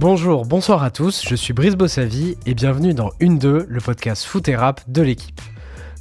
Bonjour, 0.00 0.46
bonsoir 0.46 0.82
à 0.82 0.90
tous, 0.90 1.22
je 1.28 1.34
suis 1.34 1.52
Brice 1.52 1.74
Bossavi 1.76 2.38
et 2.46 2.54
bienvenue 2.54 2.94
dans 2.94 3.10
Une 3.20 3.36
2, 3.38 3.66
le 3.68 3.80
podcast 3.82 4.24
foot 4.24 4.48
et 4.48 4.56
rap 4.56 4.80
de 4.88 5.02
l'équipe. 5.02 5.42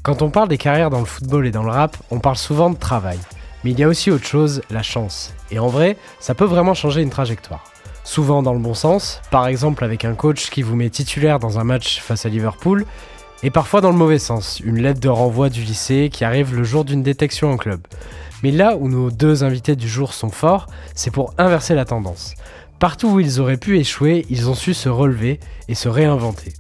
Quand 0.04 0.22
on 0.22 0.30
parle 0.30 0.48
des 0.48 0.58
carrières 0.58 0.90
dans 0.90 1.02
le 1.02 1.06
football 1.06 1.46
et 1.46 1.52
dans 1.52 1.64
le 1.64 1.72
rap, 1.72 1.98
on 2.10 2.20
parle 2.20 2.38
souvent 2.38 2.70
de 2.70 2.78
travail. 2.78 3.20
Mais 3.66 3.72
il 3.72 3.80
y 3.80 3.84
a 3.84 3.90
aussi 3.90 4.10
autre 4.10 4.26
chose, 4.26 4.62
la 4.70 4.84
chance. 4.84 5.34
Et 5.52 5.60
en 5.60 5.68
vrai, 5.68 5.98
ça 6.22 6.34
peut 6.34 6.46
vraiment 6.46 6.74
changer 6.74 7.02
une 7.02 7.10
trajectoire. 7.10 7.66
Souvent 8.06 8.42
dans 8.42 8.54
le 8.54 8.60
bon 8.60 8.74
sens, 8.74 9.20
par 9.32 9.48
exemple 9.48 9.84
avec 9.84 10.06
un 10.06 10.16
coach 10.16 10.50
qui 10.50 10.62
vous 10.62 10.78
met 10.78 10.90
titulaire 10.90 11.40
dans 11.40 11.60
un 11.60 11.66
match 11.66 12.00
face 12.00 12.26
à 12.26 12.30
Liverpool, 12.30 12.86
et 13.44 13.50
parfois 13.50 13.82
dans 13.82 13.92
le 13.92 13.98
mauvais 13.98 14.18
sens, 14.18 14.62
une 14.62 14.82
lettre 14.82 15.02
de 15.02 15.10
renvoi 15.10 15.50
du 15.50 15.64
lycée 15.64 16.10
qui 16.10 16.24
arrive 16.24 16.56
le 16.56 16.64
jour 16.64 16.86
d'une 16.86 17.04
détection 17.04 17.52
en 17.52 17.58
club. 17.58 17.82
Mais 18.44 18.52
là 18.52 18.78
où 18.78 18.88
nos 18.88 19.12
deux 19.12 19.44
invités 19.44 19.76
du 19.76 19.90
jour 19.90 20.14
sont 20.14 20.30
forts, 20.30 20.68
c'est 20.96 21.12
pour 21.12 21.34
inverser 21.38 21.76
la 21.76 21.84
tendance. 21.84 22.36
Partout 22.80 23.10
où 23.10 23.20
ils 23.20 23.42
auraient 23.42 23.58
pu 23.58 23.78
échouer, 23.78 24.26
ils 24.30 24.50
ont 24.50 24.54
su 24.54 24.74
se 24.74 24.88
relever 24.88 25.42
et 25.68 25.76
se 25.76 25.90
réinventer. 25.90 26.54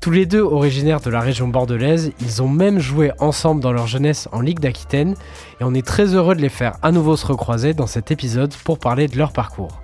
Tous 0.00 0.10
les 0.10 0.26
deux 0.26 0.40
originaires 0.40 1.00
de 1.00 1.08
la 1.08 1.20
région 1.20 1.46
bordelaise, 1.46 2.10
ils 2.20 2.42
ont 2.42 2.48
même 2.48 2.80
joué 2.80 3.12
ensemble 3.20 3.60
dans 3.60 3.72
leur 3.72 3.86
jeunesse 3.86 4.28
en 4.32 4.40
Ligue 4.40 4.58
d'Aquitaine 4.58 5.14
et 5.60 5.64
on 5.64 5.74
est 5.74 5.86
très 5.86 6.14
heureux 6.14 6.34
de 6.34 6.40
les 6.40 6.48
faire 6.48 6.78
à 6.82 6.90
nouveau 6.90 7.16
se 7.16 7.26
recroiser 7.26 7.74
dans 7.74 7.86
cet 7.86 8.10
épisode 8.10 8.52
pour 8.64 8.80
parler 8.80 9.06
de 9.06 9.16
leur 9.16 9.32
parcours. 9.32 9.81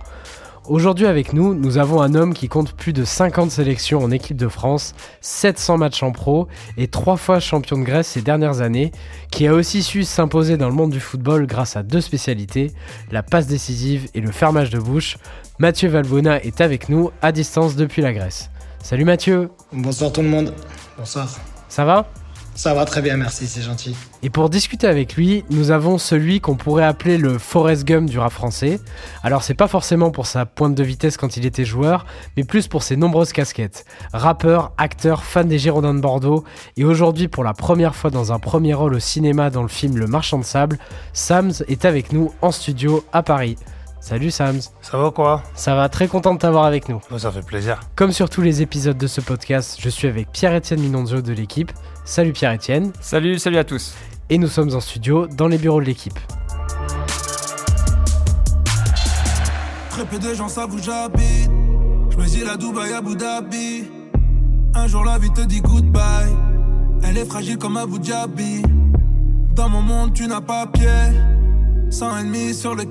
Aujourd'hui 0.68 1.06
avec 1.06 1.32
nous, 1.32 1.54
nous 1.54 1.78
avons 1.78 2.02
un 2.02 2.14
homme 2.14 2.34
qui 2.34 2.48
compte 2.48 2.74
plus 2.74 2.92
de 2.92 3.02
50 3.02 3.50
sélections 3.50 4.04
en 4.04 4.10
équipe 4.10 4.36
de 4.36 4.48
France, 4.48 4.94
700 5.22 5.78
matchs 5.78 6.02
en 6.02 6.12
pro 6.12 6.46
et 6.76 6.88
3 6.88 7.16
fois 7.16 7.40
champion 7.40 7.78
de 7.78 7.84
Grèce 7.84 8.08
ces 8.08 8.20
dernières 8.20 8.60
années, 8.60 8.92
qui 9.30 9.46
a 9.46 9.54
aussi 9.54 9.82
su 9.82 10.04
s'imposer 10.04 10.58
dans 10.58 10.68
le 10.68 10.74
monde 10.74 10.90
du 10.90 11.00
football 11.00 11.46
grâce 11.46 11.76
à 11.76 11.82
deux 11.82 12.02
spécialités, 12.02 12.70
la 13.10 13.22
passe 13.22 13.46
décisive 13.46 14.08
et 14.12 14.20
le 14.20 14.30
fermage 14.30 14.68
de 14.68 14.78
bouche. 14.78 15.16
Mathieu 15.58 15.88
Valbona 15.88 16.42
est 16.42 16.60
avec 16.60 16.90
nous 16.90 17.12
à 17.22 17.32
distance 17.32 17.74
depuis 17.74 18.02
la 18.02 18.12
Grèce. 18.12 18.50
Salut 18.82 19.06
Mathieu 19.06 19.48
Bonsoir 19.72 20.12
tout 20.12 20.20
le 20.20 20.28
monde. 20.28 20.52
Bonsoir. 20.98 21.34
Ça 21.70 21.86
va? 21.86 22.06
Ça 22.58 22.74
va 22.74 22.84
très 22.86 23.02
bien, 23.02 23.16
merci, 23.16 23.46
c'est 23.46 23.62
gentil. 23.62 23.94
Et 24.24 24.30
pour 24.30 24.50
discuter 24.50 24.88
avec 24.88 25.14
lui, 25.14 25.44
nous 25.48 25.70
avons 25.70 25.96
celui 25.96 26.40
qu'on 26.40 26.56
pourrait 26.56 26.84
appeler 26.84 27.16
le 27.16 27.38
Forrest 27.38 27.84
Gump 27.84 28.10
du 28.10 28.18
rap 28.18 28.32
français. 28.32 28.80
Alors 29.22 29.44
c'est 29.44 29.54
pas 29.54 29.68
forcément 29.68 30.10
pour 30.10 30.26
sa 30.26 30.44
pointe 30.44 30.74
de 30.74 30.82
vitesse 30.82 31.16
quand 31.16 31.36
il 31.36 31.46
était 31.46 31.64
joueur, 31.64 32.04
mais 32.36 32.42
plus 32.42 32.66
pour 32.66 32.82
ses 32.82 32.96
nombreuses 32.96 33.32
casquettes. 33.32 33.84
Rappeur, 34.12 34.72
acteur, 34.76 35.22
fan 35.22 35.46
des 35.46 35.60
Girondins 35.60 35.94
de 35.94 36.00
Bordeaux, 36.00 36.42
et 36.76 36.84
aujourd'hui 36.84 37.28
pour 37.28 37.44
la 37.44 37.52
première 37.52 37.94
fois 37.94 38.10
dans 38.10 38.32
un 38.32 38.40
premier 38.40 38.74
rôle 38.74 38.96
au 38.96 38.98
cinéma 38.98 39.50
dans 39.50 39.62
le 39.62 39.68
film 39.68 39.96
Le 39.96 40.08
Marchand 40.08 40.40
de 40.40 40.44
Sable, 40.44 40.78
Sams 41.12 41.52
est 41.68 41.84
avec 41.84 42.12
nous 42.12 42.32
en 42.42 42.50
studio 42.50 43.04
à 43.12 43.22
Paris. 43.22 43.56
Salut 44.00 44.30
Sams. 44.30 44.60
Ça 44.80 44.96
va 44.96 45.10
quoi? 45.10 45.42
Ça 45.54 45.74
va, 45.74 45.88
très 45.88 46.08
content 46.08 46.34
de 46.34 46.38
t'avoir 46.38 46.64
avec 46.64 46.88
nous. 46.88 47.00
Ça 47.18 47.30
fait 47.30 47.44
plaisir. 47.44 47.80
Comme 47.96 48.12
sur 48.12 48.30
tous 48.30 48.42
les 48.42 48.62
épisodes 48.62 48.96
de 48.96 49.06
ce 49.06 49.20
podcast, 49.20 49.76
je 49.80 49.88
suis 49.88 50.08
avec 50.08 50.30
Pierre-Étienne 50.30 50.80
Minonzo 50.80 51.20
de 51.20 51.32
l'équipe. 51.32 51.72
Salut 52.04 52.32
Pierre-Étienne. 52.32 52.92
Salut, 53.00 53.38
salut 53.38 53.58
à 53.58 53.64
tous. 53.64 53.94
Et 54.30 54.38
nous 54.38 54.46
sommes 54.46 54.74
en 54.74 54.80
studio 54.80 55.26
dans 55.26 55.48
les 55.48 55.58
bureaux 55.58 55.80
de 55.80 55.86
l'équipe. 55.86 56.18
Très 59.90 60.04
peu 60.04 60.18
de 60.18 60.32
gens 60.34 60.48
savent 60.48 60.72
où 60.72 60.78
j'habite. 60.78 61.50
Je 62.10 62.16
me 62.16 62.24
dis 62.24 62.44
la 62.44 62.56
Dubaï 62.56 62.92
Abu 62.92 63.16
Dhabi. 63.16 63.90
Un 64.74 64.86
jour 64.86 65.04
la 65.04 65.18
vie 65.18 65.32
te 65.32 65.40
dit 65.40 65.60
goodbye. 65.60 66.34
Elle 67.02 67.18
est 67.18 67.24
fragile 67.24 67.58
comme 67.58 67.76
Abu 67.76 67.98
Dhabi. 67.98 68.62
Dans 69.54 69.68
mon 69.68 69.82
monde, 69.82 70.14
tu 70.14 70.28
n'as 70.28 70.40
pas 70.40 70.66
pied. 70.66 70.86
Sans 71.90 72.16
ennemi 72.16 72.54
sur 72.54 72.74
le 72.74 72.84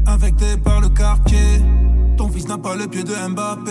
kéfier. 0.00 0.12
Infecté 0.12 0.56
par 0.62 0.80
le 0.80 0.88
quartier. 0.88 1.62
Ton 2.16 2.28
fils 2.28 2.48
n'a 2.48 2.58
pas 2.58 2.74
le 2.74 2.86
pied 2.86 3.04
de 3.04 3.14
Mbappé. 3.14 3.70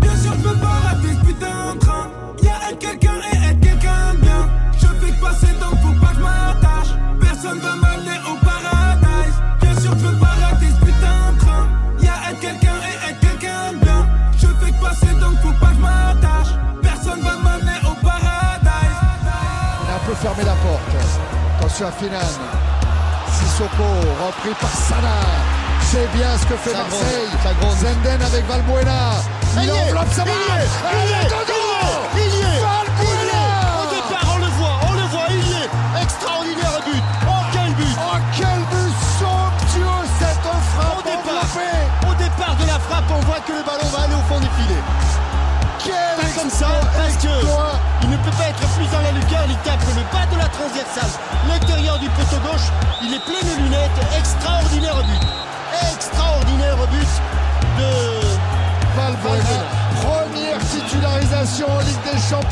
Bien 0.00 0.16
sûr, 0.16 0.32
je 0.38 0.48
peux 0.48 0.56
pas 0.56 0.80
rater 0.88 1.14
ce 1.20 1.26
putain 1.26 1.74
de 1.74 1.78
train. 1.78 2.08
Y'a 2.42 2.70
être 2.70 2.78
quelqu'un 2.78 3.14
et 3.32 3.50
être 3.50 3.60
quelqu'un 3.60 4.14
de 4.14 4.18
bien. 4.20 4.48
Je 4.78 4.86
fais 4.86 5.12
que 5.12 5.20
passer 5.20 5.52
donc 5.60 5.78
faut 5.80 6.00
pas 6.00 6.12
que 6.12 6.16
je 6.16 6.20
m'attache. 6.20 6.92
Personne 7.20 7.58
va 7.58 7.76
m'amener 7.76 8.18
au 8.30 8.44
paradise. 8.44 9.36
Bien 9.60 9.80
sûr, 9.80 9.92
je 9.98 10.06
peux 10.06 10.16
pas 10.16 10.34
rater 10.46 10.66
ce 10.70 10.84
putain 10.84 11.32
de 11.34 11.38
train. 11.40 11.68
Y'a 12.00 12.30
être 12.30 12.40
quelqu'un 12.40 12.76
et 12.88 13.10
être 13.10 13.20
quelqu'un 13.20 13.72
de 13.72 13.84
bien. 13.84 14.06
Je 14.38 14.46
fais 14.46 14.72
que 14.72 14.80
passer 14.80 15.14
donc 15.20 15.36
faut 15.42 15.52
pas 15.60 15.68
que 15.68 15.74
je 15.74 15.80
m'attache. 15.80 16.54
Personne 16.82 17.20
va 17.20 17.36
m'amener 17.36 17.78
au 17.84 17.94
paradise. 18.04 18.96
Il 19.84 19.90
a 19.90 19.96
un 19.96 20.06
peu 20.06 20.14
fermé 20.14 20.44
la 20.44 20.54
porte. 20.54 20.80
Attention 21.58 21.86
à 21.86 21.92
Finan. 21.92 22.85
Sissoko, 23.56 23.88
repris 24.20 24.54
par 24.60 24.68
Sana. 24.68 25.16
C'est 25.80 26.06
bien 26.12 26.28
ce 26.36 26.44
que 26.44 26.56
fait 26.56 26.76
Marseille. 26.76 27.80
Zenden 27.80 28.20
avec 28.20 28.46
Valbuena. 28.46 29.16
Il 29.62 29.72
enveloppe 29.72 30.12
sa 30.12 30.26
main. 30.26 30.32
Elle 30.92 31.08
est 31.08 31.32
Il 32.16 32.34
y 32.34 32.40
est 32.40 32.60
Valbuena 32.60 33.44
Au 33.80 33.88
départ, 33.88 34.28
on 34.34 34.38
le 34.44 34.50
voit, 34.60 34.76
on 34.86 34.92
le 34.92 35.06
voit, 35.08 35.28
il 35.30 35.48
y 35.48 35.52
est 35.54 36.02
Extraordinaire 36.02 36.80
but 36.84 37.02
Oh, 37.26 37.32
quel 37.50 37.72
but 37.72 37.96
Oh, 37.96 38.18
quel 38.36 38.60
but 38.68 38.92
somptueux 39.16 40.04
cette 40.20 40.44
frappe 40.76 40.98
Au 40.98 41.02
départ. 41.02 42.10
Au 42.10 42.14
départ 42.14 42.56
de 42.56 42.66
la 42.66 42.78
frappe, 42.78 43.08
on 43.08 43.24
voit 43.24 43.40
que 43.40 43.52
le 43.52 43.64
ballon 43.64 43.88
va 43.88 44.04
aller 44.04 44.16
au 44.16 44.26
fond 44.28 44.38
des 44.38 44.52
filets. 44.60 44.84
Quel 45.82 45.94
Pas 46.20 46.40
comme 46.40 46.50
ça, 46.50 46.68
parce 46.94 47.16
que 47.16 47.32
il 48.06 48.10
ne 48.10 48.16
peut 48.18 48.30
pas 48.38 48.48
être 48.50 48.62
plus 48.78 48.86
dans 48.86 49.02
la 49.02 49.10
lucarne, 49.10 49.50
il 49.50 49.56
tape 49.66 49.80
le 49.82 50.02
bas 50.14 50.26
de 50.30 50.38
la 50.38 50.46
transversale, 50.46 51.10
l'intérieur 51.48 51.98
du 51.98 52.08
poteau 52.10 52.38
gauche, 52.38 52.65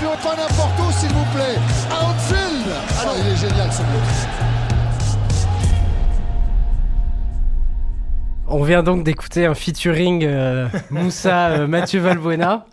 Pas 0.04 0.36
n'importe 0.36 0.78
où, 0.80 0.92
s'il 0.92 1.08
vous 1.08 1.24
plaît. 1.34 1.56
À 1.90 2.04
Anfield. 2.04 2.66
Ah 2.98 3.06
non, 3.06 3.12
il 3.18 3.32
est 3.32 3.36
génial 3.36 3.72
ce 3.72 3.78
but. 3.78 4.28
On 8.46 8.62
vient 8.62 8.82
donc 8.82 9.02
d'écouter 9.02 9.46
un 9.46 9.54
featuring 9.54 10.24
euh, 10.24 10.68
Moussa 10.90 11.48
euh, 11.48 11.66
Mathieu 11.66 12.00
Valbuena 12.00 12.66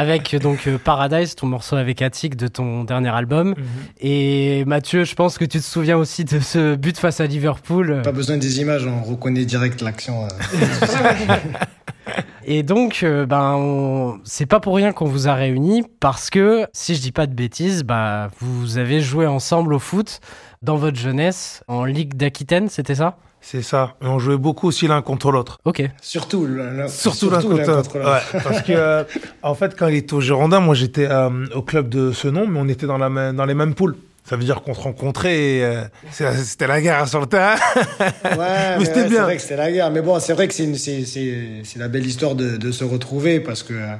avec 0.00 0.34
donc 0.36 0.66
euh, 0.66 0.78
Paradise, 0.78 1.34
ton 1.34 1.46
morceau 1.46 1.76
avec 1.76 2.00
Attic 2.02 2.34
de 2.36 2.48
ton 2.48 2.84
dernier 2.84 3.10
album. 3.10 3.54
Et 4.00 4.64
Mathieu, 4.64 5.04
je 5.04 5.14
pense 5.14 5.36
que 5.36 5.44
tu 5.44 5.58
te 5.58 5.64
souviens 5.64 5.96
aussi 5.98 6.24
de 6.24 6.40
ce 6.40 6.74
but 6.74 6.96
face 6.98 7.20
à 7.20 7.26
Liverpool. 7.26 8.00
Pas 8.02 8.10
besoin 8.12 8.38
des 8.38 8.60
images, 8.60 8.86
on 8.86 9.02
reconnaît 9.02 9.44
direct 9.44 9.82
l'action. 9.82 10.24
euh. 10.24 10.28
Et 12.44 12.62
donc, 12.62 13.00
euh, 13.02 13.26
ben, 13.26 13.54
on- 13.56 14.18
c'est 14.24 14.46
pas 14.46 14.58
pour 14.58 14.74
rien 14.74 14.92
qu'on 14.92 15.04
vous 15.06 15.28
a 15.28 15.34
réunis 15.34 15.84
parce 16.00 16.30
que, 16.30 16.66
si 16.72 16.94
je 16.96 17.00
dis 17.02 17.12
pas 17.12 17.26
de 17.26 17.34
bêtises, 17.34 17.84
bah, 17.84 18.30
vous 18.40 18.78
avez 18.78 19.00
joué 19.00 19.26
ensemble 19.26 19.74
au 19.74 19.78
foot 19.78 20.20
dans 20.62 20.76
votre 20.76 20.98
jeunesse 20.98 21.62
en 21.68 21.84
Ligue 21.84 22.14
d'Aquitaine, 22.14 22.68
c'était 22.68 22.94
ça? 22.96 23.18
C'est 23.42 23.62
ça. 23.62 23.94
Et 24.02 24.06
on 24.06 24.18
jouait 24.18 24.36
beaucoup 24.36 24.68
aussi 24.68 24.86
l'un 24.86 25.00
contre 25.02 25.30
l'autre. 25.32 25.58
Ok. 25.64 25.82
Surtout 26.02 26.46
l'un 26.46 26.70
l'un- 26.72 26.88
Surtout 26.88 27.30
l'un 27.30 27.40
contre 27.40 27.56
l'autre. 27.66 27.98
Ouais, 27.98 28.40
parce 28.44 28.62
que, 28.62 28.72
euh, 28.72 29.04
en 29.42 29.54
fait, 29.54 29.74
quand 29.78 29.88
il 29.88 29.96
était 29.96 30.12
au 30.14 30.20
Girondin, 30.20 30.60
moi 30.60 30.74
j'étais 30.74 31.06
euh, 31.10 31.46
au 31.54 31.62
club 31.62 31.88
de 31.88 32.12
ce 32.12 32.28
nom, 32.28 32.46
mais 32.46 32.60
on 32.60 32.68
était 32.68 32.86
dans, 32.86 32.98
la 32.98 33.08
même- 33.08 33.34
dans 33.34 33.46
les 33.46 33.54
mêmes 33.54 33.74
poules. 33.74 33.96
Ça 34.28 34.36
veut 34.36 34.44
dire 34.44 34.60
qu'on 34.62 34.74
se 34.74 34.80
rencontrait 34.80 35.36
et 35.36 35.64
euh, 35.64 35.82
c'est- 36.12 36.32
c'était 36.36 36.66
la 36.66 36.80
guerre 36.80 37.08
sur 37.08 37.18
le 37.20 37.26
terrain. 37.26 37.56
Ouais, 38.24 38.76
mais 38.78 38.84
c'était 38.84 39.02
ouais, 39.02 39.08
bien. 39.08 39.16
C'est 39.18 39.22
vrai 39.22 39.36
que 39.36 39.42
c'était 39.42 39.56
la 39.56 39.72
guerre. 39.72 39.90
Mais 39.90 40.02
bon, 40.02 40.20
c'est 40.20 40.34
vrai 40.34 40.46
que 40.46 40.54
c'est 40.54 41.76
la 41.78 41.88
belle 41.88 42.06
histoire 42.06 42.34
de, 42.34 42.56
de 42.56 42.70
se 42.72 42.84
retrouver 42.84 43.40
parce 43.40 43.62
que 43.62 43.72
euh, 43.72 43.94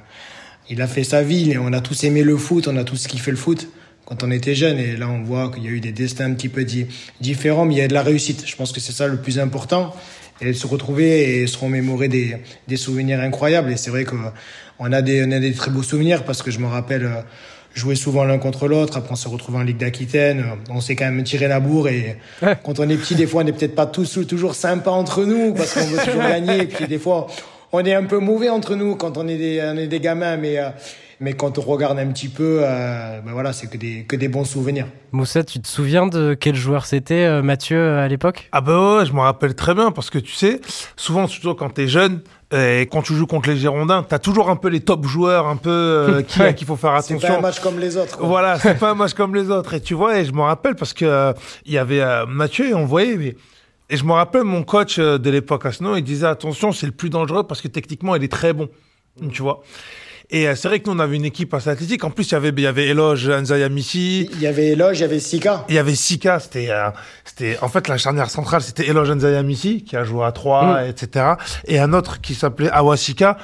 il 0.68 0.82
a 0.82 0.86
fait 0.86 1.02
sa 1.02 1.22
vie. 1.22 1.50
et 1.52 1.58
On 1.58 1.72
a 1.72 1.80
tous 1.80 2.04
aimé 2.04 2.22
le 2.22 2.36
foot, 2.36 2.68
on 2.68 2.76
a 2.76 2.84
tous 2.84 3.06
kiffé 3.06 3.30
le 3.30 3.36
foot 3.38 3.68
quand 4.10 4.22
on 4.24 4.30
était 4.30 4.54
jeune. 4.54 4.78
Et 4.78 4.96
là, 4.96 5.08
on 5.08 5.22
voit 5.22 5.50
qu'il 5.50 5.64
y 5.64 5.68
a 5.68 5.70
eu 5.70 5.80
des 5.80 5.92
destins 5.92 6.26
un 6.26 6.34
petit 6.34 6.48
peu 6.50 6.64
di- 6.64 6.86
différents, 7.20 7.64
mais 7.64 7.74
il 7.76 7.78
y 7.78 7.82
a 7.82 7.88
de 7.88 7.94
la 7.94 8.02
réussite. 8.02 8.42
Je 8.46 8.56
pense 8.56 8.72
que 8.72 8.80
c'est 8.80 8.92
ça 8.92 9.06
le 9.06 9.16
plus 9.16 9.38
important. 9.38 9.94
Et 10.42 10.52
se 10.52 10.66
retrouver 10.66 11.40
et 11.42 11.46
se 11.46 11.56
remémorer 11.58 12.08
des, 12.08 12.36
des 12.66 12.76
souvenirs 12.76 13.20
incroyables. 13.20 13.70
Et 13.72 13.76
c'est 13.76 13.90
vrai 13.90 14.04
qu'on 14.04 14.92
a 14.92 15.02
des, 15.02 15.24
on 15.26 15.30
a 15.32 15.38
des 15.38 15.52
très 15.52 15.70
beaux 15.70 15.82
souvenirs 15.82 16.24
parce 16.24 16.42
que 16.42 16.50
je 16.50 16.58
me 16.58 16.66
rappelle 16.66 17.04
euh, 17.04 17.20
jouer 17.74 17.94
souvent 17.94 18.24
l'un 18.24 18.38
contre 18.38 18.66
l'autre. 18.66 18.96
Après, 18.96 19.12
on 19.12 19.16
se 19.16 19.28
retrouve 19.28 19.56
en 19.56 19.62
Ligue 19.62 19.76
d'Aquitaine. 19.76 20.40
Euh, 20.40 20.72
On 20.72 20.80
s'est 20.80 20.96
quand 20.96 21.04
même 21.04 21.22
tiré 21.24 21.46
la 21.46 21.60
bourre. 21.60 21.88
Et 21.88 22.16
Ouais. 22.42 22.56
quand 22.64 22.80
on 22.80 22.88
est 22.88 22.96
petit, 22.96 23.14
des 23.14 23.26
fois, 23.26 23.42
on 23.42 23.44
n'est 23.44 23.52
peut-être 23.52 23.74
pas 23.74 23.86
tous 23.86 24.18
toujours 24.26 24.54
sympas 24.54 24.90
entre 24.90 25.24
nous 25.24 25.52
parce 25.54 25.74
qu'on 25.74 25.84
veut 25.86 25.98
toujours 26.04 26.22
gagner. 26.28 26.62
Et 26.62 26.66
puis, 26.66 26.86
des 26.86 26.98
fois, 26.98 27.26
on 27.72 27.84
est 27.84 27.94
un 27.94 28.04
peu 28.04 28.18
mauvais 28.18 28.48
entre 28.48 28.74
nous 28.76 28.96
quand 28.96 29.18
on 29.18 29.28
est 29.28 29.36
des, 29.36 29.60
on 29.62 29.76
est 29.76 29.86
des 29.88 30.00
gamins. 30.00 30.38
Mais, 30.38 30.58
euh, 30.58 30.70
mais 31.20 31.34
quand 31.34 31.58
on 31.58 31.62
regarde 31.62 31.98
un 31.98 32.06
petit 32.08 32.28
peu, 32.28 32.60
euh, 32.62 33.20
ben 33.20 33.32
voilà, 33.32 33.52
c'est 33.52 33.68
que 33.68 33.76
des, 33.76 34.04
que 34.04 34.16
des 34.16 34.28
bons 34.28 34.44
souvenirs. 34.44 34.86
Moussa, 35.12 35.44
tu 35.44 35.60
te 35.60 35.68
souviens 35.68 36.06
de 36.06 36.34
quel 36.34 36.54
joueur 36.56 36.86
c'était, 36.86 37.24
euh, 37.26 37.42
Mathieu, 37.42 37.98
à 37.98 38.08
l'époque? 38.08 38.48
Ah 38.52 38.60
bah 38.60 38.98
ouais, 38.98 39.06
je 39.06 39.12
me 39.12 39.20
rappelle 39.20 39.54
très 39.54 39.74
bien 39.74 39.90
parce 39.92 40.08
que 40.10 40.18
tu 40.18 40.32
sais, 40.32 40.60
souvent 40.96 41.26
surtout 41.26 41.54
quand 41.54 41.70
t'es 41.70 41.86
jeune 41.88 42.22
et 42.52 42.88
quand 42.90 43.02
tu 43.02 43.14
joues 43.14 43.26
contre 43.28 43.48
les 43.50 43.56
Girondins, 43.56 44.02
t'as 44.02 44.18
toujours 44.18 44.50
un 44.50 44.56
peu 44.56 44.68
les 44.68 44.80
top 44.80 45.04
joueurs, 45.06 45.46
un 45.46 45.56
peu 45.56 45.70
euh, 45.70 46.22
qui 46.26 46.42
à 46.42 46.52
qui 46.52 46.64
faut 46.64 46.74
faire 46.76 47.00
C'est 47.02 47.12
attention. 47.14 47.34
pas 47.34 47.38
un 47.38 47.42
match 47.42 47.60
comme 47.60 47.78
les 47.78 47.96
autres. 47.96 48.16
quoi. 48.18 48.26
Voilà, 48.26 48.58
c'est 48.58 48.74
pas 48.78 48.90
un 48.90 48.94
match 48.94 49.14
comme 49.14 49.34
les 49.34 49.50
autres. 49.50 49.74
Et 49.74 49.80
tu 49.80 49.94
vois, 49.94 50.18
et 50.18 50.24
je 50.24 50.32
me 50.32 50.40
rappelle 50.40 50.74
parce 50.74 50.92
que 50.94 51.04
euh, 51.04 51.32
il 51.66 51.72
y 51.72 51.78
avait 51.78 52.00
euh, 52.00 52.26
Mathieu 52.26 52.68
et 52.70 52.74
on 52.74 52.86
voyait, 52.86 53.16
mais 53.16 53.36
Et 53.90 53.96
je 53.96 54.04
me 54.04 54.12
rappelle 54.12 54.44
mon 54.44 54.62
coach 54.64 54.98
euh, 54.98 55.18
de 55.18 55.30
l'époque 55.30 55.64
à 55.66 55.70
Snow, 55.72 55.96
il 55.96 56.02
disait 56.02 56.26
attention, 56.26 56.72
c'est 56.72 56.86
le 56.86 56.92
plus 56.92 57.10
dangereux 57.10 57.44
parce 57.46 57.60
que 57.60 57.68
techniquement, 57.68 58.16
il 58.16 58.24
est 58.24 58.32
très 58.32 58.52
bon. 58.52 58.68
Tu 59.32 59.42
vois. 59.42 59.62
Et 60.32 60.46
euh, 60.46 60.54
c'est 60.54 60.68
vrai 60.68 60.80
que 60.80 60.88
nous, 60.88 60.96
on 60.96 61.00
avait 61.00 61.16
une 61.16 61.24
équipe 61.24 61.52
assez 61.54 61.68
athlétique. 61.68 62.04
En 62.04 62.10
plus, 62.10 62.30
il 62.30 62.32
y 62.32 62.36
avait, 62.36 62.50
il 62.50 62.60
y 62.60 62.66
avait 62.66 62.86
Eloge, 62.88 63.28
Anzaya 63.28 63.68
Missi. 63.68 64.30
Il 64.32 64.40
y 64.40 64.46
avait 64.46 64.68
Eloge, 64.68 64.98
il 64.98 65.02
y 65.02 65.04
avait 65.04 65.18
Sika. 65.18 65.64
Il 65.68 65.74
y 65.74 65.78
avait 65.78 65.94
Sika. 65.94 66.38
C'était, 66.38 66.70
euh, 66.70 66.90
c'était, 67.24 67.58
en 67.62 67.68
fait, 67.68 67.88
la 67.88 67.98
charnière 67.98 68.30
centrale, 68.30 68.62
c'était 68.62 68.86
Eloge 68.88 69.10
Anzaya 69.10 69.42
Missi, 69.42 69.82
qui 69.82 69.96
a 69.96 70.04
joué 70.04 70.24
à 70.24 70.32
3, 70.32 70.86
etc. 70.86 71.34
Et 71.66 71.80
un 71.80 71.92
autre 71.92 72.20
qui 72.20 72.34
s'appelait 72.34 72.70
Awasika, 72.70 73.38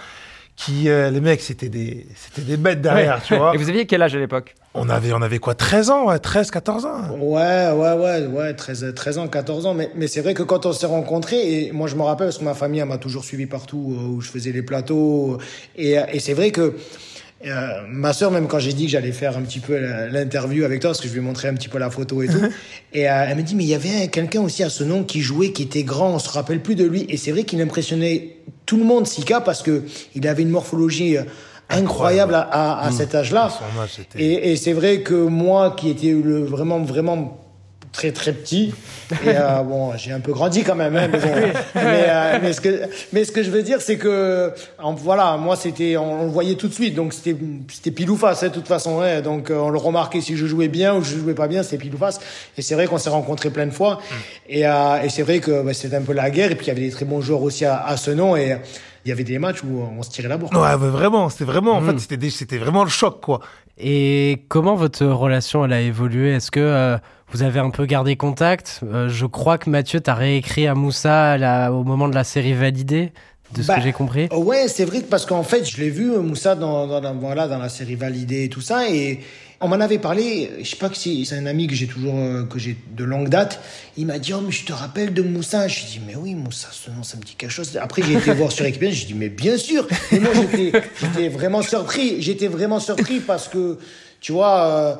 qui, 0.55 0.89
euh, 0.89 1.11
les 1.11 1.21
mecs, 1.21 1.41
c'était 1.41 1.69
des, 1.69 2.07
c'était 2.15 2.43
des 2.43 2.57
bêtes 2.57 2.81
derrière, 2.81 3.23
tu 3.23 3.37
vois. 3.37 3.55
Et 3.55 3.59
vous 3.59 3.69
aviez 3.69 3.87
quel 3.87 4.03
âge 4.03 4.15
à 4.15 4.19
l'époque? 4.19 4.55
On 4.77 4.89
avait, 4.89 5.13
on 5.13 5.23
avait 5.23 5.39
quoi, 5.39 5.55
13 5.55 5.91
ans, 5.91 6.07
ouais, 6.09 6.19
13, 6.19 6.51
14 6.51 6.85
ans. 6.85 6.91
Ouais, 7.19 7.71
ouais, 7.71 7.93
ouais, 7.93 8.27
ouais, 8.27 8.55
13, 8.55 8.93
13 8.95 9.19
ans, 9.19 9.29
14 9.29 9.67
ans. 9.67 9.75
Mais, 9.75 9.91
mais 9.95 10.07
c'est 10.07 10.21
vrai 10.21 10.35
que 10.35 10.43
quand 10.43 10.67
on 10.67 10.73
s'est 10.73 10.87
rencontrés, 10.87 11.65
et 11.65 11.73
moi 11.73 11.89
je 11.89 11.97
me 11.97 12.03
rappelle 12.03 12.29
parce 12.29 12.39
que 12.39 12.45
ma 12.45 12.55
famille 12.55 12.83
m'a 12.85 12.99
toujours 12.99 13.25
suivi 13.25 13.47
partout 13.47 13.97
euh, 13.99 14.07
où 14.07 14.21
je 14.21 14.29
faisais 14.29 14.53
les 14.53 14.63
plateaux. 14.63 15.39
Et, 15.77 15.97
et 16.13 16.21
c'est 16.21 16.35
vrai 16.35 16.51
que 16.51 16.75
euh, 17.45 17.83
ma 17.89 18.13
sœur, 18.13 18.31
même 18.31 18.49
quand 18.49 18.59
j'ai 18.59 18.73
dit 18.73 18.87
que 18.87 18.93
j'allais 18.93 19.13
faire 19.13 19.37
un 19.37 19.43
petit 19.43 19.61
peu 19.61 19.79
l'interview 20.11 20.65
avec 20.65 20.81
toi, 20.81 20.91
parce 20.91 21.01
que 21.01 21.09
je 21.09 21.13
lui 21.13 21.21
ai 21.21 21.23
montré 21.23 21.49
un 21.49 21.55
petit 21.55 21.69
peu 21.69 21.79
la 21.79 21.91
photo 21.91 22.23
et 22.23 22.29
tout, 22.29 22.41
et 22.95 23.09
euh, 23.09 23.27
elle 23.29 23.37
me 23.37 23.43
dit, 23.43 23.55
mais 23.55 23.65
il 23.65 23.69
y 23.69 23.75
avait 23.75 24.09
quelqu'un 24.09 24.41
aussi 24.41 24.63
à 24.63 24.71
ce 24.71 24.85
nom 24.85 25.05
qui 25.05 25.21
jouait, 25.21 25.53
qui 25.53 25.63
était 25.63 25.83
grand, 25.83 26.15
on 26.15 26.19
se 26.19 26.31
rappelle 26.31 26.61
plus 26.61 26.75
de 26.75 26.85
lui. 26.85 27.07
Et 27.09 27.17
c'est 27.17 27.33
vrai 27.33 27.45
qu'il 27.45 27.61
impressionnait 27.61 28.37
tout 28.65 28.79
le 28.79 28.85
monde, 28.85 29.07
Sika, 29.07 29.41
parce 29.41 29.63
que 29.63 29.83
il 30.15 30.27
avait 30.27 30.43
une 30.43 30.51
morphologie 30.51 31.17
incroyable 31.71 32.35
à, 32.35 32.41
à, 32.41 32.87
à 32.87 32.91
mmh. 32.91 32.93
cet 32.93 33.15
âge-là. 33.15 33.51
Et, 34.17 34.53
et 34.53 34.57
c'est 34.57 34.73
vrai 34.73 35.03
que 35.03 35.15
moi, 35.15 35.75
qui 35.77 35.91
étais 35.91 36.13
le, 36.13 36.45
vraiment, 36.45 36.81
vraiment 36.81 37.41
très 37.97 38.13
très 38.13 38.33
petit. 38.33 38.75
Et 39.25 39.29
euh, 39.29 39.63
bon, 39.65 39.97
j'ai 39.97 40.13
un 40.13 40.21
peu 40.21 40.33
grandi 40.33 40.63
quand 40.63 40.75
même. 40.75 40.97
Hein, 40.97 41.09
mais, 41.75 42.05
euh, 42.09 42.39
mais, 42.43 42.53
ce 42.53 42.61
que, 42.61 42.83
mais 43.13 43.25
ce 43.25 43.33
que 43.33 43.43
je 43.43 43.51
veux 43.51 43.63
dire, 43.63 43.81
c'est 43.81 43.97
que 43.97 44.53
voilà, 44.99 45.37
moi 45.39 45.57
c'était, 45.57 45.97
on, 45.97 46.25
le 46.25 46.31
voyait 46.31 46.55
tout 46.55 46.69
de 46.69 46.75
suite, 46.75 46.95
donc 46.95 47.15
c'était 47.15 47.37
c'était 47.73 47.91
pile 47.91 48.11
ou 48.11 48.17
face, 48.17 48.43
hein, 48.43 48.49
de 48.49 48.53
toute 48.53 48.69
façon. 48.69 49.01
Hein, 49.01 49.23
donc 49.23 49.51
euh, 49.51 49.57
on 49.57 49.71
le 49.71 49.79
remarquait 49.79 50.21
si 50.21 50.37
je 50.37 50.47
jouais 50.47 50.69
bien 50.69 50.95
ou 50.95 51.03
je 51.03 51.17
jouais 51.17 51.35
pas 51.35 51.49
bien, 51.49 51.63
c'était 51.63 51.79
pile 51.79 51.95
ou 51.95 51.99
face. 51.99 52.21
Et 52.59 52.63
c'est 52.63 52.75
vrai 52.75 52.87
qu'on 52.87 52.99
s'est 52.99 53.11
rencontrés 53.11 53.51
plein 53.51 53.67
de 53.67 53.73
fois. 53.73 53.95
Mm. 53.95 54.15
Et, 54.51 54.67
euh, 54.67 55.03
et 55.03 55.09
c'est 55.09 55.23
vrai 55.23 55.41
que 55.41 55.63
bah, 55.63 55.73
c'était 55.73 55.97
un 55.97 56.03
peu 56.03 56.13
la 56.13 56.31
guerre. 56.31 56.53
Et 56.53 56.55
puis 56.55 56.67
il 56.67 56.69
y 56.69 56.73
avait 56.73 56.83
des 56.83 56.91
très 56.91 57.07
bons 57.07 57.23
joueurs 57.23 57.43
aussi 57.43 57.65
à, 57.65 57.83
à 57.83 57.97
ce 57.97 58.11
nom. 58.11 58.37
Et 58.37 58.57
il 59.07 59.09
y 59.09 59.13
avait 59.13 59.25
des 59.25 59.39
matchs 59.39 59.63
où 59.63 59.81
on 59.81 60.03
se 60.03 60.11
tirait 60.11 60.29
la 60.29 60.37
bourre. 60.37 60.51
Ouais, 60.53 60.77
vraiment, 60.77 61.29
c'était 61.29 61.45
vraiment, 61.45 61.77
en 61.77 61.81
fait, 61.81 61.99
c'était 61.99 62.31
c'était 62.31 62.59
vraiment 62.59 62.83
le 62.83 62.91
choc, 62.91 63.21
quoi. 63.21 63.41
Et 63.79 64.45
comment 64.49 64.75
votre 64.75 65.07
relation 65.07 65.65
elle 65.65 65.73
a 65.73 65.81
évolué? 65.81 66.33
Est-ce 66.33 66.51
que 66.51 66.99
vous 67.33 67.43
avez 67.43 67.61
un 67.61 67.71
peu 67.71 67.87
gardé 67.87 68.17
contact? 68.17 68.81
Euh, 68.85 69.09
je 69.09 69.27
crois 69.27 69.59
que 69.59 69.69
Mathieu 69.71 70.01
t'a 70.01 70.15
réécrit 70.15 70.67
à 70.67 70.75
Moussa 70.75 71.37
là, 71.39 71.71
au 71.71 71.85
moment 71.85 72.09
de 72.09 72.15
la 72.15 72.25
série 72.25 72.55
validée, 72.55 73.13
de 73.53 73.63
ce 73.63 73.69
que 73.69 73.73
bah, 73.73 73.81
j'ai 73.81 73.93
compris. 73.93 74.29
Ouais, 74.33 74.69
c'est 74.69 74.85
vrai 74.85 75.03
parce 75.09 75.27
qu'en 75.27 75.43
fait, 75.43 75.65
je 75.65 75.81
l'ai 75.81 75.91
vu 75.91 76.13
euh, 76.13 76.21
Moussa 76.21 76.55
dans, 76.55 77.01
dans, 77.01 77.15
voilà, 77.15 77.49
dans 77.49 77.59
la 77.59 77.69
série 77.69 77.95
validée 77.95 78.45
et 78.45 78.49
tout 78.49 78.61
ça, 78.61 78.89
et 78.89 79.21
on 79.61 79.69
m'en 79.69 79.81
avait 79.81 79.99
parlé. 79.99 80.51
Je 80.61 80.69
sais 80.69 80.77
pas 80.77 80.89
que 80.89 80.97
c'est 80.97 81.33
un 81.33 81.47
ami 81.47 81.67
que 81.67 81.75
j'ai 81.75 81.87
toujours 81.87 82.17
euh, 82.17 82.45
que 82.45 82.59
j'ai 82.59 82.77
de 82.97 83.05
longue 83.05 83.29
date. 83.29 83.61
Il 83.97 84.07
m'a 84.07 84.19
dit 84.19 84.35
oh 84.35 84.41
mais 84.45 84.53
je 84.53 84.65
te 84.65 84.73
rappelle 84.73 85.15
de 85.15 85.23
Moussa. 85.23 85.69
Je 85.69 85.81
lui 85.81 85.87
dit 85.87 86.01
mais 86.07 86.15
oui 86.15 86.35
Moussa, 86.35 86.69
ce 86.73 86.91
nom 86.91 87.03
ça 87.03 87.17
me 87.17 87.23
dit 87.23 87.35
quelque 87.37 87.51
chose. 87.51 87.79
Après 87.81 88.03
j'ai 88.03 88.15
été 88.15 88.33
voir 88.33 88.53
sur 88.53 88.65
Wikipédia, 88.65 88.95
j'ai 88.95 89.07
dit 89.07 89.15
mais 89.15 89.29
bien 89.29 89.57
sûr. 89.57 89.87
Et 90.13 90.21
moi 90.21 90.31
j'étais 91.01 91.29
vraiment 91.29 91.63
surpris. 91.63 92.21
J'étais 92.23 92.49
vraiment 92.49 92.81
surpris 92.81 93.21
parce 93.21 93.49
que 93.49 93.79
tu 94.21 94.33
vois 94.33 94.99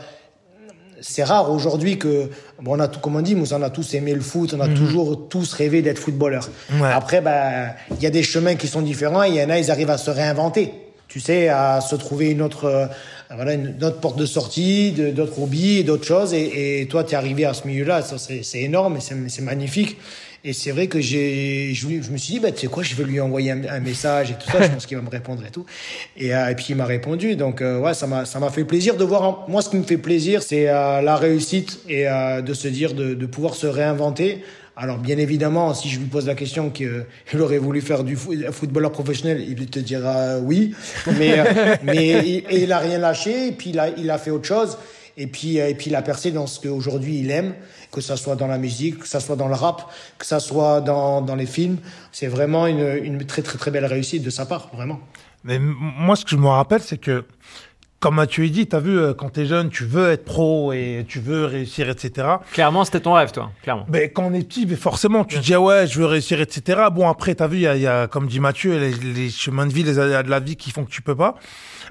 c'est 1.01 1.25
rare 1.25 1.51
aujourd'hui 1.51 1.99
que, 1.99 2.31
bon, 2.61 2.77
on 2.77 2.81
a 2.81 2.89
tout, 2.89 3.01
comme 3.01 3.17
on 3.17 3.21
dit, 3.21 3.37
on 3.37 3.63
a 3.63 3.71
tous 3.71 3.95
aimé 3.95 4.15
le 4.15 4.21
foot, 4.21 4.55
on 4.57 4.61
a 4.61 4.67
mhm. 4.67 4.75
toujours 4.75 5.29
tous 5.29 5.53
rêvé 5.53 5.83
d'être 5.83 5.99
footballeur. 5.99 6.49
Après, 6.83 7.21
bah, 7.21 7.75
il 7.91 8.03
y 8.03 8.07
a 8.07 8.11
des 8.11 8.23
chemins 8.23 8.55
qui 8.55 8.69
sont 8.69 8.83
différents 8.83 9.23
et 9.23 9.29
il 9.29 9.35
y 9.35 9.43
en 9.43 9.51
a, 9.51 9.59
ils 9.59 9.71
arrivent 9.71 9.91
à 9.91 9.99
se 9.99 10.11
réinventer. 10.11 10.73
Tu 11.09 11.21
sais, 11.21 11.49
à 11.49 11.81
se 11.81 11.95
trouver 11.95 12.31
une 12.31 12.43
autre, 12.43 12.65
euh, 12.65 12.87
voilà, 13.35 13.55
une, 13.55 13.83
autre 13.83 14.01
porte 14.01 14.19
de 14.19 14.27
sortie, 14.27 14.93
d'autres 14.93 15.41
hobbies 15.41 15.85
d'autres 15.85 16.07
choses. 16.07 16.35
Et, 16.35 16.81
et 16.81 16.87
toi, 16.87 17.05
tu 17.05 17.13
es 17.13 17.17
arrivé 17.17 17.45
à 17.45 17.55
ce 17.55 17.67
milieu-là, 17.67 18.03
ça, 18.03 18.17
c'est 18.19 18.61
énorme 18.61 18.97
et 18.97 19.29
c'est 19.29 19.43
magnifique. 19.43 19.97
Et 20.49 20.53
c'est 20.53 20.71
vrai 20.71 20.87
que 20.87 21.01
j'ai, 21.01 21.75
je, 21.75 21.89
me 21.89 22.17
suis 22.17 22.35
dit, 22.35 22.39
bah, 22.39 22.53
tu 22.53 22.61
sais 22.61 22.67
quoi, 22.69 22.85
je 22.85 22.95
vais 22.95 23.03
lui 23.03 23.21
envoyer 23.21 23.51
un, 23.51 23.81
message 23.81 24.31
et 24.31 24.35
tout 24.35 24.49
ça, 24.49 24.63
je 24.63 24.69
pense 24.69 24.87
qu'il 24.87 24.97
va 24.97 25.03
me 25.03 25.11
répondre 25.11 25.43
et 25.45 25.51
tout. 25.51 25.67
Et, 26.17 26.33
euh, 26.33 26.51
et 26.51 26.55
puis 26.55 26.67
il 26.69 26.77
m'a 26.77 26.85
répondu. 26.85 27.35
Donc, 27.35 27.63
euh, 27.63 27.81
ouais, 27.81 27.95
ça 27.95 28.07
m'a, 28.07 28.25
ça 28.25 28.39
m'a 28.39 28.51
fait 28.51 28.65
plaisir 28.65 28.97
de 28.97 29.03
voir. 29.03 29.49
Moi, 29.49 29.61
ce 29.61 29.71
qui 29.71 29.77
me 29.77 29.83
fait 29.83 29.97
plaisir, 29.97 30.45
c'est 30.45 30.69
euh, 30.69 31.03
la 31.03 31.17
réussite 31.17 31.81
et 31.89 32.05
de 32.05 32.55
se 32.55 32.69
dire 32.69 32.95
de, 32.95 33.15
de 33.15 33.27
pouvoir 33.27 33.57
se 33.57 33.67
réinventer. 33.67 34.45
Alors, 34.79 34.99
bien 34.99 35.17
évidemment, 35.17 35.73
si 35.73 35.89
je 35.89 35.99
lui 35.99 36.05
pose 36.05 36.27
la 36.27 36.35
question 36.35 36.69
qu'il 36.69 37.41
aurait 37.41 37.59
voulu 37.59 37.81
faire 37.81 38.05
du 38.05 38.15
footballeur 38.17 38.93
professionnel, 38.93 39.43
il 39.49 39.67
te 39.69 39.79
dira 39.79 40.39
oui. 40.39 40.75
Mais, 41.19 42.45
il, 42.51 42.73
a 42.73 42.79
rien 42.79 42.99
lâché 42.99 43.49
et 43.49 43.53
puis 43.53 43.71
il 43.71 43.79
a, 43.79 43.89
il 43.97 44.11
a 44.11 44.19
fait 44.19 44.31
autre 44.31 44.47
chose. 44.47 44.77
Et 45.17 45.27
puis, 45.27 45.57
et 45.57 45.75
puis 45.75 45.87
il 45.87 45.97
a 45.97 46.03
percé 46.03 46.31
dans 46.31 46.47
ce 46.47 46.61
qu'aujourd'hui 46.61 47.21
il 47.21 47.31
aime 47.31 47.55
que 47.91 48.03
ça 48.03 48.19
soit 48.19 48.37
dans 48.37 48.47
la 48.47 48.59
musique, 48.59 48.99
que 48.99 49.09
ça 49.09 49.21
soit 49.21 49.37
dans 49.37 49.49
le 49.49 49.55
rap, 49.55 49.91
que 50.19 50.27
ça 50.27 50.41
soit 50.41 50.83
dans, 50.83 51.23
dans 51.23 51.37
les 51.37 51.47
films. 51.47 51.79
C'est 52.13 52.27
vraiment 52.27 52.67
une, 52.67 53.01
une, 53.03 53.25
très 53.25 53.41
très 53.41 53.57
très 53.57 53.71
belle 53.71 53.87
réussite 53.87 54.23
de 54.23 54.29
sa 54.29 54.45
part, 54.45 54.69
vraiment. 54.75 55.01
Mais 55.43 55.59
moi, 55.59 56.17
ce 56.17 56.25
que 56.25 56.33
je 56.33 56.37
me 56.37 56.49
rappelle, 56.49 56.83
c'est 56.83 56.99
que 56.99 57.25
comme 58.01 58.17
Mathieu 58.17 58.49
dit, 58.49 58.67
tu 58.67 58.77
as 58.77 58.81
vu, 58.81 58.99
euh, 58.99 59.15
quand 59.15 59.31
tu 59.31 59.41
es 59.41 59.47
jeune, 59.47 59.71
tu 59.71 59.85
veux 59.85 60.11
être 60.11 60.25
pro 60.25 60.73
et 60.73 61.05
tu 61.09 61.19
veux 61.19 61.47
réussir, 61.47 61.89
etc. 61.89 62.29
Clairement, 62.53 62.85
c'était 62.85 63.01
ton 63.01 63.15
rêve, 63.15 63.33
toi, 63.33 63.51
clairement. 63.63 63.87
Mais 63.89 64.11
quand 64.11 64.25
on 64.25 64.35
est 64.35 64.47
petit, 64.47 64.67
mais 64.67 64.77
forcément, 64.77 65.25
tu 65.25 65.37
te 65.37 65.43
dis, 65.43 65.55
ah 65.55 65.61
ouais, 65.61 65.87
je 65.87 65.99
veux 65.99 66.07
réussir, 66.07 66.41
etc. 66.41 66.83
Bon, 66.93 67.09
après, 67.09 67.35
tu 67.35 67.43
as 67.43 67.47
vu, 67.47 67.57
il 67.57 67.77
y, 67.77 67.81
y, 67.81 67.87
a, 67.87 68.07
comme 68.07 68.27
dit 68.27 68.41
Mathieu, 68.41 68.79
les, 68.79 68.93
les, 68.93 69.31
chemins 69.31 69.67
de 69.67 69.73
vie, 69.73 69.83
les 69.83 69.99
aléas 69.99 70.23
de 70.23 70.31
la 70.31 70.41
vie 70.41 70.57
qui 70.57 70.71
font 70.71 70.85
que 70.85 70.91
tu 70.91 71.03
peux 71.03 71.17
pas. 71.17 71.37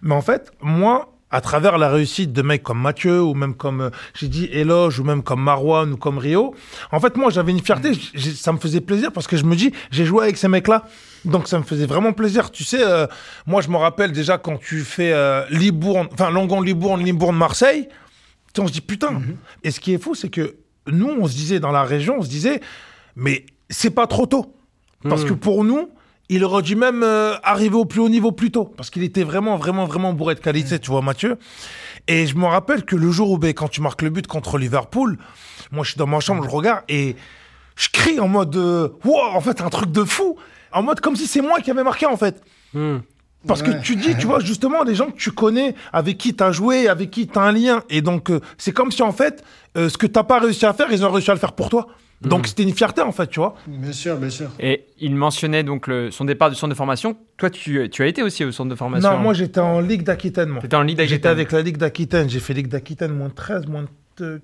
Mais 0.03 0.13
en 0.13 0.21
fait, 0.21 0.51
moi, 0.61 1.14
à 1.35 1.41
travers 1.41 1.77
la 1.77 1.89
réussite 1.89 2.31
de 2.31 2.41
mecs 2.41 2.63
comme 2.63 2.79
Mathieu 2.79 3.21
ou 3.21 3.33
même 3.33 3.55
comme 3.55 3.81
euh, 3.81 3.89
j'ai 4.13 4.29
dit 4.29 4.47
Eloge 4.53 5.01
ou 5.01 5.03
même 5.03 5.21
comme 5.21 5.43
Marwan 5.43 5.91
ou 5.91 5.97
comme 5.97 6.17
Rio. 6.17 6.55
En 6.93 7.01
fait, 7.01 7.17
moi, 7.17 7.29
j'avais 7.29 7.51
une 7.51 7.59
fierté, 7.59 7.91
ça 8.35 8.53
me 8.53 8.57
faisait 8.57 8.79
plaisir 8.79 9.11
parce 9.11 9.27
que 9.27 9.35
je 9.35 9.43
me 9.43 9.53
dis, 9.53 9.73
j'ai 9.91 10.05
joué 10.05 10.23
avec 10.23 10.37
ces 10.37 10.47
mecs-là. 10.47 10.85
Donc 11.25 11.49
ça 11.49 11.59
me 11.59 11.65
faisait 11.65 11.87
vraiment 11.87 12.13
plaisir. 12.13 12.51
Tu 12.51 12.63
sais, 12.63 12.81
euh, 12.81 13.05
moi 13.45 13.61
je 13.61 13.67
me 13.67 13.75
rappelle 13.75 14.13
déjà 14.13 14.37
quand 14.37 14.57
tu 14.57 14.79
fais 14.81 15.11
euh, 15.11 15.43
Libourne, 15.49 16.07
enfin 16.13 16.29
Longon 16.29 16.61
Libourne, 16.61 17.03
Libourne 17.03 17.35
Marseille, 17.35 17.89
on 18.57 18.67
se 18.67 18.71
dit 18.71 18.79
putain. 18.81 19.11
Mhm. 19.11 19.35
Et 19.63 19.71
ce 19.71 19.81
qui 19.81 19.93
est 19.93 19.97
fou, 19.97 20.15
c'est 20.15 20.29
que 20.29 20.55
nous, 20.87 21.09
on 21.09 21.27
se 21.27 21.33
disait 21.33 21.59
dans 21.59 21.71
la 21.71 21.83
région, 21.83 22.15
on 22.19 22.21
se 22.21 22.29
disait, 22.29 22.61
mais 23.17 23.45
c'est 23.69 23.89
pas 23.89 24.07
trop 24.07 24.25
tôt. 24.25 24.55
Parce 25.03 25.23
mhm. 25.23 25.29
que 25.29 25.33
pour 25.33 25.65
nous, 25.65 25.89
il 26.29 26.43
aurait 26.43 26.61
dû 26.61 26.75
même 26.75 27.03
euh, 27.03 27.35
arriver 27.43 27.75
au 27.75 27.85
plus 27.85 28.01
haut 28.01 28.09
niveau 28.09 28.31
plus 28.31 28.51
tôt, 28.51 28.65
parce 28.65 28.89
qu'il 28.89 29.03
était 29.03 29.23
vraiment, 29.23 29.57
vraiment, 29.57 29.85
vraiment 29.85 30.13
bourré 30.13 30.35
de 30.35 30.39
qualité, 30.39 30.79
tu 30.79 30.89
vois, 30.89 31.01
Mathieu. 31.01 31.37
Et 32.07 32.25
je 32.27 32.35
me 32.35 32.45
rappelle 32.45 32.83
que 32.83 32.95
le 32.95 33.11
jour 33.11 33.31
où, 33.31 33.37
ben, 33.37 33.53
quand 33.53 33.67
tu 33.67 33.81
marques 33.81 34.01
le 34.01 34.09
but 34.09 34.25
contre 34.27 34.57
Liverpool, 34.57 35.17
moi, 35.71 35.83
je 35.83 35.91
suis 35.91 35.97
dans 35.97 36.07
ma 36.07 36.19
chambre, 36.19 36.43
je 36.43 36.49
regarde 36.49 36.83
et 36.89 37.15
je 37.75 37.89
crie 37.89 38.19
en 38.19 38.27
mode, 38.27 38.55
euh, 38.55 38.89
wow, 39.03 39.19
en 39.33 39.41
fait, 39.41 39.61
un 39.61 39.69
truc 39.69 39.91
de 39.91 40.03
fou, 40.03 40.35
en 40.71 40.83
mode 40.83 40.99
comme 40.99 41.15
si 41.15 41.27
c'est 41.27 41.41
moi 41.41 41.59
qui 41.61 41.71
avais 41.71 41.83
marqué, 41.83 42.05
en 42.05 42.17
fait. 42.17 42.41
Hmm. 42.73 42.97
Parce 43.47 43.61
que 43.61 43.79
tu 43.83 43.95
dis, 43.95 44.17
tu 44.17 44.25
vois, 44.25 44.39
justement, 44.39 44.83
des 44.83 44.95
gens 44.95 45.11
que 45.11 45.17
tu 45.17 45.29
connais, 45.29 45.75
avec 45.93 46.17
qui 46.17 46.35
tu 46.35 46.43
as 46.43 46.51
joué, 46.51 46.87
avec 46.87 47.11
qui 47.11 47.27
tu 47.27 47.37
as 47.37 47.43
un 47.43 47.51
lien. 47.51 47.83
Et 47.91 48.01
donc, 48.01 48.31
euh, 48.31 48.39
c'est 48.57 48.71
comme 48.71 48.91
si, 48.91 49.03
en 49.03 49.11
fait, 49.11 49.43
ce 49.75 49.95
que 49.99 50.07
tu 50.07 50.13
pas 50.23 50.39
réussi 50.39 50.65
à 50.65 50.73
faire, 50.73 50.87
ils 50.91 51.05
ont 51.05 51.11
réussi 51.11 51.29
à 51.29 51.35
le 51.35 51.39
faire 51.39 51.53
pour 51.53 51.69
toi. 51.69 51.87
Donc 52.21 52.43
hmm. 52.43 52.45
c'était 52.45 52.63
une 52.63 52.73
fierté 52.73 53.01
en 53.01 53.11
fait, 53.11 53.27
tu 53.27 53.39
vois. 53.39 53.55
Bien 53.67 53.91
sûr, 53.91 54.17
bien 54.17 54.29
sûr. 54.29 54.49
Et 54.59 54.85
il 54.99 55.15
mentionnait 55.15 55.63
donc 55.63 55.87
le, 55.87 56.11
son 56.11 56.25
départ 56.25 56.49
du 56.49 56.55
centre 56.55 56.69
de 56.71 56.77
formation. 56.77 57.17
Toi, 57.37 57.49
tu, 57.49 57.89
tu, 57.89 58.03
as 58.03 58.07
été 58.07 58.23
aussi 58.23 58.43
au 58.45 58.51
centre 58.51 58.69
de 58.69 58.75
formation 58.75 59.11
Non, 59.11 59.17
moi 59.17 59.33
j'étais 59.33 59.59
en 59.59 59.79
Ligue 59.81 60.03
d'Aquitaine. 60.03 60.57
J'étais 60.61 60.75
en 60.75 60.81
Ligue 60.81 60.97
d'Aquitaine 60.97 61.17
J'étais 61.17 61.27
avec 61.27 61.51
la 61.51 61.61
Ligue 61.61 61.77
d'Aquitaine. 61.77 62.29
J'ai 62.29 62.39
fait 62.39 62.53
Ligue 62.53 62.69
d'Aquitaine 62.69 63.13
moins 63.13 63.27
de 63.27 63.33
13, 63.33 63.67
moins 63.67 63.85
de 64.17 64.41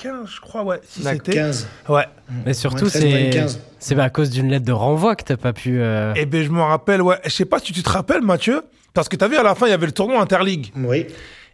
15, 0.00 0.28
je 0.34 0.40
crois, 0.40 0.62
ouais. 0.62 0.80
Si 0.82 1.02
c'était. 1.02 1.32
15. 1.32 1.68
Ouais. 1.88 2.06
Mais 2.46 2.54
surtout, 2.54 2.88
c'est 2.88 3.30
c'est 3.78 3.98
à 3.98 4.10
cause 4.10 4.30
d'une 4.30 4.48
lettre 4.48 4.64
de 4.64 4.72
renvoi 4.72 5.16
que 5.16 5.24
t'as 5.24 5.36
pas 5.36 5.52
pu. 5.52 5.80
Euh... 5.80 6.12
Eh 6.16 6.26
ben, 6.26 6.42
je 6.42 6.50
me 6.50 6.62
rappelle, 6.62 7.02
ouais. 7.02 7.16
Je 7.24 7.30
sais 7.30 7.44
pas 7.44 7.58
si 7.58 7.72
tu 7.72 7.82
te 7.82 7.90
rappelles, 7.90 8.22
Mathieu, 8.22 8.62
parce 8.94 9.08
que 9.08 9.16
t'as 9.16 9.28
vu 9.28 9.36
à 9.36 9.42
la 9.42 9.54
fin, 9.54 9.66
il 9.66 9.70
y 9.70 9.74
avait 9.74 9.86
le 9.86 9.92
tournoi 9.92 10.20
Interligue. 10.20 10.72
Oui. 10.76 11.06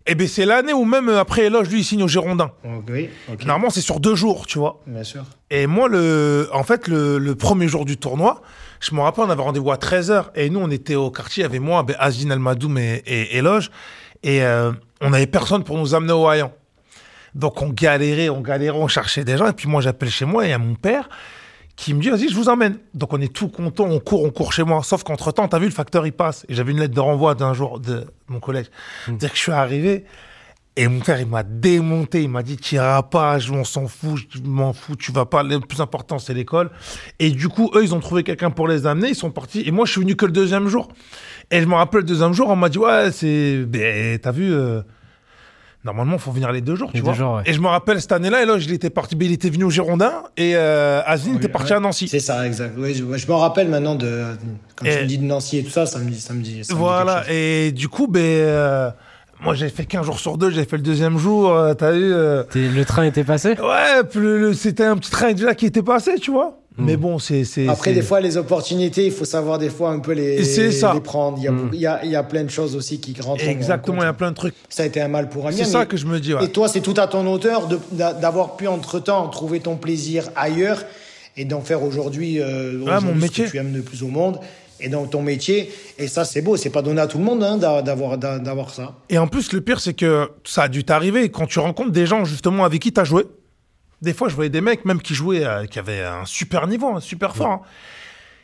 Eh 0.09 0.15
bien, 0.15 0.27
c'est 0.29 0.47
l'année 0.47 0.73
où 0.73 0.85
même 0.85 1.09
euh, 1.09 1.21
après 1.21 1.47
Eloge, 1.47 1.69
lui, 1.69 1.81
il 1.81 1.85
signe 1.85 2.03
au 2.03 2.09
Girondin. 2.09 2.53
Oui, 2.89 3.11
Normalement, 3.45 3.71
c'est 3.71 3.81
sur 3.81 3.99
deux 3.99 4.15
jours, 4.15 4.47
tu 4.47 4.59
vois. 4.59 4.81
Bien 4.87 5.03
sûr. 5.03 5.25
Et 5.51 5.67
moi, 5.67 5.89
le, 5.89 6.49
en 6.53 6.63
fait, 6.63 6.87
le, 6.87 7.35
premier 7.35 7.67
jour 7.67 7.85
du 7.85 7.97
tournoi, 7.97 8.43
je 8.81 8.95
me 8.95 9.01
rappelle, 9.01 9.25
on 9.25 9.31
avait 9.31 9.43
rendez-vous 9.43 9.73
à 9.73 9.77
13h. 9.77 10.27
Et 10.37 10.49
nous, 10.49 10.61
on 10.61 10.71
était 10.71 10.95
au 10.95 11.11
quartier, 11.11 11.43
il 11.43 11.47
y 11.47 11.49
avait 11.49 11.59
moi, 11.59 11.83
ben, 11.83 11.97
Azine 11.99 12.31
Almadoum 12.31 12.79
et, 12.79 13.03
et 13.07 13.37
Eloge. 13.37 13.71
Et 14.23 14.43
euh, 14.43 14.73
on 15.01 15.11
n'avait 15.11 15.27
personne 15.27 15.65
pour 15.65 15.77
nous 15.77 15.95
amener 15.95 16.13
au 16.13 16.29
Hayan. 16.31 16.53
Donc, 17.35 17.61
on 17.61 17.69
galérait, 17.69 18.29
on 18.29 18.41
galérait, 18.41 18.79
on 18.79 18.89
cherchait 18.89 19.25
des 19.25 19.37
gens. 19.37 19.49
Et 19.49 19.53
puis, 19.53 19.69
moi, 19.69 19.81
j'appelle 19.81 20.11
chez 20.11 20.25
moi 20.25 20.45
et 20.45 20.49
il 20.49 20.51
y 20.51 20.55
a 20.55 20.59
mon 20.59 20.75
père 20.75 21.09
qui 21.77 21.93
me 21.95 22.01
dit, 22.01 22.09
vas-y, 22.11 22.29
je 22.31 22.35
vous 22.35 22.49
emmène. 22.49 22.79
Donc 22.95 23.13
on 23.13 23.21
est 23.21 23.33
tout 23.33 23.49
content, 23.49 23.85
on 23.85 24.01
court, 24.01 24.25
on 24.25 24.31
court 24.31 24.53
chez 24.53 24.65
moi. 24.65 24.83
Sauf 24.83 25.03
qu'entre 25.05 25.31
temps, 25.33 25.47
t'as 25.47 25.59
vu, 25.59 25.67
le 25.67 25.71
facteur, 25.71 26.07
il 26.07 26.13
passe. 26.13 26.45
Et 26.49 26.55
j'avais 26.55 26.73
une 26.73 26.81
lettre 26.81 26.95
de 26.95 27.01
renvoi 27.01 27.35
d'un 27.35 27.53
jour 27.55 27.79
de 27.81 28.07
mon 28.29 28.41
collège. 28.41 28.67
Mmh. 29.09 29.17
Dire 29.19 29.31
que 29.31 29.37
je 29.37 29.43
suis 29.43 29.53
arrivé, 29.53 30.05
Et 30.79 30.89
mon 30.89 31.01
frère, 31.01 31.19
il 31.21 31.27
m'a 31.27 31.43
démonté. 31.43 32.23
Il 32.23 32.29
m'a 32.29 32.43
dit, 32.43 32.59
tu 32.59 32.75
iras 32.75 33.03
pas, 33.03 33.39
je- 33.39 33.51
on 33.51 33.65
s'en 33.65 33.89
fout, 33.89 34.21
je 34.29 34.41
m'en 34.43 34.75
fous, 34.75 34.95
tu 34.95 35.11
vas 35.11 35.25
pas. 35.25 35.43
Le 35.43 35.59
plus 35.61 35.81
important, 35.81 36.19
c'est 36.19 36.35
l'école. 36.35 36.71
Et 37.19 37.31
du 37.31 37.49
coup, 37.49 37.71
eux, 37.75 37.83
ils 37.83 37.95
ont 37.95 38.01
trouvé 38.01 38.23
quelqu'un 38.25 38.51
pour 38.51 38.69
les 38.69 38.87
amener. 38.87 39.09
Ils 39.09 39.15
sont 39.15 39.31
partis. 39.31 39.63
Et 39.65 39.71
moi, 39.71 39.87
je 39.87 39.93
suis 39.93 40.01
venu 40.03 40.17
que 40.17 40.27
le 40.27 40.33
deuxième 40.33 40.69
jour. 40.69 40.89
Et 41.51 41.63
je 41.63 41.67
me 41.67 41.75
rappelle, 41.75 42.01
le 42.01 42.07
deuxième 42.07 42.35
jour, 42.35 42.49
on 42.51 42.57
m'a 42.57 42.69
dit, 42.69 42.77
ouais, 42.79 43.11
c'est. 43.11 43.65
Ben, 43.67 44.19
t'as 44.19 44.33
vu. 44.33 44.53
euh, 44.53 44.83
Normalement, 45.87 46.15
il 46.15 46.19
faut 46.19 46.33
venir 46.33 46.51
les 46.53 46.61
deux 46.61 46.75
jours, 46.75 46.89
Les 46.93 46.99
tu 46.99 46.99
deux 46.99 47.05
vois. 47.05 47.15
jours, 47.15 47.35
ouais. 47.37 47.43
Et 47.47 47.53
je 47.53 47.61
me 47.61 47.69
rappelle 47.69 48.01
cette 48.01 48.11
année-là, 48.13 48.43
et 48.43 48.45
là, 48.45 48.57
il 48.59 48.73
était 48.73 48.91
parti, 48.91 49.17
il 49.21 49.33
était 49.33 49.49
venu 49.49 49.65
au 49.65 49.71
Girondin, 49.71 50.13
et 50.37 50.53
euh, 50.57 51.01
Azine 51.07 51.37
était 51.37 51.49
parti 51.49 51.73
à 51.73 51.81
Nancy. 51.81 52.09
C'est 52.09 52.19
ça, 52.21 52.45
exact. 52.47 52.75
Oui, 52.77 52.93
je, 52.93 53.05
je 53.17 53.27
me 53.29 53.33
rappelle 53.35 53.69
maintenant 53.69 53.95
de. 53.95 54.25
Quand 54.75 54.85
Et- 54.85 54.97
tu 54.97 55.03
me 55.03 55.07
dis 55.07 55.19
de 55.19 55.25
Nancy 55.25 55.59
et 55.59 55.65
tout 55.65 55.71
ça, 55.71 55.87
ça 55.87 55.99
me 56.01 56.11
dit. 56.11 56.21
Ça 56.21 56.35
me 56.35 56.43
dit 56.43 56.65
ça 56.65 56.75
me 56.75 56.79
dit 56.79 56.83
Voilà, 56.83 57.25
et 57.31 57.71
du 57.73 57.89
coup, 57.89 58.09
ben, 58.09 58.21
euh, 58.21 58.91
moi 59.41 59.55
j'ai 59.55 59.69
fait 59.69 59.85
15 59.85 60.05
jours 60.05 60.19
sur 60.19 60.37
deux, 60.39 60.51
j'ai 60.51 60.65
fait 60.65 60.77
le 60.77 60.83
deuxième 60.83 61.19
jour, 61.19 61.53
euh, 61.53 61.73
t'as 61.75 61.93
vu. 61.93 62.13
euh, 62.13 62.43
Le 62.55 62.83
train 62.85 63.05
était 63.05 63.23
passé? 63.25 63.51
Ouais, 63.51 64.53
c'était 64.55 64.85
un 64.85 64.97
petit 64.97 65.11
train 65.13 65.33
déjà 65.35 65.55
qui 65.55 65.67
était 65.67 65.83
passé, 65.85 66.17
tu 66.21 66.33
vois. 66.33 66.59
Hmm. 66.79 66.85
Mais 66.85 66.97
bon, 66.97 67.19
c'est. 67.19 67.45
Après, 67.69 67.93
des 67.95 68.03
fois, 68.03 68.21
les 68.21 68.37
opportunités, 68.37 69.07
il 69.07 69.13
faut 69.13 69.25
savoir 69.25 69.59
des 69.59 69.71
fois 69.71 69.91
un 69.91 69.99
peu 69.99 70.13
les, 70.13 70.45
ça. 70.73 70.95
prendre. 71.03 71.39
Il 71.39 71.45
y, 71.45 71.49
a, 71.49 71.53
Mm. 71.53 71.71
il, 71.73 71.81
y 71.81 71.87
a, 71.87 72.05
il 72.05 72.11
y 72.11 72.17
a 72.17 72.23
plein 72.23 72.45
de 72.45 72.51
choses 72.51 72.77
aussi 72.77 73.01
qui 73.01 73.19
rentrent 73.21 73.45
en 73.45 73.49
Exactement, 73.51 74.03
il 74.03 74.05
y 74.05 74.09
a 74.09 74.13
plein 74.13 74.31
de 74.31 74.37
trucs. 74.37 74.55
Ça 74.69 74.83
a 74.83 74.87
été 74.87 75.01
un 75.01 75.09
mal 75.09 75.29
pour 75.31 75.47
un 75.47 75.53
C'est 75.53 75.65
ça 75.65 75.87
que 75.87 75.97
je 75.97 76.05
me 76.07 76.21
dis, 76.21 76.35
ouais. 76.35 76.45
Et 76.45 76.49
toi, 76.49 76.69
c'est 76.69 76.81
tout 76.83 76.95
à 76.99 77.07
ton 77.07 77.27
hauteur 77.33 77.67
d'avoir 77.93 78.57
pu 78.57 78.67
entre-temps 78.69 79.27
trouver 79.29 79.61
ton 79.61 79.77
plaisir 79.77 80.29
ailleurs 80.37 80.85
et 81.37 81.45
d'en 81.45 81.61
faire 81.61 81.83
aujourd'hui 81.83 82.41
euh, 82.41 82.73
mon 82.79 82.87
aujourd'hui 82.87 83.13
ce 83.13 83.21
métier. 83.27 83.45
que 83.47 83.51
tu 83.51 83.57
aimes 83.59 83.75
le 83.75 83.83
plus 83.83 84.03
au 84.03 84.09
monde 84.09 84.39
et 84.81 84.89
dans 84.91 85.07
ton 85.07 85.23
métier. 85.23 85.71
Et 85.99 86.09
ça, 86.09 86.25
c'est 86.27 86.43
beau. 86.43 86.57
C'est 86.57 86.69
pas 86.71 86.83
donné 86.83 87.01
à 87.01 87.07
tout 87.07 87.17
le 87.19 87.25
monde 87.25 87.43
hein, 87.43 87.57
d'a- 87.57 87.81
d'avoir 87.83 88.19
d'a- 88.19 88.39
d'avoir 88.39 88.69
ça. 88.71 88.95
Et 89.09 89.17
en 89.19 89.27
plus, 89.27 89.53
le 89.53 89.61
pire, 89.63 89.81
c'est 89.81 89.95
que 89.95 90.29
ça 90.45 90.65
a 90.65 90.69
dû 90.69 90.85
t'arriver 90.85 91.31
quand 91.31 91.47
tu 91.47 91.59
rencontres 91.59 91.93
des 91.93 92.05
gens 92.07 92.25
justement 92.27 92.65
avec 92.65 92.83
qui 92.83 92.93
t'as 92.93 93.05
joué. 93.05 93.25
Des 94.07 94.13
fois, 94.15 94.29
je 94.29 94.37
voyais 94.37 94.51
des 94.51 94.61
mecs 94.61 94.85
même 94.85 95.03
qui 95.03 95.15
jouaient, 95.17 95.45
euh, 95.45 95.67
qui 95.67 95.81
avaient 95.81 96.05
un 96.05 96.25
super 96.25 96.69
niveau, 96.69 96.95
un 96.95 97.01
super 97.01 97.35
fort. 97.35 97.51
hein. 97.51 97.61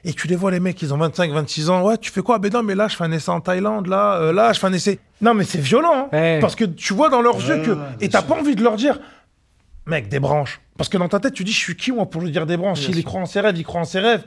Et 0.05 0.13
tu 0.13 0.27
les 0.27 0.35
vois, 0.35 0.51
les 0.51 0.59
mecs, 0.59 0.83
ils 0.83 0.93
ont 0.93 0.97
25, 0.97 1.31
26 1.31 1.71
ans. 1.71 1.83
Ouais, 1.83 1.97
tu 1.97 2.11
fais 2.11 2.23
quoi? 2.23 2.41
Ben 2.41 2.53
non, 2.53 2.65
mais 2.65 2.75
là, 2.75 2.89
je 2.89 2.97
fais 2.97 3.05
un 3.05 3.13
essai 3.13 3.31
en 3.31 3.41
Thaïlande. 3.41 3.87
Là, 3.87 4.15
euh, 4.17 4.33
là, 4.33 4.53
je 4.53 4.59
fais 4.59 4.67
un 4.67 4.73
essai. 4.73 4.99
Non, 5.21 5.35
mais 5.35 5.45
c'est 5.45 5.61
violent. 5.61 6.09
hein. 6.13 6.39
Parce 6.41 6.57
que 6.57 6.65
tu 6.65 6.93
vois 6.95 7.09
dans 7.11 7.23
leurs 7.23 7.37
Ouais, 7.37 7.57
yeux 7.59 7.63
que. 7.63 7.71
ouais, 7.71 7.87
Et 8.01 8.09
t'as 8.09 8.23
pas 8.23 8.35
envie 8.35 8.57
de 8.57 8.65
leur 8.65 8.75
dire, 8.75 8.99
mec, 9.87 10.09
des 10.09 10.19
branches. 10.19 10.61
Parce 10.77 10.89
que 10.89 10.99
dans 10.99 11.09
ta 11.09 11.21
tête, 11.21 11.35
tu 11.35 11.45
dis, 11.45 11.53
je 11.53 11.59
suis 11.59 11.77
qui, 11.77 11.93
moi, 11.93 12.07
pour 12.11 12.21
lui 12.23 12.33
dire 12.33 12.47
des 12.47 12.57
branches? 12.57 12.81
S'il 12.81 12.99
y 12.99 13.05
croit 13.05 13.21
en 13.21 13.27
ses 13.27 13.39
rêves, 13.41 13.57
il 13.57 13.63
croit 13.63 13.81
en 13.83 13.85
ses 13.85 14.01
rêves. 14.01 14.25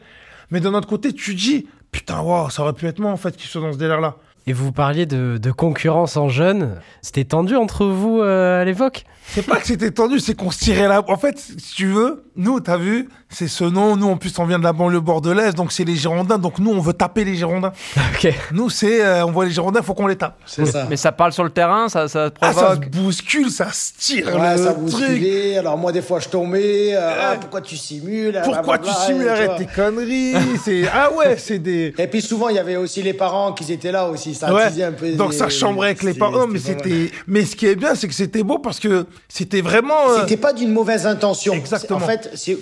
Mais 0.51 0.62
d'un 0.62 0.74
autre 0.74 0.88
côté, 0.88 1.12
tu 1.12 1.36
dis, 1.36 1.68
putain, 1.92 2.22
waouh, 2.22 2.50
ça 2.50 2.62
aurait 2.63 2.72
pu 2.72 2.88
être 2.88 3.00
moi, 3.00 3.12
en 3.12 3.18
fait, 3.18 3.36
qui 3.36 3.46
soit 3.48 3.60
dans 3.60 3.74
ce 3.74 3.77
délire-là. 3.77 4.15
Et 4.48 4.54
vous 4.54 4.72
parliez 4.72 5.06
de, 5.08 5.52
concurrence 5.52 6.18
en 6.18 6.30
jeunes. 6.30 6.80
C'était 7.02 7.24
tendu 7.24 7.56
entre 7.56 7.86
vous 7.86 8.22
euh, 8.22 8.62
à 8.62 8.66
l'époque? 8.66 9.06
C'est 9.28 9.46
pas 9.46 9.58
que 9.58 9.66
c'était 9.66 9.90
tendu, 9.90 10.20
c'est 10.20 10.36
qu'on 10.36 10.52
se 10.52 10.60
tirait 10.60 10.88
la. 10.88 11.04
En 11.10 11.18
fait, 11.18 11.40
si 11.40 11.75
tu 11.75 11.88
veux, 11.88 12.25
nous, 12.36 12.60
t'as 12.60 12.78
vu, 12.78 13.10
c'est 13.36 13.48
ce 13.48 13.63
nom. 13.65 13.96
Nous, 13.96 14.08
en 14.10 14.18
plus, 14.18 14.38
on 14.39 14.46
vient 14.46 14.58
de 14.60 14.63
la 14.63 14.74
banlieue 14.74 15.00
bordelaise, 15.01 15.54
donc 15.56 15.72
c'est 15.72 15.84
les 15.84 15.96
Girondins. 15.96 16.38
Donc 16.38 16.60
nous, 16.60 16.72
on 16.72 16.80
veut 16.80 16.94
taper 16.94 17.24
les 17.25 17.36
Girondins. 17.36 17.72
Ok. 18.15 18.34
Nous, 18.54 18.70
c'est, 18.70 19.04
euh, 19.04 19.25
on 19.25 19.32
voit 19.32 19.46
les 19.46 19.51
Girondins, 19.51 19.82
faut 19.82 19.94
qu'on 19.94 20.08
les 20.08 20.15
tape. 20.15 20.38
C'est 20.46 20.65
ça. 20.65 20.86
Mais 20.89 20.96
ça 20.96 21.12
parle 21.12 21.34
sur 21.34 21.44
le 21.44 21.50
terrain, 21.50 21.89
ça, 21.89 22.08
ça 22.08 22.30
Ah, 22.39 22.54
ça 22.54 22.60
se 22.60 22.65
provoque. 22.65 22.89
bouscule, 22.92 23.50
ça 23.51 23.72
se 23.72 23.92
tire 23.98 24.27
Ouais, 24.27 24.56
le 24.58 24.63
ça 24.63 24.74
truc. 24.74 25.24
Alors 25.60 25.77
moi, 25.77 25.92
des 25.92 26.01
fois, 26.01 26.20
je 26.20 26.30
tombais. 26.30 26.96
euh, 26.96 27.12
ah, 27.22 27.36
pourquoi 27.39 27.62
tu 27.62 27.75
simules 27.75 28.39
Pourquoi 28.44 28.77
tu 28.77 28.89
simules 29.06 29.27
Arrête 29.27 29.58
tes 29.58 29.65
conneries. 29.65 30.34
c'est 30.63 30.84
ah 30.94 31.12
ouais, 31.12 31.36
c'est 31.38 31.60
des. 31.60 31.94
Et 32.00 32.08
puis 32.08 32.22
souvent, 32.22 32.50
il 32.50 32.56
y 32.56 32.60
avait 32.60 32.77
aussi 32.77 33.01
les 33.04 33.13
parents 33.13 33.51
qui 33.54 33.72
étaient 33.72 33.92
là 33.92 34.08
aussi. 34.08 34.34
Ça 34.34 34.54
Ouais. 34.54 34.82
un 34.84 34.92
peu. 34.94 35.12
Donc 35.13 35.34
ça 35.34 35.50
chambrait 35.50 35.88
avec 35.89 36.04
les 36.04 36.13
parents, 36.13 36.48
mais 36.48 36.60
c'était. 36.60 37.12
Mais 37.27 37.44
ce 37.44 37.56
qui 37.56 37.65
est 37.68 37.75
bien, 37.75 37.96
c'est 37.96 38.08
que 38.08 38.13
c'était 38.13 38.44
beau 38.44 38.60
parce 38.60 38.80
que 38.80 39.06
c'était 39.27 39.62
vraiment. 39.62 40.10
euh, 40.10 40.22
C'était 40.22 40.38
pas 40.38 40.54
d'une 40.54 40.72
mauvaise 40.72 41.06
intention. 41.06 41.54
Exactement. 41.54 42.00
En 42.00 42.01
fait, 42.08 42.32
c'est 42.36 42.56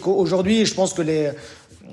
je 0.66 0.74
pense 0.74 0.94
que 0.94 1.02
les, 1.02 1.32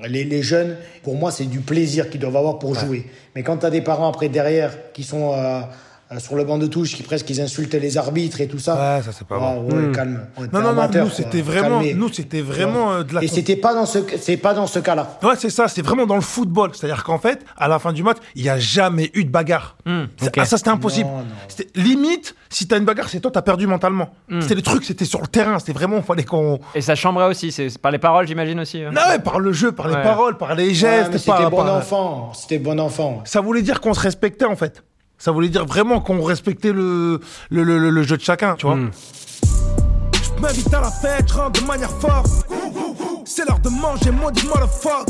les, 0.09 0.25
les 0.25 0.43
jeunes, 0.43 0.77
pour 1.03 1.17
moi, 1.17 1.31
c'est 1.31 1.45
du 1.45 1.61
plaisir 1.61 2.11
qu'ils 2.11 2.21
doivent 2.21 2.37
avoir 2.37 2.59
pour 2.59 2.75
jouer. 2.75 3.07
Mais 3.35 3.43
quand 3.43 3.59
tu 3.59 3.67
as 3.67 3.71
des 3.71 3.83
parents 3.83 4.09
après 4.09 4.29
derrière 4.29 4.93
qui 4.93 5.03
sont 5.03 5.33
euh, 5.35 5.61
sur 6.19 6.35
le 6.37 6.45
banc 6.45 6.59
de 6.59 6.67
touche, 6.67 6.95
qui 6.97 7.03
presque 7.03 7.31
ils 7.31 7.41
insultent 7.41 7.75
les 7.75 7.97
arbitres 7.97 8.41
et 8.41 8.49
tout 8.49 8.59
ça. 8.59 8.75
Ouais, 8.97 9.03
ça 9.03 9.11
c'est 9.13 9.27
pas 9.27 9.39
bon. 9.39 9.63
ouais, 9.71 9.93
calme. 9.93 10.27
Ouais, 10.39 10.49
t'es 10.49 10.57
Non, 10.57 10.63
non, 10.63 10.73
non, 10.73 10.81
amateur, 10.81 11.05
nous 11.05 11.11
c'était 11.11 11.41
vraiment, 11.43 11.81
nous 11.95 12.13
c'était 12.13 12.41
vraiment 12.43 12.93
euh, 12.93 13.03
de 13.05 13.15
la. 13.15 13.23
Et 13.23 13.29
c'était 13.29 13.57
pas 13.57 13.75
dans 13.75 13.87
ce, 13.87 13.99
c'est 14.21 14.37
pas 14.37 14.53
dans 14.55 14.67
ce 14.67 14.79
cas-là. 14.81 15.19
Ouais, 15.23 15.35
c'est 15.39 15.51
ça, 15.51 15.69
c'est 15.69 15.83
vraiment 15.83 16.07
dans 16.07 16.17
le 16.17 16.21
football. 16.21 16.71
C'est-à-dire 16.75 17.05
qu'en 17.05 17.19
fait, 17.19 17.45
à 17.57 17.69
la 17.69 17.79
fin 17.79 17.93
du 17.93 18.03
match, 18.03 18.17
il 18.35 18.43
n'y 18.43 18.49
a 18.49 18.59
jamais 18.59 19.11
eu 19.15 19.25
de 19.25 19.31
bagarre. 19.31 19.77
C'est- 19.87 20.27
ok. 20.29 20.35
ah, 20.39 20.45
ça, 20.45 20.57
c'était 20.57 20.71
impossible. 20.71 21.09
Non, 21.09 21.19
non. 21.19 21.65
Limite, 21.77 22.35
si 22.49 22.67
t'as 22.67 22.79
une 22.79 22.85
bagarre, 22.85 23.09
c'est 23.09 23.21
toi, 23.21 23.31
t'as 23.31 23.43
perdu 23.43 23.67
mentalement. 23.67 24.11
C'était 24.41 24.55
le 24.57 24.63
truc, 24.63 24.85
c'était 24.85 25.05
sur 25.05 25.21
le 25.21 25.27
terrain. 25.29 25.59
C'était 25.59 25.73
vraiment, 25.73 25.99
il 25.99 26.03
fallait 26.03 26.25
qu'on. 26.25 26.59
Et 26.75 26.81
ça 26.81 26.95
chambrait 26.95 27.27
aussi, 27.27 27.53
c'est 27.53 27.79
par 27.79 27.93
les 27.93 27.99
paroles, 27.99 28.27
j'imagine 28.27 28.59
aussi. 28.61 28.83
hein. 28.83 28.91
Non, 28.93 29.03
ouais, 29.11 29.19
par 29.21 29.39
le 29.39 29.53
jeu, 29.53 29.73
par 29.73 29.87
les 29.89 29.95
Ouais. 29.95 30.03
paroles, 30.03 30.37
par 30.37 30.55
les 30.55 30.75
gestes. 30.75 31.11
mais 31.13 31.19
c'était 31.19 31.49
bon 31.51 31.59
par- 31.59 31.75
enfant. 31.77 32.33
C'était 32.35 32.59
bon 32.59 32.81
enfant. 32.81 33.23
Ça 33.25 33.41
voulait 33.41 33.63
dire 33.63 33.81
qu'on 33.81 33.95
se 33.95 34.01
respectait, 34.01 34.45
en 34.45 34.57
fait. 34.57 34.83
Ça 35.21 35.33
voulait 35.33 35.51
dire 35.51 35.67
vraiment 35.67 36.01
qu'on 36.01 36.23
respectait 36.25 36.73
le, 36.73 37.21
le, 37.51 37.63
le, 37.63 37.79
le- 37.79 37.91
le 37.91 38.03
jeu 38.03 38.17
de 38.17 38.23
chacun, 38.23 38.55
tu 38.57 38.65
vois. 38.67 38.77
Je 38.77 40.41
m'invite 40.43 40.73
à 40.73 40.81
la 40.81 40.91
fête, 40.91 41.29
je 41.29 41.35
rentre 41.35 41.61
de 41.61 41.67
manière 41.67 41.91
forte. 41.91 42.27
C'est 43.27 43.47
l'heure 43.47 43.59
de 43.61 43.69
manger, 43.69 44.11
maudit 44.11 44.47
motherfuck. 44.47 45.07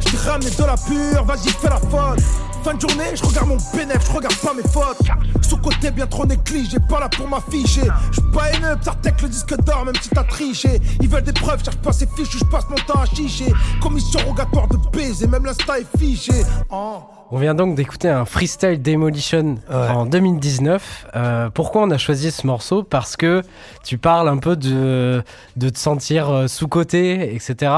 Je 0.00 0.10
t'ai 0.10 0.16
ramené 0.28 0.50
de 0.50 0.64
la 0.64 0.76
pure, 0.76 1.24
vas-y, 1.24 1.48
fais 1.48 1.70
la 1.70 1.78
folle. 1.80 2.18
Fin 2.62 2.74
de 2.74 2.80
journée, 2.80 3.14
je 3.14 3.24
regarde 3.24 3.48
mon 3.48 3.56
bénéf, 3.74 3.98
je 4.06 4.12
regarde 4.12 4.34
pas 4.36 4.52
mes 4.52 4.62
fautes. 4.68 4.98
Sous-côté 5.40 5.90
bien 5.92 6.06
trop 6.06 6.26
négligé, 6.26 6.76
pas 6.86 7.00
là 7.00 7.08
pour 7.08 7.26
m'afficher. 7.26 7.84
Je 8.12 8.20
suis 8.20 8.30
pas 8.32 8.50
haineux, 8.52 8.76
Psartec 8.82 9.22
le 9.22 9.28
disque 9.28 9.56
d'or, 9.62 9.86
même 9.86 9.94
si 10.02 10.10
t'as 10.10 10.24
triché. 10.24 10.78
Ils 11.00 11.08
veulent 11.08 11.22
des 11.24 11.32
preuves, 11.32 11.64
cherche 11.64 11.76
pas 11.78 11.92
ces 11.92 12.06
fiches, 12.06 12.36
je 12.38 12.44
passe 12.44 12.64
mon 12.68 12.76
temps 12.86 13.00
à 13.00 13.06
chicher. 13.06 13.50
Commission 13.80 14.20
rogatoire 14.26 14.68
de 14.68 14.76
baiser, 14.94 15.26
même 15.26 15.46
l'insta 15.46 15.78
est 15.80 15.86
fiché. 15.98 16.32
Oh. 16.70 16.98
On 17.30 17.36
vient 17.36 17.54
donc 17.54 17.74
d'écouter 17.74 18.08
un 18.08 18.24
freestyle 18.24 18.80
Demolition 18.80 19.56
en 19.70 20.06
2019. 20.06 21.08
Euh, 21.14 21.50
pourquoi 21.50 21.82
on 21.82 21.90
a 21.90 21.98
choisi 21.98 22.30
ce 22.30 22.46
morceau? 22.46 22.82
Parce 22.82 23.18
que 23.18 23.42
tu 23.84 23.98
parles 23.98 24.30
un 24.30 24.38
peu 24.38 24.56
de, 24.56 25.22
de 25.56 25.68
te 25.68 25.78
sentir 25.78 26.30
euh, 26.30 26.46
sous-côté, 26.46 27.34
etc. 27.34 27.70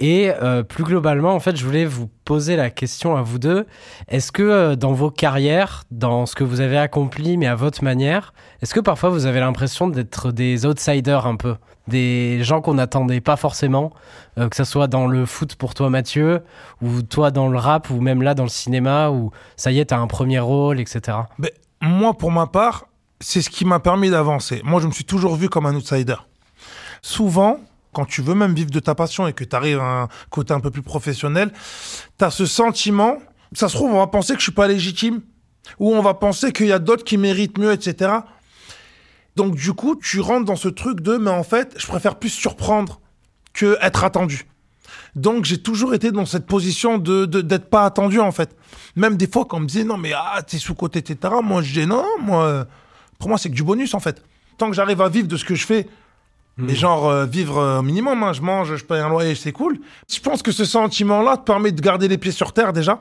Et 0.00 0.30
euh, 0.30 0.62
plus 0.62 0.84
globalement, 0.84 1.34
en 1.34 1.40
fait, 1.40 1.56
je 1.56 1.64
voulais 1.64 1.84
vous 1.84 2.08
poser 2.24 2.54
la 2.54 2.70
question 2.70 3.16
à 3.16 3.22
vous 3.22 3.38
deux. 3.38 3.66
Est-ce 4.06 4.30
que 4.30 4.42
euh, 4.42 4.76
dans 4.76 4.92
vos 4.92 5.10
carrières, 5.10 5.84
dans 5.90 6.24
ce 6.24 6.36
que 6.36 6.44
vous 6.44 6.60
avez 6.60 6.78
accompli, 6.78 7.36
mais 7.36 7.46
à 7.46 7.56
votre 7.56 7.82
manière, 7.82 8.32
est-ce 8.62 8.74
que 8.74 8.80
parfois 8.80 9.10
vous 9.10 9.26
avez 9.26 9.40
l'impression 9.40 9.88
d'être 9.88 10.30
des 10.30 10.66
outsiders 10.66 11.26
un 11.26 11.34
peu? 11.34 11.56
Des 11.88 12.44
gens 12.44 12.60
qu'on 12.60 12.74
n'attendait 12.74 13.20
pas 13.20 13.36
forcément, 13.36 13.92
euh, 14.38 14.48
que 14.48 14.54
ça 14.54 14.64
soit 14.64 14.86
dans 14.86 15.08
le 15.08 15.26
foot 15.26 15.56
pour 15.56 15.74
toi 15.74 15.90
Mathieu, 15.90 16.42
ou 16.80 17.02
toi 17.02 17.32
dans 17.32 17.48
le 17.48 17.58
rap, 17.58 17.90
ou 17.90 18.00
même 18.00 18.22
là 18.22 18.34
dans 18.34 18.44
le 18.44 18.48
cinéma, 18.48 19.10
où 19.10 19.32
ça 19.56 19.72
y 19.72 19.80
est, 19.80 19.86
t'as 19.86 19.98
un 19.98 20.06
premier 20.06 20.38
rôle, 20.38 20.78
etc. 20.78 21.18
Ben, 21.40 21.50
moi, 21.80 22.14
pour 22.14 22.30
ma 22.30 22.46
part, 22.46 22.86
c'est 23.20 23.42
ce 23.42 23.50
qui 23.50 23.64
m'a 23.64 23.80
permis 23.80 24.10
d'avancer. 24.10 24.60
Moi, 24.64 24.80
je 24.80 24.86
me 24.86 24.92
suis 24.92 25.04
toujours 25.04 25.34
vu 25.34 25.48
comme 25.48 25.66
un 25.66 25.74
outsider. 25.74 26.16
Souvent, 27.02 27.58
quand 27.98 28.04
tu 28.04 28.22
veux 28.22 28.36
même 28.36 28.54
vivre 28.54 28.70
de 28.70 28.78
ta 28.78 28.94
passion 28.94 29.26
et 29.26 29.32
que 29.32 29.42
tu 29.42 29.56
arrives 29.56 29.80
à 29.80 30.02
un 30.02 30.08
côté 30.30 30.54
un 30.54 30.60
peu 30.60 30.70
plus 30.70 30.82
professionnel, 30.82 31.50
tu 32.16 32.24
as 32.24 32.30
ce 32.30 32.46
sentiment, 32.46 33.18
ça 33.54 33.68
se 33.68 33.74
trouve, 33.74 33.90
on 33.90 33.98
va 33.98 34.06
penser 34.06 34.34
que 34.34 34.38
je 34.38 34.44
suis 34.44 34.52
pas 34.52 34.68
légitime, 34.68 35.20
ou 35.80 35.92
on 35.92 36.00
va 36.00 36.14
penser 36.14 36.52
qu'il 36.52 36.66
y 36.66 36.72
a 36.72 36.78
d'autres 36.78 37.02
qui 37.02 37.18
méritent 37.18 37.58
mieux, 37.58 37.72
etc. 37.72 38.12
Donc, 39.34 39.56
du 39.56 39.72
coup, 39.72 39.96
tu 39.96 40.20
rentres 40.20 40.44
dans 40.44 40.54
ce 40.54 40.68
truc 40.68 41.00
de, 41.00 41.16
mais 41.16 41.32
en 41.32 41.42
fait, 41.42 41.74
je 41.76 41.88
préfère 41.88 42.20
plus 42.20 42.28
surprendre 42.28 43.00
que 43.52 43.76
être 43.80 44.04
attendu. 44.04 44.46
Donc 45.16 45.44
j'ai 45.44 45.58
toujours 45.58 45.92
été 45.92 46.12
dans 46.12 46.24
cette 46.24 46.46
position 46.46 46.98
de 46.98 47.26
d'être 47.26 47.68
pas 47.68 47.84
attendu 47.84 48.20
en 48.20 48.30
fait. 48.30 48.56
Même 48.94 49.16
des 49.16 49.26
fois 49.26 49.44
quand 49.44 49.56
on 49.56 49.60
me 49.60 49.66
disait 49.66 49.82
non 49.82 49.96
mais 49.96 50.12
ah 50.14 50.40
t'es 50.46 50.58
sous 50.58 50.74
côté 50.74 51.00
etc. 51.00 51.34
Moi 51.42 51.62
je 51.62 51.72
dis 51.72 51.86
non 51.86 52.04
moi 52.20 52.66
pour 53.18 53.28
moi 53.28 53.38
c'est 53.38 53.50
que 53.50 53.54
du 53.54 53.64
bonus 53.64 53.94
en 53.94 54.00
fait. 54.00 54.22
Tant 54.58 54.68
que 54.68 54.76
j'arrive 54.76 55.00
à 55.00 55.08
vivre 55.08 55.26
de 55.26 55.36
ce 55.36 55.44
que 55.44 55.54
je 55.54 55.66
fais, 55.66 55.88
mais 56.58 56.74
genre 56.74 57.08
euh, 57.08 57.24
vivre 57.26 57.58
euh, 57.58 57.78
au 57.78 57.82
minimum, 57.82 58.22
hein, 58.22 58.32
je 58.32 58.42
mange, 58.42 58.76
je 58.76 58.84
paye 58.84 59.00
un 59.00 59.08
loyer, 59.08 59.34
c'est 59.34 59.52
cool. 59.52 59.78
Je 60.12 60.20
pense 60.20 60.42
que 60.42 60.52
ce 60.52 60.64
sentiment-là 60.64 61.36
te 61.36 61.44
permet 61.44 61.72
de 61.72 61.80
garder 61.80 62.08
les 62.08 62.18
pieds 62.18 62.32
sur 62.32 62.52
terre 62.52 62.72
déjà 62.72 63.00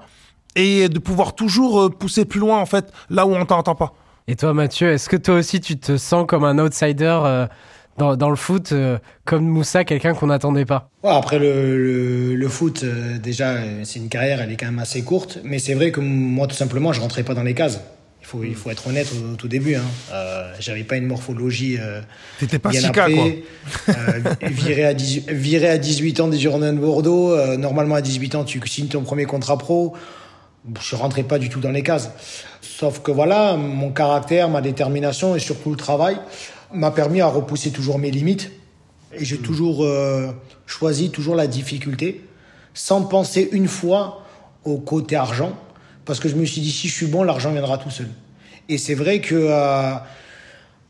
et 0.55 0.89
de 0.89 0.99
pouvoir 0.99 1.35
toujours 1.35 1.81
euh, 1.81 1.89
pousser 1.89 2.25
plus 2.25 2.39
loin 2.39 2.59
en 2.59 2.65
fait 2.65 2.91
là 3.09 3.25
où 3.25 3.33
on 3.35 3.45
t'entend 3.45 3.75
pas. 3.75 3.93
Et 4.27 4.35
toi 4.35 4.53
Mathieu, 4.53 4.91
est-ce 4.91 5.09
que 5.09 5.17
toi 5.17 5.35
aussi 5.35 5.59
tu 5.59 5.77
te 5.77 5.97
sens 5.97 6.25
comme 6.27 6.43
un 6.43 6.57
outsider 6.59 7.19
euh, 7.23 7.47
dans, 7.97 8.15
dans 8.15 8.29
le 8.29 8.35
foot, 8.35 8.71
euh, 8.73 8.99
comme 9.25 9.45
Moussa, 9.45 9.83
quelqu'un 9.83 10.13
qu'on 10.13 10.27
n'attendait 10.27 10.65
pas? 10.65 10.89
Ouais, 11.03 11.11
après 11.11 11.39
le, 11.39 11.77
le, 11.77 12.35
le 12.35 12.47
foot, 12.47 12.83
euh, 12.83 13.17
déjà, 13.17 13.53
euh, 13.53 13.81
c'est 13.83 13.99
une 13.99 14.09
carrière, 14.09 14.39
elle 14.41 14.51
est 14.51 14.55
quand 14.55 14.67
même 14.67 14.79
assez 14.79 15.03
courte. 15.03 15.39
Mais 15.43 15.57
c'est 15.57 15.73
vrai 15.73 15.91
que 15.91 15.99
moi, 15.99 16.45
tout 16.47 16.55
simplement, 16.55 16.93
je 16.93 17.01
rentrais 17.01 17.23
pas 17.23 17.33
dans 17.33 17.43
les 17.43 17.55
cases. 17.55 17.81
Il 18.27 18.29
faut, 18.29 18.43
il 18.43 18.55
faut 18.55 18.69
être 18.69 18.87
honnête 18.87 19.07
au, 19.13 19.33
au 19.33 19.35
tout 19.37 19.47
début. 19.47 19.75
Hein. 19.75 19.83
Euh, 20.11 20.51
J'avais 20.59 20.83
pas 20.83 20.97
une 20.97 21.05
morphologie. 21.07 21.77
Euh, 21.79 22.01
T'étais 22.39 22.59
pas 22.59 22.69
bien 22.69 22.81
si 22.81 22.91
cas 22.91 23.09
quoi. 23.09 23.25
Euh, 23.87 24.19
viré, 24.41 24.83
à 24.83 24.93
18, 24.93 25.29
viré 25.31 25.69
à 25.69 25.77
18 25.77 26.19
ans 26.19 26.27
des 26.27 26.37
Girondins 26.37 26.73
de 26.73 26.79
Bordeaux. 26.79 27.31
euh, 27.31 27.55
normalement, 27.55 27.95
à 27.95 28.01
18 28.01 28.35
ans, 28.35 28.43
tu 28.43 28.59
signes 28.67 28.87
ton 28.89 29.03
premier 29.03 29.23
contrat 29.25 29.57
pro. 29.57 29.93
je 30.81 30.95
rentrais 30.97 31.23
pas 31.23 31.39
du 31.39 31.47
tout 31.47 31.61
dans 31.61 31.71
les 31.71 31.83
cases. 31.83 32.11
Sauf 32.61 32.99
que 33.01 33.11
voilà, 33.11 33.55
mon 33.55 33.91
caractère, 33.91 34.49
ma 34.49 34.59
détermination 34.59 35.35
et 35.35 35.39
surtout 35.39 35.69
le 35.71 35.77
travail 35.77 36.17
m'a 36.73 36.91
permis 36.91 37.21
à 37.21 37.27
repousser 37.27 37.71
toujours 37.71 37.97
mes 37.97 38.11
limites. 38.11 38.51
Et 39.17 39.23
j'ai 39.23 39.37
toujours 39.37 39.85
euh, 39.85 40.27
choisi 40.65 41.11
toujours 41.11 41.35
la 41.35 41.47
difficulté, 41.47 42.25
sans 42.73 43.03
penser 43.03 43.47
une 43.53 43.69
fois 43.69 44.23
au 44.65 44.79
côté 44.79 45.15
argent, 45.15 45.57
parce 46.07 46.19
que 46.19 46.29
je 46.29 46.35
me 46.35 46.45
suis 46.45 46.61
dit 46.61 46.71
si 46.71 46.87
je 46.87 46.93
suis 46.93 47.05
bon, 47.05 47.21
l'argent 47.21 47.51
viendra 47.51 47.77
tout 47.77 47.91
seul. 47.91 48.07
Et 48.69 48.77
c'est 48.77 48.95
vrai 48.95 49.19
que 49.19 49.35
euh, 49.35 49.93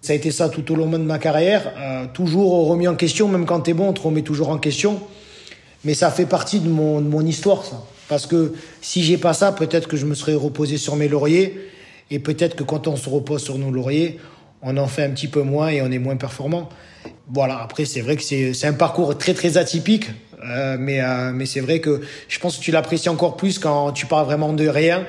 ça 0.01 0.13
a 0.13 0.15
été 0.15 0.31
ça 0.31 0.47
tout 0.47 0.71
au 0.71 0.75
long 0.75 0.89
de 0.89 0.97
ma 0.97 1.17
carrière, 1.19 1.73
euh, 1.77 2.05
toujours 2.13 2.67
remis 2.67 2.87
en 2.87 2.95
question, 2.95 3.27
même 3.27 3.45
quand 3.45 3.61
tu 3.61 3.71
es 3.71 3.73
bon, 3.73 3.89
on 3.89 3.93
te 3.93 4.01
remet 4.01 4.21
toujours 4.21 4.49
en 4.49 4.59
question. 4.59 5.01
Mais 5.83 5.95
ça 5.95 6.11
fait 6.11 6.25
partie 6.25 6.59
de 6.59 6.69
mon, 6.69 7.01
de 7.01 7.07
mon 7.07 7.25
histoire, 7.25 7.65
ça. 7.65 7.83
Parce 8.07 8.25
que 8.25 8.53
si 8.81 9.03
j'ai 9.03 9.17
pas 9.17 9.33
ça, 9.33 9.51
peut-être 9.51 9.87
que 9.87 9.97
je 9.97 10.05
me 10.05 10.15
serais 10.15 10.35
reposé 10.35 10.77
sur 10.77 10.95
mes 10.95 11.07
lauriers. 11.07 11.59
Et 12.09 12.19
peut-être 12.19 12.55
que 12.55 12.63
quand 12.63 12.87
on 12.87 12.95
se 12.95 13.09
repose 13.09 13.43
sur 13.43 13.57
nos 13.57 13.69
lauriers, 13.69 14.17
on 14.61 14.77
en 14.77 14.87
fait 14.87 15.03
un 15.03 15.09
petit 15.09 15.27
peu 15.27 15.41
moins 15.41 15.67
et 15.67 15.81
on 15.81 15.91
est 15.91 15.99
moins 15.99 16.15
performant. 16.15 16.69
Voilà, 17.29 17.59
après, 17.61 17.83
c'est 17.83 18.01
vrai 18.01 18.15
que 18.15 18.23
c'est 18.23 18.65
un 18.65 18.73
parcours 18.73 19.17
très, 19.17 19.33
très 19.33 19.57
atypique. 19.57 20.09
Euh, 20.43 20.77
mais 20.79 21.01
euh, 21.01 21.31
mais 21.33 21.45
c'est 21.45 21.59
vrai 21.59 21.79
que 21.79 22.01
je 22.27 22.39
pense 22.39 22.57
que 22.57 22.63
tu 22.63 22.71
l'apprécies 22.71 23.09
encore 23.09 23.37
plus 23.37 23.59
quand 23.59 23.91
tu 23.91 24.05
parles 24.05 24.25
vraiment 24.25 24.53
de 24.53 24.67
rien. 24.67 25.05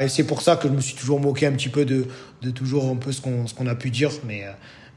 Et 0.00 0.08
c'est 0.08 0.24
pour 0.24 0.42
ça 0.42 0.56
que 0.56 0.66
je 0.68 0.72
me 0.72 0.80
suis 0.80 0.96
toujours 0.96 1.20
moqué 1.20 1.46
un 1.46 1.52
petit 1.52 1.68
peu 1.68 1.84
de, 1.84 2.06
de 2.42 2.50
toujours 2.50 2.90
un 2.90 2.96
peu 2.96 3.12
ce 3.12 3.20
qu'on 3.20 3.46
ce 3.46 3.54
qu'on 3.54 3.66
a 3.66 3.74
pu 3.74 3.90
dire. 3.90 4.10
Mais, 4.26 4.44
euh, 4.44 4.50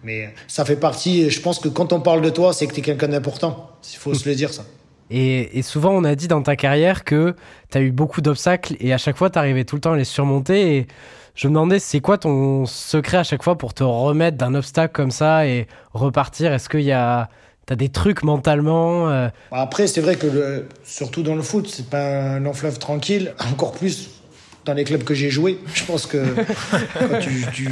mais 0.04 0.34
ça 0.48 0.66
fait 0.66 0.76
partie, 0.76 1.30
je 1.30 1.42
pense 1.42 1.60
que 1.60 1.70
quand 1.70 1.94
on 1.94 2.00
parle 2.00 2.22
de 2.22 2.30
toi, 2.30 2.54
c'est 2.54 2.66
que 2.68 2.74
tu 2.74 2.80
es 2.80 2.84
quelqu'un 2.84 3.08
d'important. 3.08 3.72
Il 3.92 3.98
faut 3.98 4.14
se 4.14 4.28
le 4.28 4.36
dire, 4.36 4.52
ça. 4.54 4.66
Et, 5.10 5.58
et, 5.58 5.62
souvent, 5.62 5.92
on 5.92 6.04
a 6.04 6.16
dit 6.16 6.28
dans 6.28 6.42
ta 6.42 6.56
carrière 6.56 7.06
que 7.06 7.34
tu 7.72 7.78
as 7.78 7.82
eu 7.82 7.92
beaucoup 7.92 8.22
d'obstacles 8.22 8.76
et 8.80 8.92
à 8.94 8.98
chaque 8.98 9.16
fois, 9.16 9.30
tu 9.30 9.40
arrivais 9.40 9.64
tout 9.64 9.76
le 9.76 9.82
temps 9.82 9.94
à 9.94 9.98
les 9.98 10.04
surmonter. 10.04 10.78
Et 10.78 10.88
je 11.36 11.48
me 11.48 11.54
demandais, 11.54 11.80
c'est 11.80 12.02
quoi 12.02 12.18
ton 12.18 12.66
secret 12.66 13.18
à 13.18 13.24
chaque 13.24 13.44
fois 13.44 13.58
pour 13.58 13.74
te 13.74 13.84
remettre 13.84 14.38
d'un 14.38 14.54
obstacle 14.54 14.94
comme 14.94 15.12
ça 15.12 15.48
et 15.48 15.68
repartir? 15.94 16.52
Est-ce 16.52 16.68
qu'il 16.68 16.82
y 16.82 16.92
a. 16.92 17.30
T'as 17.68 17.76
des 17.76 17.90
trucs 17.90 18.24
mentalement 18.24 19.10
euh? 19.10 19.28
Après, 19.52 19.88
c'est 19.88 20.00
vrai 20.00 20.16
que 20.16 20.66
surtout 20.86 21.22
dans 21.22 21.36
le 21.36 21.42
foot, 21.42 21.70
c'est 21.70 21.90
pas 21.90 22.22
un 22.22 22.40
long 22.40 22.54
tranquille. 22.80 23.34
Encore 23.52 23.74
plus 23.74 24.10
dans 24.68 24.74
les 24.74 24.84
clubs 24.84 25.04
que 25.04 25.14
j'ai 25.14 25.30
joué. 25.30 25.60
Je 25.74 25.84
pense 25.84 26.06
que 26.06 26.18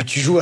tu, 0.05 0.19
joues. 0.19 0.39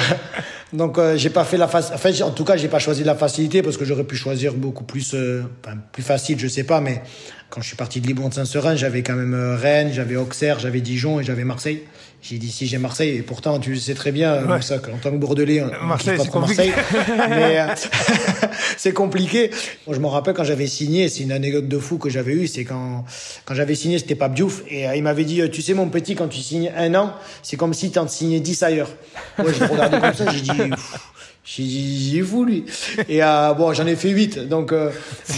Donc, 0.71 0.97
euh, 0.97 1.17
j'ai 1.17 1.29
pas 1.29 1.43
fait 1.43 1.57
la 1.57 1.67
face. 1.67 1.91
Enfin, 1.93 2.09
en 2.23 2.31
tout 2.31 2.45
cas, 2.45 2.57
j'ai 2.57 2.67
pas 2.67 2.79
choisi 2.79 3.03
la 3.03 3.15
facilité 3.15 3.61
parce 3.61 3.77
que 3.77 3.85
j'aurais 3.85 4.03
pu 4.03 4.15
choisir 4.15 4.53
beaucoup 4.53 4.83
plus, 4.83 5.13
euh, 5.13 5.43
plus 5.91 6.03
facile, 6.03 6.39
je 6.39 6.47
sais 6.47 6.63
pas. 6.63 6.79
Mais 6.79 7.01
quand 7.49 7.61
je 7.61 7.67
suis 7.67 7.75
parti 7.75 8.01
de 8.01 8.07
Liban 8.07 8.29
de 8.29 8.33
Saint-Seurin, 8.33 8.75
j'avais 8.75 9.03
quand 9.03 9.15
même 9.15 9.33
euh, 9.33 9.55
Rennes, 9.55 9.91
j'avais 9.93 10.15
Auxerre, 10.15 10.59
j'avais 10.59 10.81
Dijon 10.81 11.19
et 11.19 11.23
j'avais 11.23 11.43
Marseille. 11.43 11.83
J'ai 12.23 12.37
dit 12.37 12.49
si 12.49 12.67
j'ai 12.67 12.77
Marseille, 12.77 13.17
et 13.17 13.21
pourtant 13.21 13.59
tu 13.59 13.75
sais 13.75 13.95
très 13.95 14.13
bien, 14.13 14.47
ouais. 14.47 14.61
ça, 14.61 14.75
en 14.75 14.97
tant 14.97 15.11
que 15.11 15.17
Bordelais, 15.17 15.61
on 15.61 15.85
Marseille, 15.85 16.17
Marseille, 16.33 16.71
mais 17.29 17.59
euh, 17.59 17.67
c'est 18.77 18.93
compliqué. 18.93 19.51
Moi, 19.85 19.95
je 19.95 19.99
me 19.99 20.07
rappelle 20.07 20.33
quand 20.33 20.45
j'avais 20.45 20.67
signé, 20.67 21.09
c'est 21.09 21.23
une 21.23 21.33
anecdote 21.33 21.67
de 21.67 21.77
fou 21.77 21.97
que 21.97 22.09
j'avais 22.09 22.31
eue, 22.31 22.47
c'est 22.47 22.63
quand 22.63 23.03
quand 23.43 23.55
j'avais 23.55 23.75
signé, 23.75 23.99
c'était 23.99 24.15
Pape 24.15 24.35
Diouf, 24.35 24.63
et 24.69 24.87
euh, 24.87 24.95
il 24.95 25.03
m'avait 25.03 25.25
dit, 25.25 25.41
tu 25.51 25.61
sais 25.61 25.73
mon 25.73 25.89
petit, 25.89 26.15
quand 26.15 26.29
tu 26.29 26.39
signes 26.39 26.71
un 26.77 26.95
an, 26.95 27.13
c'est 27.41 27.57
comme 27.57 27.73
si 27.73 27.91
tu 27.91 27.99
en 27.99 28.07
signais 28.07 28.39
10 28.39 28.63
ailleurs. 28.63 28.89
Moi, 29.37 29.51
j'ai 29.51 29.65
regardé 29.65 29.99
comme 29.99 30.13
ça, 30.13 30.31
j'ai 30.31 30.41
dit. 30.41 30.71
J'ai 31.45 31.63
j'ai 31.65 32.21
fou 32.21 32.45
lui. 32.45 32.63
Et 33.09 33.21
euh, 33.21 33.53
bon, 33.53 33.73
j'en 33.73 33.85
ai 33.85 33.97
fait 33.97 34.09
8 34.09 34.47
donc 34.47 34.71
euh, 34.71 34.91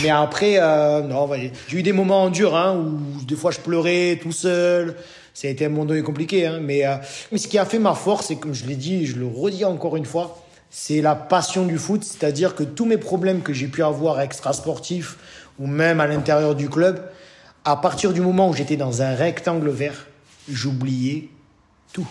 mais 0.03 0.11
après 0.11 0.57
euh, 0.59 1.01
non, 1.01 1.27
j'ai 1.67 1.77
eu 1.77 1.81
des 1.81 1.93
moments 1.93 2.29
durs 2.29 2.55
hein 2.55 2.77
où 2.77 3.25
des 3.25 3.35
fois 3.35 3.49
je 3.51 3.59
pleurais 3.59 4.19
tout 4.21 4.31
seul. 4.31 4.95
Ça 5.35 5.49
a 5.49 5.51
été 5.51 5.65
un 5.65 5.69
moment 5.69 5.85
donné 5.85 6.01
compliqué 6.01 6.47
hein, 6.47 6.59
mais 6.61 6.87
euh, 6.87 6.95
mais 7.31 7.37
ce 7.37 7.47
qui 7.47 7.57
a 7.57 7.65
fait 7.65 7.77
ma 7.77 7.93
force 7.93 8.27
c'est 8.27 8.37
comme 8.37 8.53
je 8.53 8.65
l'ai 8.65 8.77
dit, 8.77 9.05
je 9.05 9.17
le 9.17 9.27
redis 9.27 9.65
encore 9.65 9.97
une 9.97 10.05
fois, 10.05 10.41
c'est 10.69 11.01
la 11.01 11.13
passion 11.13 11.65
du 11.65 11.77
foot, 11.77 12.03
c'est-à-dire 12.03 12.55
que 12.55 12.63
tous 12.63 12.85
mes 12.85 12.97
problèmes 12.97 13.41
que 13.41 13.53
j'ai 13.53 13.67
pu 13.67 13.83
avoir 13.83 14.21
extra 14.21 14.53
sportifs 14.53 15.17
ou 15.59 15.67
même 15.67 15.99
à 15.99 16.07
l'intérieur 16.07 16.55
du 16.55 16.69
club, 16.69 17.01
à 17.65 17.75
partir 17.75 18.13
du 18.13 18.21
moment 18.21 18.49
où 18.49 18.53
j'étais 18.53 18.77
dans 18.77 19.01
un 19.01 19.13
rectangle 19.13 19.69
vert, 19.69 20.07
j'oubliais 20.49 21.29
tout. 21.93 22.07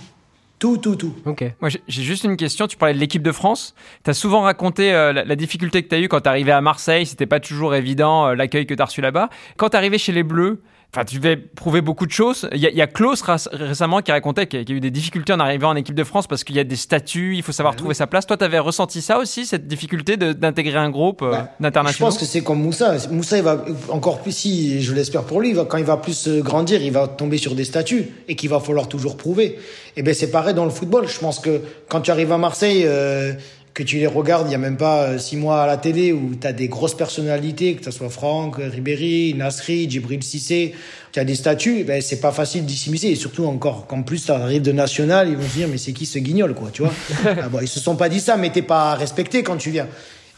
Tout, 0.59 0.79
tout, 0.79 0.97
tout. 0.97 1.15
Ok. 1.27 1.45
Moi, 1.61 1.69
j'ai 1.69 2.03
juste 2.03 2.25
une 2.25 2.39
question. 2.39 2.67
Tu 2.67 2.79
parlais 2.79 2.95
de 2.95 2.99
l'équipe 2.99 3.23
de 3.23 3.33
France. 3.33 3.75
Tu 4.03 4.11
as 4.11 4.15
souvent 4.15 4.41
raconté 4.41 4.95
euh, 4.95 5.13
la, 5.13 5.37
difficulté 5.37 5.83
que 5.83 5.89
tu 5.89 5.95
as 5.95 5.99
eue 5.99 6.09
quand 6.09 6.23
tu 6.23 6.29
arrivé 6.29 6.53
à 6.53 6.61
Marseille. 6.63 7.05
C'était 7.05 7.27
pas 7.27 7.41
toujours 7.41 7.75
évident 7.75 8.29
euh, 8.29 8.35
l'accueil 8.35 8.65
que 8.65 8.73
tu 8.73 8.81
as 8.81 8.87
reçu 8.87 9.03
là-bas. 9.03 9.29
Quand 9.59 9.71
tu 9.71 9.77
arrivé 9.77 9.99
chez 9.99 10.13
les 10.13 10.23
Bleus, 10.23 10.63
Enfin, 10.95 11.05
tu 11.05 11.17
devais 11.17 11.37
prouver 11.37 11.81
beaucoup 11.81 12.07
de 12.07 12.13
choses. 12.13 12.49
Il 12.53 12.61
y 12.61 12.67
a, 12.67 12.71
il 12.71 12.77
y 12.77 12.81
a 12.81 12.87
Klaus 12.87 13.21
récemment 13.51 14.01
qui 14.01 14.13
racontait 14.13 14.47
qu'il 14.47 14.69
y 14.69 14.73
a 14.73 14.77
eu 14.77 14.81
des 14.81 14.93
difficultés 14.93 15.33
en 15.33 15.41
arrivant 15.41 15.71
en 15.71 15.77
équipe 15.77 15.97
de 15.97 16.05
France 16.05 16.29
parce 16.29 16.45
qu'il 16.45 16.55
y 16.55 16.61
a 16.61 16.65
des 16.65 16.77
statuts, 16.77 17.35
il 17.35 17.43
faut 17.43 17.51
savoir 17.51 17.75
trouver 17.75 17.91
oui. 17.91 17.95
sa 17.97 18.07
place. 18.07 18.27
Toi, 18.27 18.37
tu 18.37 18.45
avais 18.45 18.61
ressenti 18.61 19.03
ça 19.03 19.19
aussi, 19.19 19.45
cette 19.45 19.67
difficulté 19.67 20.17
d'intégrer 20.17 20.79
un 20.79 20.91
groupe 20.91 21.23
euh, 21.23 21.33
bah, 21.33 21.51
d'internationaux 21.59 22.11
Je 22.11 22.15
pense 22.15 22.21
que 22.21 22.27
c'est 22.27 22.43
comme 22.43 22.63
Moussa. 22.63 22.95
Moussa, 23.11 23.39
il 23.39 23.43
va 23.43 23.65
encore 23.89 24.21
plus, 24.21 24.31
si 24.31 24.83
je 24.83 24.95
l'espère 24.95 25.25
pour 25.25 25.41
lui, 25.41 25.49
il 25.49 25.57
va, 25.57 25.65
quand 25.65 25.79
il 25.79 25.85
va 25.85 25.97
plus 25.97 26.29
grandir, 26.43 26.81
il 26.81 26.93
va 26.93 27.09
tomber 27.09 27.39
sur 27.39 27.57
des 27.57 27.65
statuts 27.65 28.11
et 28.29 28.37
qu'il 28.37 28.51
va 28.51 28.61
falloir 28.61 28.87
toujours 28.87 29.17
prouver. 29.17 29.59
Et 29.97 30.03
ben 30.03 30.15
c'est 30.15 30.31
pareil 30.31 30.55
dans 30.55 30.65
le 30.65 30.71
football. 30.71 31.09
Je 31.09 31.19
pense 31.19 31.41
que 31.41 31.61
quand 31.89 32.03
tu 32.03 32.13
arrives 32.13 32.31
à 32.31 32.39
Marseille, 32.39 32.85
euh, 32.87 33.33
que 33.75 33.83
tu 33.83 33.97
les 33.97 34.07
regardes 34.07 34.49
il 34.49 34.53
y 34.53 34.55
a 34.55 34.59
même 34.59 34.77
pas 34.77 35.19
six 35.19 35.37
mois 35.37 35.63
à 35.63 35.67
la 35.67 35.77
télé 35.77 36.13
où 36.13 36.35
tu 36.41 36.47
as 36.47 36.53
des 36.53 36.69
grosses 36.69 36.97
personnalités, 36.97 37.75
que 37.75 37.85
ce 37.85 37.91
soit 37.91 38.09
Franck, 38.09 38.57
Ribéry, 38.57 39.35
Nasri, 39.37 39.91
Djibril 39.91 40.23
Cissé, 40.23 40.75
tu 41.11 41.19
as 41.19 41.25
des 41.25 41.35
statuts, 41.35 41.83
ben 41.85 42.01
c'est 42.01 42.21
pas 42.21 42.31
facile 42.31 42.65
d'y 42.65 42.77
s'immiscer 42.77 43.09
et 43.09 43.17
surtout 43.17 43.47
encore 43.47 43.87
qu'en 43.87 44.03
plus 44.03 44.27
tu 44.27 44.31
arrives 44.31 44.63
de 44.63 44.73
national, 44.73 45.29
ils 45.29 45.37
vont 45.37 45.49
se 45.49 45.55
dire 45.55 45.69
mais 45.69 45.79
c'est 45.79 45.93
qui 45.93 46.07
ce 46.07 46.21
guignol 46.21 46.55
quoi, 46.55 46.71
tu 46.73 46.83
vois? 46.83 46.93
Ah 47.27 47.49
bon, 47.49 47.59
ils 47.61 47.69
se 47.69 47.81
sont 47.81 47.97
pas 47.97 48.09
dit 48.09 48.21
ça 48.21 48.37
mais 48.37 48.51
t'es 48.51 48.63
pas 48.63 48.95
respecté 48.95 49.43
quand 49.43 49.57
tu 49.57 49.71
viens. 49.71 49.89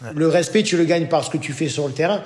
Ouais. 0.03 0.11
Le 0.15 0.29
respect 0.29 0.63
tu 0.63 0.79
le 0.79 0.85
gagnes 0.85 1.07
par 1.07 1.23
ce 1.23 1.31
que 1.31 1.39
tu 1.39 1.53
fais 1.53 1.69
sur 1.69 1.87
le 1.87 1.93
terrain. 1.93 2.23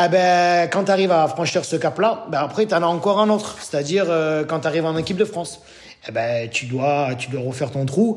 Ah 0.00 0.06
ben, 0.06 0.68
quand 0.70 0.84
tu 0.84 0.92
arrives 0.92 1.10
à 1.10 1.26
franchir 1.26 1.64
ce 1.64 1.74
cap-là, 1.74 2.26
ben 2.30 2.38
après, 2.38 2.66
tu 2.66 2.72
en 2.72 2.84
as 2.84 2.86
encore 2.86 3.18
un 3.18 3.28
autre. 3.30 3.56
C'est-à-dire, 3.60 4.04
euh, 4.08 4.44
quand 4.44 4.60
tu 4.60 4.68
arrives 4.68 4.84
en 4.84 4.96
équipe 4.96 5.16
de 5.16 5.24
France, 5.24 5.60
eh 6.08 6.12
ben, 6.12 6.48
tu 6.48 6.66
dois, 6.66 7.16
tu 7.18 7.30
dois 7.30 7.40
refaire 7.40 7.72
ton 7.72 7.84
trou. 7.84 8.16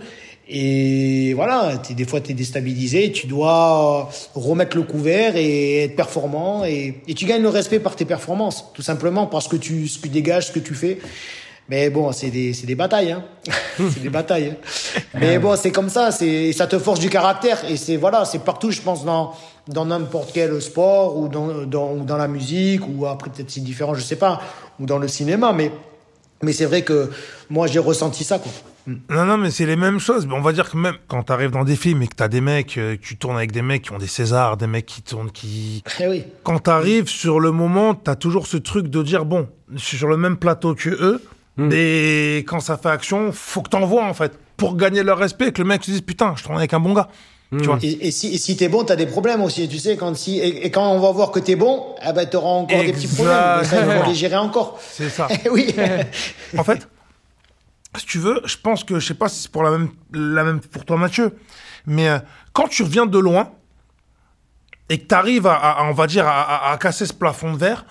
Et 0.53 1.33
voilà, 1.33 1.81
es, 1.89 1.93
des 1.93 2.03
fois 2.03 2.19
tu 2.19 2.31
es 2.31 2.33
déstabilisé, 2.33 3.13
tu 3.13 3.25
dois 3.25 4.09
remettre 4.35 4.75
le 4.75 4.83
couvert 4.83 5.37
et 5.37 5.85
être 5.85 5.95
performant. 5.95 6.65
Et, 6.65 7.01
et, 7.07 7.13
tu 7.13 7.25
gagnes 7.25 7.41
le 7.41 7.49
respect 7.49 7.79
par 7.79 7.95
tes 7.95 8.03
performances, 8.03 8.65
tout 8.73 8.81
simplement 8.81 9.27
parce 9.27 9.47
que 9.47 9.55
tu, 9.55 9.87
ce 9.87 9.97
que 9.97 10.03
tu 10.03 10.09
dégages, 10.09 10.47
ce 10.47 10.51
que 10.51 10.59
tu 10.59 10.73
fais. 10.73 10.99
Mais 11.69 11.89
bon, 11.89 12.11
c'est 12.11 12.31
des, 12.31 12.51
des 12.51 12.75
batailles, 12.75 13.13
hein. 13.13 13.23
c'est 13.77 14.01
des 14.01 14.09
batailles. 14.09 14.57
Hein. 14.57 14.99
Mais 15.13 15.39
bon, 15.39 15.55
c'est 15.55 15.71
comme 15.71 15.87
ça, 15.87 16.11
c'est, 16.11 16.51
ça 16.51 16.67
te 16.67 16.77
force 16.77 16.99
du 16.99 17.09
caractère. 17.09 17.63
Et 17.69 17.77
c'est, 17.77 17.95
voilà, 17.95 18.25
c'est 18.25 18.39
partout, 18.39 18.71
je 18.71 18.81
pense, 18.81 19.05
dans, 19.05 19.33
dans 19.69 19.85
n'importe 19.85 20.31
quel 20.33 20.61
sport 20.61 21.17
ou 21.17 21.29
dans, 21.29 21.65
dans, 21.65 21.93
ou 21.93 22.03
dans 22.03 22.17
la 22.17 22.27
musique 22.27 22.81
ou 22.89 23.05
après 23.05 23.29
peut-être 23.29 23.49
c'est 23.49 23.63
différent, 23.63 23.93
je 23.93 24.01
sais 24.01 24.17
pas, 24.17 24.41
ou 24.81 24.85
dans 24.85 24.97
le 24.97 25.07
cinéma. 25.07 25.53
Mais, 25.53 25.71
mais 26.41 26.51
c'est 26.51 26.65
vrai 26.65 26.81
que 26.81 27.09
moi, 27.49 27.67
j'ai 27.67 27.79
ressenti 27.79 28.25
ça, 28.25 28.37
quoi. 28.37 28.51
Non, 28.87 29.25
non, 29.25 29.37
mais 29.37 29.51
c'est 29.51 29.65
les 29.65 29.75
mêmes 29.75 29.99
choses. 29.99 30.27
On 30.31 30.41
va 30.41 30.53
dire 30.53 30.69
que 30.69 30.77
même 30.77 30.95
quand 31.07 31.23
tu 31.23 31.31
arrives 31.31 31.51
dans 31.51 31.63
des 31.63 31.75
films 31.75 32.01
et 32.01 32.07
que 32.07 32.15
tu 32.15 32.23
as 32.23 32.27
des 32.27 32.41
mecs, 32.41 32.77
euh, 32.77 32.97
tu 33.01 33.17
tournes 33.17 33.37
avec 33.37 33.51
des 33.51 33.61
mecs 33.61 33.83
qui 33.83 33.91
ont 33.91 33.97
des 33.97 34.07
Césars, 34.07 34.57
des 34.57 34.67
mecs 34.67 34.85
qui 34.85 35.01
tournent, 35.01 35.31
qui. 35.31 35.83
Eh 35.99 36.07
oui. 36.07 36.23
Quand 36.43 36.59
tu 36.59 36.69
arrives 36.69 37.07
sur 37.07 37.39
le 37.39 37.51
moment, 37.51 37.95
tu 37.95 38.09
as 38.09 38.15
toujours 38.15 38.47
ce 38.47 38.57
truc 38.57 38.87
de 38.87 39.03
dire 39.03 39.25
bon, 39.25 39.47
je 39.73 39.79
suis 39.79 39.97
sur 39.97 40.07
le 40.07 40.17
même 40.17 40.37
plateau 40.37 40.73
que 40.75 40.89
eux, 40.89 41.21
mm. 41.57 41.67
mais 41.67 42.37
quand 42.47 42.59
ça 42.59 42.77
fait 42.77 42.89
action, 42.89 43.31
faut 43.31 43.61
que 43.61 43.69
t'envoies 43.69 44.05
en 44.05 44.13
fait. 44.13 44.33
Pour 44.57 44.75
gagner 44.75 45.01
leur 45.01 45.17
respect, 45.17 45.51
que 45.51 45.61
le 45.61 45.67
mec 45.67 45.83
se 45.83 45.91
dise 45.91 46.01
putain, 46.01 46.33
je 46.35 46.43
tourne 46.43 46.57
avec 46.57 46.73
un 46.73 46.79
bon 46.79 46.93
gars. 46.93 47.09
Mmh. 47.51 47.61
Tu 47.61 47.67
vois 47.67 47.79
et, 47.81 48.07
et, 48.07 48.11
si, 48.11 48.33
et 48.33 48.37
si 48.37 48.55
t'es 48.55 48.69
bon, 48.69 48.85
t'as 48.85 48.95
des 48.95 49.07
problèmes 49.07 49.41
aussi. 49.41 49.67
Tu 49.67 49.77
sais, 49.77 49.97
quand 49.97 50.15
si 50.15 50.39
et, 50.39 50.65
et, 50.65 50.71
quand 50.71 50.89
on 50.89 50.99
va 50.99 51.11
voir 51.11 51.31
que 51.31 51.39
t'es 51.39 51.57
bon, 51.57 51.83
eh 52.07 52.13
ben 52.13 52.25
t'auras 52.25 52.49
encore 52.49 52.79
Exactement. 52.79 53.01
des 53.01 53.07
petits 53.07 53.15
problèmes. 53.15 53.61
Et 53.61 53.65
ça, 53.65 53.77
il 53.81 54.01
faut 54.01 54.09
les 54.09 54.15
gérer 54.15 54.37
encore. 54.37 54.79
C'est 54.89 55.09
ça. 55.09 55.27
oui. 55.51 55.75
en 56.57 56.63
fait, 56.63 56.87
si 57.97 58.05
tu 58.05 58.19
veux, 58.19 58.41
je 58.45 58.57
pense 58.57 58.83
que 58.83 58.99
je 58.99 59.07
sais 59.07 59.13
pas 59.13 59.29
si 59.29 59.43
c'est 59.43 59.51
pour 59.51 59.63
la 59.63 59.71
même, 59.71 59.89
la 60.13 60.43
même 60.43 60.59
pour 60.59 60.85
toi, 60.85 60.97
Mathieu, 60.97 61.37
mais 61.85 62.09
euh, 62.09 62.19
quand 62.53 62.67
tu 62.67 62.83
reviens 62.83 63.05
de 63.05 63.19
loin 63.19 63.51
et 64.89 64.99
que 64.99 65.07
tu 65.07 65.15
arrives 65.15 65.47
à, 65.47 65.55
à, 65.55 65.83
on 65.83 65.93
va 65.93 66.07
dire, 66.07 66.27
à, 66.27 66.41
à, 66.69 66.71
à 66.71 66.77
casser 66.77 67.05
ce 67.05 67.13
plafond 67.13 67.53
de 67.53 67.57
verre, 67.57 67.85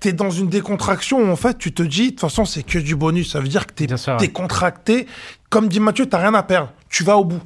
tu 0.00 0.08
es 0.08 0.12
dans 0.12 0.30
une 0.30 0.48
décontraction 0.48 1.18
où 1.18 1.30
en 1.30 1.36
fait 1.36 1.58
tu 1.58 1.72
te 1.72 1.82
dis, 1.82 2.06
de 2.06 2.10
toute 2.10 2.20
façon, 2.20 2.44
c'est 2.44 2.62
que 2.62 2.78
du 2.78 2.96
bonus. 2.96 3.32
Ça 3.32 3.40
veut 3.40 3.48
dire 3.48 3.66
que 3.66 3.72
tu 3.72 3.84
es 3.84 3.86
décontracté. 4.18 5.06
Comme 5.48 5.68
dit 5.68 5.80
Mathieu, 5.80 6.08
tu 6.08 6.16
rien 6.16 6.34
à 6.34 6.42
perdre. 6.42 6.72
Tu 6.88 7.04
vas 7.04 7.16
au 7.16 7.24
bout. 7.24 7.40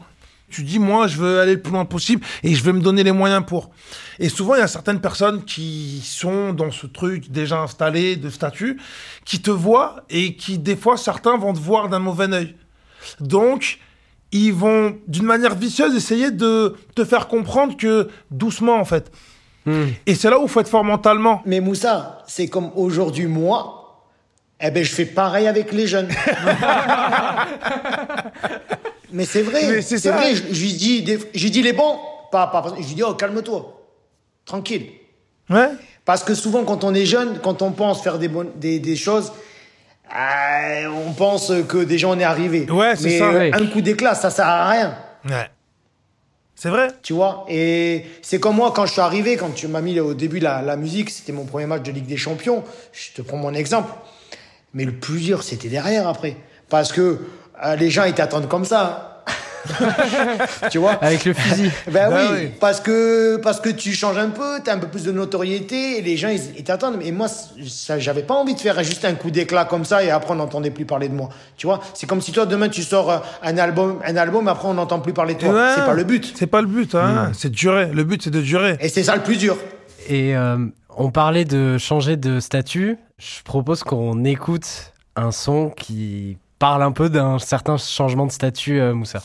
Tu 0.48 0.62
dis, 0.62 0.78
moi, 0.78 1.08
je 1.08 1.16
veux 1.16 1.40
aller 1.40 1.54
le 1.54 1.60
plus 1.60 1.72
loin 1.72 1.84
possible 1.84 2.24
et 2.42 2.54
je 2.54 2.62
vais 2.62 2.72
me 2.72 2.80
donner 2.80 3.02
les 3.02 3.12
moyens 3.12 3.44
pour. 3.44 3.70
Et 4.18 4.28
souvent, 4.28 4.54
il 4.54 4.58
y 4.58 4.62
a 4.62 4.68
certaines 4.68 5.00
personnes 5.00 5.44
qui 5.44 6.00
sont 6.04 6.52
dans 6.52 6.70
ce 6.70 6.86
truc 6.86 7.30
déjà 7.30 7.60
installé 7.60 8.16
de 8.16 8.30
statut, 8.30 8.80
qui 9.24 9.42
te 9.42 9.50
voient 9.50 10.04
et 10.08 10.36
qui, 10.36 10.58
des 10.58 10.76
fois, 10.76 10.96
certains 10.96 11.36
vont 11.36 11.52
te 11.52 11.58
voir 11.58 11.88
d'un 11.88 11.98
mauvais 11.98 12.32
œil. 12.32 12.54
Donc, 13.20 13.80
ils 14.32 14.52
vont, 14.52 14.98
d'une 15.08 15.24
manière 15.24 15.54
vicieuse, 15.54 15.94
essayer 15.96 16.30
de 16.30 16.76
te 16.94 17.04
faire 17.04 17.26
comprendre 17.28 17.76
que 17.76 18.08
doucement, 18.30 18.76
en 18.76 18.84
fait. 18.84 19.10
Mmh. 19.66 19.82
Et 20.06 20.14
c'est 20.14 20.30
là 20.30 20.38
où 20.38 20.44
il 20.44 20.48
faut 20.48 20.60
être 20.60 20.68
fort 20.68 20.84
mentalement. 20.84 21.42
Mais 21.44 21.60
Moussa, 21.60 22.22
c'est 22.26 22.48
comme 22.48 22.70
aujourd'hui, 22.76 23.26
moi, 23.26 23.82
Eh 24.60 24.70
ben, 24.70 24.84
je 24.84 24.94
fais 24.94 25.04
pareil 25.04 25.46
avec 25.48 25.72
les 25.72 25.86
jeunes. 25.86 26.08
mais 29.12 29.24
c'est 29.24 29.42
vrai, 29.42 29.66
Mais 29.68 29.82
c'est 29.82 29.98
c'est 29.98 30.08
ça. 30.10 30.16
vrai. 30.16 30.34
Je, 30.34 30.42
je 30.52 30.60
lui 30.62 30.72
dis, 30.72 31.02
des- 31.02 31.18
je 31.34 31.42
lui 31.42 31.50
dis 31.50 31.62
les 31.62 31.72
bons, 31.72 31.98
pas, 32.32 32.46
pas, 32.48 32.64
je 32.80 32.86
lui 32.86 32.94
dis, 32.94 33.02
oh, 33.02 33.14
calme-toi, 33.14 33.80
tranquille. 34.44 34.86
Ouais. 35.50 35.68
Parce 36.04 36.22
que 36.24 36.34
souvent, 36.34 36.64
quand 36.64 36.84
on 36.84 36.94
est 36.94 37.06
jeune, 37.06 37.40
quand 37.42 37.62
on 37.62 37.72
pense 37.72 38.02
faire 38.02 38.18
des, 38.18 38.28
bonnes, 38.28 38.50
des, 38.56 38.78
des 38.78 38.96
choses, 38.96 39.32
euh, 40.16 40.86
on 41.06 41.12
pense 41.12 41.52
que 41.68 41.78
déjà 41.84 42.08
on 42.08 42.18
est 42.18 42.24
arrivé. 42.24 42.70
Ouais, 42.70 42.94
c'est 42.96 43.04
Mais 43.04 43.18
ça. 43.18 43.24
euh, 43.30 43.38
Ouais. 43.38 43.50
un 43.54 43.66
coup 43.66 43.80
d'éclat, 43.80 44.14
ça 44.14 44.30
sert 44.30 44.46
à 44.46 44.68
rien. 44.70 44.96
Ouais. 45.28 45.48
C'est 46.54 46.68
vrai. 46.70 46.88
Tu 47.02 47.12
vois 47.12 47.44
Et 47.48 48.04
c'est 48.22 48.40
comme 48.40 48.56
moi, 48.56 48.72
quand 48.74 48.86
je 48.86 48.92
suis 48.92 49.00
arrivé, 49.00 49.36
quand 49.36 49.50
tu 49.54 49.68
m'as 49.68 49.80
mis 49.82 49.98
au 50.00 50.14
début 50.14 50.38
la, 50.38 50.62
la 50.62 50.76
musique, 50.76 51.10
c'était 51.10 51.32
mon 51.32 51.44
premier 51.44 51.66
match 51.66 51.82
de 51.82 51.90
Ligue 51.92 52.06
des 52.06 52.16
Champions. 52.16 52.62
Je 52.92 53.12
te 53.14 53.22
prends 53.22 53.36
mon 53.36 53.52
exemple. 53.52 53.92
Mais 54.74 54.84
le 54.84 54.92
plus 54.92 55.20
dur, 55.20 55.42
c'était 55.42 55.68
derrière 55.68 56.08
après. 56.08 56.36
Parce 56.68 56.92
que 56.92 57.18
euh, 57.64 57.76
les 57.76 57.90
gens, 57.90 58.04
ils 58.04 58.14
t'attendent 58.14 58.48
comme 58.48 58.64
ça. 58.64 59.22
hein. 59.26 59.32
tu 60.70 60.78
vois 60.78 60.92
Avec 61.02 61.24
le 61.24 61.32
fusil. 61.34 61.70
Ben 61.90 62.08
Bah 62.08 62.16
oui, 62.30 62.36
oui. 62.38 62.50
parce 62.60 62.80
que 62.80 63.36
parce 63.38 63.60
que 63.60 63.68
tu 63.68 63.92
changes 63.92 64.16
un 64.16 64.28
peu, 64.28 64.60
t'as 64.62 64.74
un 64.74 64.78
peu 64.78 64.86
plus 64.86 65.02
de 65.02 65.10
notoriété 65.10 65.98
et 65.98 66.02
les 66.02 66.16
gens 66.16 66.28
ils 66.28 66.40
ils 66.56 66.62
t'attendent. 66.62 66.98
Et 67.02 67.10
moi, 67.10 67.26
ça, 67.28 67.98
j'avais 67.98 68.22
pas 68.22 68.34
envie 68.34 68.54
de 68.54 68.60
faire 68.60 68.80
juste 68.84 69.04
un 69.04 69.14
coup 69.14 69.32
d'éclat 69.32 69.64
comme 69.64 69.84
ça 69.84 70.04
et 70.04 70.10
après 70.10 70.32
on 70.32 70.36
n'entendait 70.36 70.70
plus 70.70 70.84
parler 70.84 71.08
de 71.08 71.14
moi. 71.14 71.30
Tu 71.56 71.66
vois, 71.66 71.80
c'est 71.94 72.06
comme 72.06 72.20
si 72.20 72.30
toi 72.30 72.46
demain 72.46 72.68
tu 72.68 72.84
sors 72.84 73.10
euh, 73.10 73.18
un 73.42 73.58
album, 73.58 73.98
un 74.06 74.16
album 74.16 74.46
après 74.46 74.68
on 74.68 74.74
n'entend 74.74 75.00
plus 75.00 75.12
parler 75.12 75.34
de 75.34 75.40
toi. 75.40 75.48
Ouais. 75.52 75.72
C'est 75.74 75.84
pas 75.84 75.94
le 75.94 76.04
but. 76.04 76.32
C'est 76.36 76.46
pas 76.46 76.60
le 76.60 76.68
but, 76.68 76.94
hein. 76.94 77.32
C'est 77.34 77.48
de 77.50 77.54
durer. 77.56 77.86
Le 77.86 78.04
but, 78.04 78.22
c'est 78.22 78.30
de 78.30 78.40
durer. 78.40 78.76
Et 78.80 78.88
c'est 78.88 79.02
ça 79.02 79.16
le 79.16 79.22
plus 79.22 79.36
dur. 79.36 79.56
Et 80.08 80.36
euh, 80.36 80.58
on 80.96 81.10
parlait 81.10 81.44
de 81.44 81.76
changer 81.78 82.16
de 82.16 82.38
statut. 82.38 82.98
Je 83.18 83.42
propose 83.42 83.82
qu'on 83.82 84.24
écoute 84.24 84.92
un 85.16 85.32
son 85.32 85.70
qui 85.70 86.38
parle 86.58 86.82
un 86.82 86.92
peu 86.92 87.08
d'un 87.08 87.38
certain 87.38 87.76
changement 87.76 88.26
de 88.26 88.32
statut, 88.32 88.80
euh, 88.80 88.94
Moussa. 88.94 89.22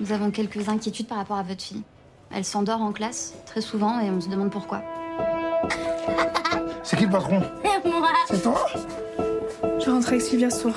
Nous 0.00 0.12
avons 0.12 0.30
quelques 0.30 0.68
inquiétudes 0.68 1.06
par 1.06 1.18
rapport 1.18 1.36
à 1.38 1.42
votre 1.42 1.62
fille. 1.62 1.82
Elle 2.34 2.44
s'endort 2.44 2.80
en 2.82 2.92
classe, 2.92 3.34
très 3.46 3.60
souvent, 3.60 4.00
et 4.00 4.10
on 4.10 4.20
se 4.20 4.28
demande 4.28 4.50
pourquoi. 4.50 4.82
C'est 6.82 6.96
qui 6.96 7.04
le 7.04 7.10
patron 7.10 7.40
Moi 7.84 8.08
C'est 8.28 8.42
toi 8.42 8.66
Je 9.84 9.90
rentre 9.90 10.08
avec 10.08 10.20
Sylvia 10.22 10.50
ce 10.50 10.62
soir. 10.62 10.74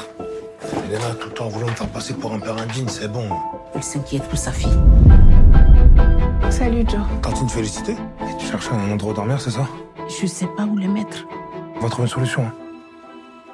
Il 0.88 0.94
est 0.94 1.00
là 1.00 1.15
tout 1.20 1.28
le 1.30 1.34
temps 1.34 1.48
voulant 1.48 1.68
me 1.68 1.72
faire 1.76 1.88
passer 1.88 2.13
pour 2.13 2.34
un 2.34 2.39
père 2.39 2.58
indigne, 2.58 2.88
c'est 2.88 3.12
bon. 3.12 3.28
Elle 3.74 3.84
s'inquiète 3.84 4.24
pour 4.30 4.38
sa 4.38 4.52
fille. 4.52 4.78
Salut 6.50 6.86
Joe. 6.88 7.02
Tantine 7.22 7.50
félicité 7.50 7.96
tu 8.39 8.46
cherches 8.48 8.70
un 8.72 8.91
endroit 8.91 9.12
où 9.12 9.15
dormir, 9.15 9.39
c'est 9.39 9.52
ça 9.52 9.68
Je 10.22 10.28
sais 10.28 10.48
pas 10.58 10.63
où 10.63 10.76
le 10.76 10.88
mettre. 10.88 11.26
On 11.78 11.80
va 11.82 11.89
trouver 11.89 12.08
une 12.08 12.13
solution. 12.13 12.44
hein. 12.44 12.54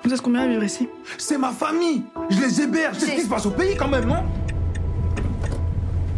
Vous 0.03 0.11
êtes 0.13 0.21
combien 0.21 0.41
à 0.41 0.47
vivre 0.47 0.63
ici? 0.63 0.89
C'est 1.17 1.37
ma 1.37 1.51
famille. 1.51 2.03
Je 2.29 2.39
les 2.39 2.61
héberge. 2.61 2.97
C'est 2.97 3.07
ce 3.07 3.11
qui 3.15 3.21
se 3.21 3.29
passe 3.29 3.45
au 3.45 3.51
pays 3.51 3.75
quand 3.77 3.87
même, 3.87 4.05
non? 4.05 4.23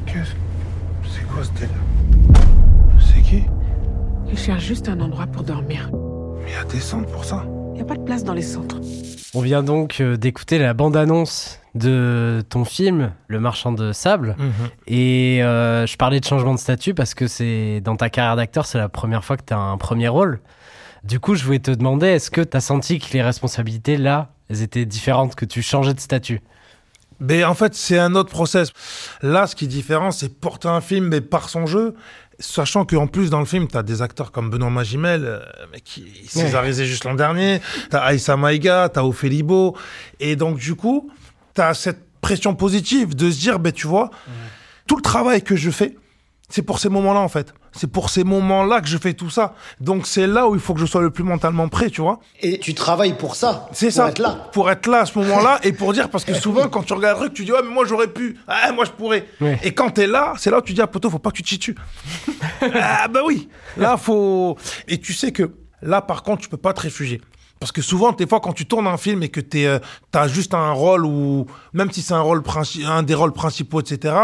Qu'est-ce 0.05 0.31
C'est 1.09 1.27
quoi 1.27 1.43
ce 1.43 1.51
délire 1.51 1.69
C'est 2.99 3.21
qui? 3.21 3.43
Il 4.31 4.37
cherche 4.37 4.63
juste 4.63 4.87
un 4.87 4.99
endroit 5.01 5.27
pour 5.27 5.43
dormir. 5.43 5.89
Mais 6.43 6.51
il 6.51 6.53
y 6.53 6.57
a 6.57 6.63
des 6.63 6.79
centres 6.79 7.09
pour 7.11 7.25
ça. 7.25 7.43
Il 7.71 7.75
n'y 7.75 7.81
a 7.81 7.85
pas 7.85 7.95
de 7.95 8.03
place 8.03 8.23
dans 8.23 8.33
les 8.33 8.41
centres. 8.41 8.79
On 9.33 9.41
vient 9.41 9.63
donc 9.63 9.99
euh, 9.99 10.15
d'écouter 10.15 10.59
la 10.59 10.73
bande-annonce 10.73 11.59
de 11.75 12.43
ton 12.49 12.65
film, 12.65 13.11
Le 13.27 13.39
Marchand 13.39 13.71
de 13.71 13.91
Sable. 13.91 14.35
Et 14.87 15.43
euh, 15.43 15.87
je 15.87 15.97
parlais 15.97 16.19
de 16.19 16.25
changement 16.25 16.53
de 16.53 16.59
statut 16.59 16.93
parce 16.93 17.15
que 17.15 17.25
c'est 17.27 17.81
dans 17.81 17.95
ta 17.95 18.09
carrière 18.09 18.35
d'acteur, 18.35 18.65
c'est 18.67 18.77
la 18.77 18.89
première 18.89 19.25
fois 19.25 19.35
que 19.37 19.43
tu 19.45 19.53
as 19.53 19.57
un 19.57 19.77
premier 19.77 20.07
rôle. 20.07 20.39
Du 21.03 21.19
coup, 21.19 21.35
je 21.35 21.43
voulais 21.43 21.59
te 21.59 21.71
demander, 21.71 22.07
est-ce 22.07 22.31
que 22.31 22.41
tu 22.41 22.55
as 22.55 22.61
senti 22.61 22.99
que 22.99 23.11
les 23.13 23.21
responsabilités, 23.21 23.97
là, 23.97 24.33
elles 24.49 24.61
étaient 24.61 24.85
différentes, 24.85 25.35
que 25.35 25.45
tu 25.45 25.61
changeais 25.61 25.93
de 25.93 25.99
statut? 25.99 26.41
Mais 27.19 27.43
en 27.43 27.53
fait, 27.53 27.75
c'est 27.75 27.99
un 27.99 28.15
autre 28.15 28.29
process. 28.29 28.71
Là, 29.21 29.47
ce 29.47 29.55
qui 29.55 29.65
est 29.65 29.67
différent, 29.67 30.11
c'est 30.11 30.29
porter 30.29 30.67
un 30.67 30.81
film, 30.81 31.07
mais 31.07 31.21
par 31.21 31.49
son 31.49 31.65
jeu. 31.65 31.95
Sachant 32.39 32.85
qu'en 32.85 33.07
plus, 33.07 33.29
dans 33.29 33.39
le 33.39 33.45
film, 33.45 33.67
tu 33.67 33.77
as 33.77 33.83
des 33.83 34.01
acteurs 34.01 34.31
comme 34.31 34.49
Benoît 34.49 34.69
Magimel, 34.69 35.23
euh, 35.25 35.39
mais 35.71 35.79
qui 35.79 36.05
césarisé 36.27 36.85
juste 36.85 37.05
l'an 37.05 37.13
dernier. 37.13 37.61
Tu 37.89 37.95
as 37.95 38.01
Aïssa 38.01 38.35
Maïga, 38.37 38.89
tu 38.91 38.99
as 38.99 39.05
Ophélie 39.05 39.43
Beau. 39.43 39.77
Et 40.19 40.35
donc, 40.35 40.57
du 40.57 40.75
coup, 40.75 41.09
tu 41.53 41.61
as 41.61 41.73
cette 41.73 42.03
pression 42.21 42.55
positive 42.55 43.15
de 43.15 43.29
se 43.29 43.39
dire, 43.39 43.59
ben, 43.59 43.71
tu 43.71 43.87
vois, 43.87 44.09
tout 44.87 44.95
le 44.95 45.01
travail 45.01 45.43
que 45.43 45.55
je 45.55 45.69
fais, 45.69 45.95
c'est 46.53 46.61
pour 46.61 46.77
ces 46.77 46.87
moments-là, 46.87 47.19
en 47.19 47.29
fait. 47.29 47.51
C'est 47.71 47.91
pour 47.91 48.11
ces 48.11 48.23
moments-là 48.23 48.79
que 48.79 48.87
je 48.87 48.99
fais 48.99 49.15
tout 49.15 49.31
ça. 49.31 49.55
Donc, 49.79 50.05
c'est 50.05 50.27
là 50.27 50.47
où 50.47 50.53
il 50.53 50.61
faut 50.61 50.75
que 50.75 50.79
je 50.79 50.85
sois 50.85 51.01
le 51.01 51.09
plus 51.09 51.23
mentalement 51.23 51.67
prêt, 51.67 51.89
tu 51.89 52.01
vois. 52.01 52.19
Et 52.41 52.59
tu 52.59 52.75
travailles 52.75 53.17
pour 53.17 53.35
ça. 53.35 53.67
C'est 53.71 53.87
pour 53.87 53.95
ça. 53.95 54.09
être 54.09 54.19
là. 54.19 54.49
Pour 54.51 54.69
être 54.69 54.85
là 54.85 54.99
à 54.99 55.05
ce 55.07 55.17
moment-là 55.17 55.59
et 55.63 55.71
pour 55.71 55.93
dire, 55.93 56.11
parce 56.11 56.23
que 56.23 56.35
souvent, 56.35 56.69
quand 56.69 56.83
tu 56.83 56.93
regardes 56.93 57.17
le 57.17 57.25
truc, 57.25 57.33
tu 57.33 57.43
dis, 57.43 57.51
ouais, 57.51 57.63
mais 57.63 57.73
moi, 57.73 57.85
j'aurais 57.87 58.07
pu. 58.07 58.37
Ah, 58.47 58.71
moi, 58.71 58.85
je 58.85 58.91
pourrais. 58.91 59.25
Ouais. 59.41 59.59
Et 59.63 59.73
quand 59.73 59.89
t'es 59.89 60.05
là, 60.05 60.33
c'est 60.37 60.51
là 60.51 60.59
où 60.59 60.61
tu 60.61 60.73
dis, 60.73 60.81
ah, 60.81 60.85
poteau, 60.85 61.09
faut 61.09 61.17
pas 61.17 61.31
que 61.31 61.37
tu 61.37 61.43
te 61.43 61.55
dessus. 61.55 61.75
ah, 62.61 63.07
bah 63.07 63.21
oui. 63.25 63.49
Là, 63.75 63.97
faut. 63.97 64.55
Et 64.87 64.99
tu 64.99 65.13
sais 65.13 65.31
que 65.31 65.49
là, 65.81 66.03
par 66.03 66.21
contre, 66.21 66.43
tu 66.43 66.49
peux 66.49 66.57
pas 66.57 66.73
te 66.73 66.81
réfugier. 66.81 67.19
Parce 67.63 67.71
que 67.71 67.81
souvent, 67.81 68.11
des 68.11 68.27
fois, 68.27 68.41
quand 68.41 68.51
tu 68.51 68.65
tournes 68.65 68.87
un 68.87 68.97
film 68.97 69.23
et 69.23 69.29
que 69.29 69.39
tu 69.39 69.65
as 69.65 70.27
juste 70.27 70.53
un 70.53 70.73
rôle 70.73 71.05
ou 71.05 71.45
même 71.71 71.89
si 71.93 72.01
c'est 72.01 72.13
un 72.13 72.19
rôle 72.19 72.43
un 72.85 73.03
des 73.03 73.13
rôles 73.13 73.31
principaux, 73.31 73.79
etc., 73.79 74.15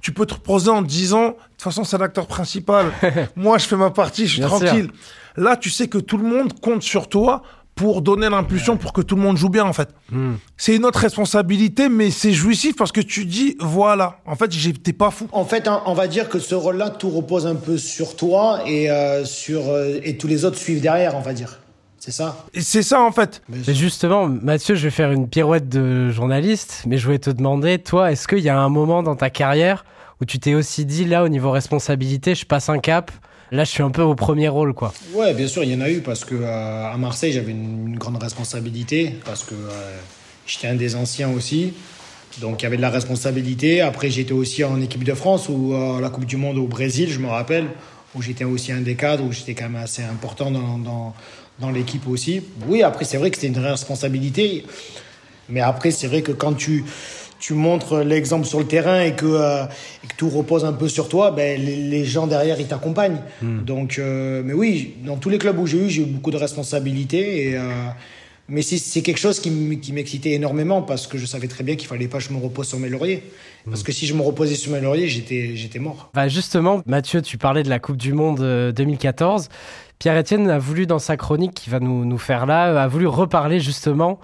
tu 0.00 0.10
peux 0.10 0.26
te 0.26 0.34
reposer 0.34 0.68
en 0.68 0.82
te 0.82 0.88
disant, 0.88 1.28
de 1.28 1.34
toute 1.52 1.62
façon, 1.62 1.84
c'est 1.84 1.96
l'acteur 1.96 2.26
principal. 2.26 2.86
Moi, 3.36 3.58
je 3.58 3.66
fais 3.66 3.76
ma 3.76 3.90
partie, 3.90 4.26
je 4.26 4.32
suis 4.32 4.40
Bien 4.40 4.48
sûr. 4.48 4.58
tranquille. 4.58 4.90
Là, 5.36 5.56
tu 5.56 5.70
sais 5.70 5.86
que 5.86 5.98
tout 5.98 6.18
le 6.18 6.24
monde 6.24 6.58
compte 6.58 6.82
sur 6.82 7.08
toi 7.08 7.42
pour 7.76 8.02
donner 8.02 8.28
l'impulsion 8.28 8.76
pour 8.76 8.92
que 8.92 9.00
tout 9.00 9.14
le 9.14 9.22
monde 9.22 9.36
joue 9.36 9.48
bien, 9.48 9.64
en 9.64 9.72
fait. 9.72 9.90
Hmm. 10.10 10.32
C'est 10.56 10.74
une 10.74 10.84
autre 10.84 10.98
responsabilité, 10.98 11.88
mais 11.88 12.10
c'est 12.10 12.32
jouissif 12.32 12.74
parce 12.74 12.90
que 12.90 13.00
tu 13.00 13.26
dis, 13.26 13.56
voilà, 13.60 14.18
en 14.26 14.34
fait, 14.34 14.50
j'étais 14.50 14.92
pas 14.92 15.12
fou. 15.12 15.28
En 15.30 15.44
fait, 15.44 15.68
hein, 15.68 15.84
on 15.86 15.94
va 15.94 16.08
dire 16.08 16.28
que 16.28 16.40
ce 16.40 16.56
rôle-là, 16.56 16.90
tout 16.90 17.10
repose 17.10 17.46
un 17.46 17.54
peu 17.54 17.78
sur 17.78 18.16
toi 18.16 18.62
et 18.66 18.90
euh, 18.90 19.24
sur 19.24 19.68
euh, 19.68 20.00
et 20.02 20.16
tous 20.16 20.26
les 20.26 20.44
autres 20.44 20.58
suivent 20.58 20.80
derrière, 20.80 21.14
on 21.14 21.20
va 21.20 21.32
dire. 21.32 21.60
C'est 22.04 22.10
ça. 22.10 22.36
C'est 22.58 22.82
ça, 22.82 23.00
en 23.00 23.12
fait. 23.12 23.42
Mais 23.48 23.74
justement, 23.74 24.26
Mathieu, 24.26 24.74
je 24.74 24.82
vais 24.82 24.90
faire 24.90 25.12
une 25.12 25.28
pirouette 25.28 25.68
de 25.68 26.10
journaliste, 26.10 26.82
mais 26.84 26.98
je 26.98 27.04
voulais 27.04 27.20
te 27.20 27.30
demander, 27.30 27.78
toi, 27.78 28.10
est-ce 28.10 28.26
qu'il 28.26 28.40
y 28.40 28.48
a 28.48 28.58
un 28.58 28.68
moment 28.68 29.04
dans 29.04 29.14
ta 29.14 29.30
carrière 29.30 29.84
où 30.20 30.24
tu 30.24 30.40
t'es 30.40 30.54
aussi 30.54 30.84
dit, 30.84 31.04
là, 31.04 31.22
au 31.22 31.28
niveau 31.28 31.52
responsabilité, 31.52 32.34
je 32.34 32.44
passe 32.44 32.68
un 32.68 32.80
cap, 32.80 33.12
là, 33.52 33.62
je 33.62 33.70
suis 33.70 33.84
un 33.84 33.90
peu 33.90 34.02
au 34.02 34.16
premier 34.16 34.48
rôle, 34.48 34.74
quoi? 34.74 34.92
Ouais, 35.14 35.32
bien 35.32 35.46
sûr, 35.46 35.62
il 35.62 35.70
y 35.70 35.76
en 35.76 35.80
a 35.80 35.88
eu 35.88 36.00
parce 36.00 36.24
que 36.24 36.34
euh, 36.34 36.92
à 36.92 36.96
Marseille, 36.96 37.30
j'avais 37.30 37.52
une, 37.52 37.90
une 37.90 37.98
grande 37.98 38.20
responsabilité 38.20 39.14
parce 39.24 39.44
que 39.44 39.54
euh, 39.54 39.96
j'étais 40.44 40.66
un 40.66 40.74
des 40.74 40.96
anciens 40.96 41.30
aussi. 41.30 41.72
Donc 42.40 42.62
il 42.62 42.64
y 42.64 42.66
avait 42.66 42.78
de 42.78 42.82
la 42.82 42.90
responsabilité. 42.90 43.80
Après, 43.80 44.10
j'étais 44.10 44.32
aussi 44.32 44.64
en 44.64 44.80
équipe 44.80 45.04
de 45.04 45.14
France 45.14 45.48
ou 45.48 45.72
à 45.72 46.00
la 46.00 46.10
Coupe 46.10 46.24
du 46.24 46.36
Monde 46.36 46.58
au 46.58 46.66
Brésil, 46.66 47.10
je 47.12 47.20
me 47.20 47.28
rappelle, 47.28 47.68
où 48.16 48.22
j'étais 48.22 48.44
aussi 48.44 48.72
un 48.72 48.80
des 48.80 48.96
cadres, 48.96 49.22
où 49.22 49.30
j'étais 49.30 49.54
quand 49.54 49.68
même 49.68 49.80
assez 49.80 50.02
important 50.02 50.50
dans, 50.50 50.78
dans, 50.78 51.14
dans 51.58 51.70
l'équipe 51.70 52.06
aussi. 52.08 52.42
Oui, 52.68 52.82
après, 52.82 53.04
c'est 53.04 53.16
vrai 53.16 53.30
que 53.30 53.36
c'était 53.36 53.48
une 53.58 53.64
responsabilité. 53.64 54.64
Mais 55.48 55.60
après, 55.60 55.90
c'est 55.90 56.06
vrai 56.06 56.22
que 56.22 56.32
quand 56.32 56.54
tu, 56.54 56.84
tu 57.38 57.52
montres 57.54 57.98
l'exemple 57.98 58.46
sur 58.46 58.58
le 58.58 58.66
terrain 58.66 59.02
et 59.02 59.14
que, 59.14 59.26
euh, 59.26 59.64
et 60.02 60.06
que 60.06 60.14
tout 60.16 60.28
repose 60.30 60.64
un 60.64 60.72
peu 60.72 60.88
sur 60.88 61.08
toi, 61.08 61.30
ben, 61.30 61.60
les, 61.60 61.76
les 61.76 62.04
gens 62.04 62.26
derrière, 62.26 62.58
ils 62.60 62.66
t'accompagnent. 62.68 63.20
Donc, 63.42 63.98
euh, 63.98 64.42
mais 64.44 64.52
oui, 64.54 64.94
dans 65.04 65.16
tous 65.16 65.28
les 65.28 65.38
clubs 65.38 65.58
où 65.58 65.66
j'ai 65.66 65.78
eu, 65.78 65.90
j'ai 65.90 66.02
eu 66.02 66.06
beaucoup 66.06 66.30
de 66.30 66.36
responsabilités. 66.36 67.48
Et, 67.50 67.56
euh, 67.56 67.70
mais 68.48 68.62
c'est- 68.62 68.78
c'est 68.78 69.02
quelque 69.02 69.18
chose 69.20 69.40
qui 69.40 69.50
m'excitait 69.92 70.32
énormément 70.32 70.82
parce 70.82 71.06
que 71.06 71.16
je 71.18 71.26
savais 71.26 71.48
très 71.48 71.64
bien 71.64 71.76
qu'il 71.76 71.88
fallait 71.88 72.08
pas 72.08 72.18
que 72.18 72.24
je 72.24 72.32
me 72.32 72.38
repose 72.42 72.68
sur 72.68 72.78
mes 72.78 72.88
lauriers. 72.88 73.22
Parce 73.68 73.84
que 73.84 73.92
si 73.92 74.06
je 74.08 74.14
me 74.14 74.22
reposais 74.22 74.56
sur 74.56 74.72
mes 74.72 74.80
lauriers, 74.80 75.08
j'étais 75.08 75.78
mort. 75.78 76.10
Bah 76.14 76.26
justement, 76.28 76.82
Mathieu, 76.86 77.22
tu 77.22 77.38
parlais 77.38 77.62
de 77.62 77.68
la 77.70 77.78
Coupe 77.78 77.96
du 77.96 78.12
Monde 78.12 78.40
euh, 78.40 78.72
2014. 78.72 79.48
Pierre-Etienne 80.02 80.50
a 80.50 80.58
voulu, 80.58 80.86
dans 80.86 80.98
sa 80.98 81.16
chronique 81.16 81.54
qui 81.54 81.70
va 81.70 81.78
nous, 81.78 82.18
faire 82.18 82.44
là, 82.44 82.82
a 82.82 82.88
voulu 82.88 83.06
reparler 83.06 83.60
justement 83.60 84.18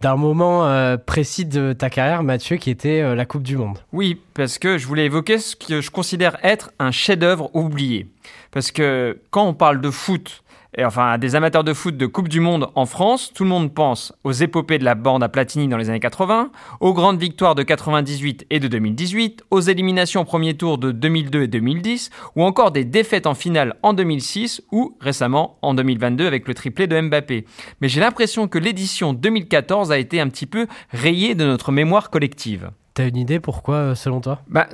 d'un 0.00 0.16
moment 0.16 0.66
euh, 0.66 0.96
précis 0.96 1.44
de 1.44 1.72
ta 1.72 1.90
carrière, 1.90 2.24
Mathieu, 2.24 2.56
qui 2.56 2.70
était 2.70 3.02
euh, 3.02 3.14
la 3.14 3.24
Coupe 3.24 3.44
du 3.44 3.56
Monde. 3.56 3.78
Oui, 3.92 4.20
parce 4.34 4.58
que 4.58 4.78
je 4.78 4.86
voulais 4.88 5.04
évoquer 5.04 5.38
ce 5.38 5.54
que 5.54 5.80
je 5.80 5.92
considère 5.92 6.38
être 6.42 6.72
un 6.80 6.90
chef-d'œuvre 6.90 7.54
oublié. 7.54 8.08
Parce 8.50 8.72
que 8.72 9.20
quand 9.30 9.46
on 9.46 9.54
parle 9.54 9.80
de 9.80 9.92
foot, 9.92 10.42
et 10.76 10.84
enfin 10.84 11.18
des 11.18 11.34
amateurs 11.34 11.64
de 11.64 11.74
foot 11.74 11.96
de 11.96 12.06
Coupe 12.06 12.28
du 12.28 12.40
Monde 12.40 12.68
en 12.74 12.86
France, 12.86 13.32
tout 13.34 13.44
le 13.44 13.50
monde 13.50 13.74
pense 13.74 14.14
aux 14.24 14.32
épopées 14.32 14.78
de 14.78 14.84
la 14.84 14.94
bande 14.94 15.22
à 15.22 15.28
Platini 15.28 15.68
dans 15.68 15.76
les 15.76 15.90
années 15.90 16.00
80, 16.00 16.50
aux 16.80 16.94
grandes 16.94 17.20
victoires 17.20 17.54
de 17.54 17.62
98 17.62 18.46
et 18.50 18.60
de 18.60 18.68
2018, 18.68 19.44
aux 19.50 19.60
éliminations 19.60 20.22
au 20.22 20.24
premier 20.24 20.54
tour 20.54 20.78
de 20.78 20.92
2002 20.92 21.42
et 21.42 21.48
2010, 21.48 22.10
ou 22.36 22.44
encore 22.44 22.70
des 22.70 22.84
défaites 22.84 23.26
en 23.26 23.34
finale 23.34 23.76
en 23.82 23.92
2006 23.92 24.62
ou 24.72 24.96
récemment 25.00 25.58
en 25.62 25.74
2022 25.74 26.26
avec 26.26 26.48
le 26.48 26.54
triplé 26.54 26.86
de 26.86 27.00
Mbappé. 27.00 27.44
Mais 27.80 27.88
j'ai 27.88 28.00
l'impression 28.00 28.48
que 28.48 28.58
l'édition 28.58 29.12
2014 29.12 29.92
a 29.92 29.98
été 29.98 30.20
un 30.20 30.28
petit 30.28 30.46
peu 30.46 30.66
rayée 30.90 31.34
de 31.34 31.44
notre 31.44 31.72
mémoire 31.72 32.10
collective. 32.10 32.70
T'as 32.94 33.08
une 33.08 33.16
idée 33.16 33.40
pourquoi, 33.40 33.76
euh, 33.76 33.94
selon 33.94 34.20
toi? 34.20 34.42
Bah, 34.48 34.68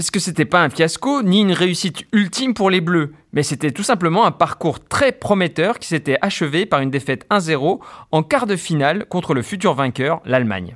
parce 0.00 0.10
que 0.10 0.18
c'était 0.18 0.46
pas 0.46 0.62
un 0.62 0.70
fiasco 0.70 1.22
ni 1.22 1.42
une 1.42 1.52
réussite 1.52 2.06
ultime 2.14 2.54
pour 2.54 2.70
les 2.70 2.80
Bleus, 2.80 3.12
mais 3.34 3.42
c'était 3.42 3.70
tout 3.70 3.82
simplement 3.82 4.24
un 4.24 4.30
parcours 4.30 4.82
très 4.82 5.12
prometteur 5.12 5.78
qui 5.78 5.88
s'était 5.88 6.16
achevé 6.22 6.64
par 6.64 6.80
une 6.80 6.88
défaite 6.88 7.26
1-0 7.28 7.80
en 8.10 8.22
quart 8.22 8.46
de 8.46 8.56
finale 8.56 9.04
contre 9.04 9.34
le 9.34 9.42
futur 9.42 9.74
vainqueur, 9.74 10.22
l'Allemagne. 10.24 10.72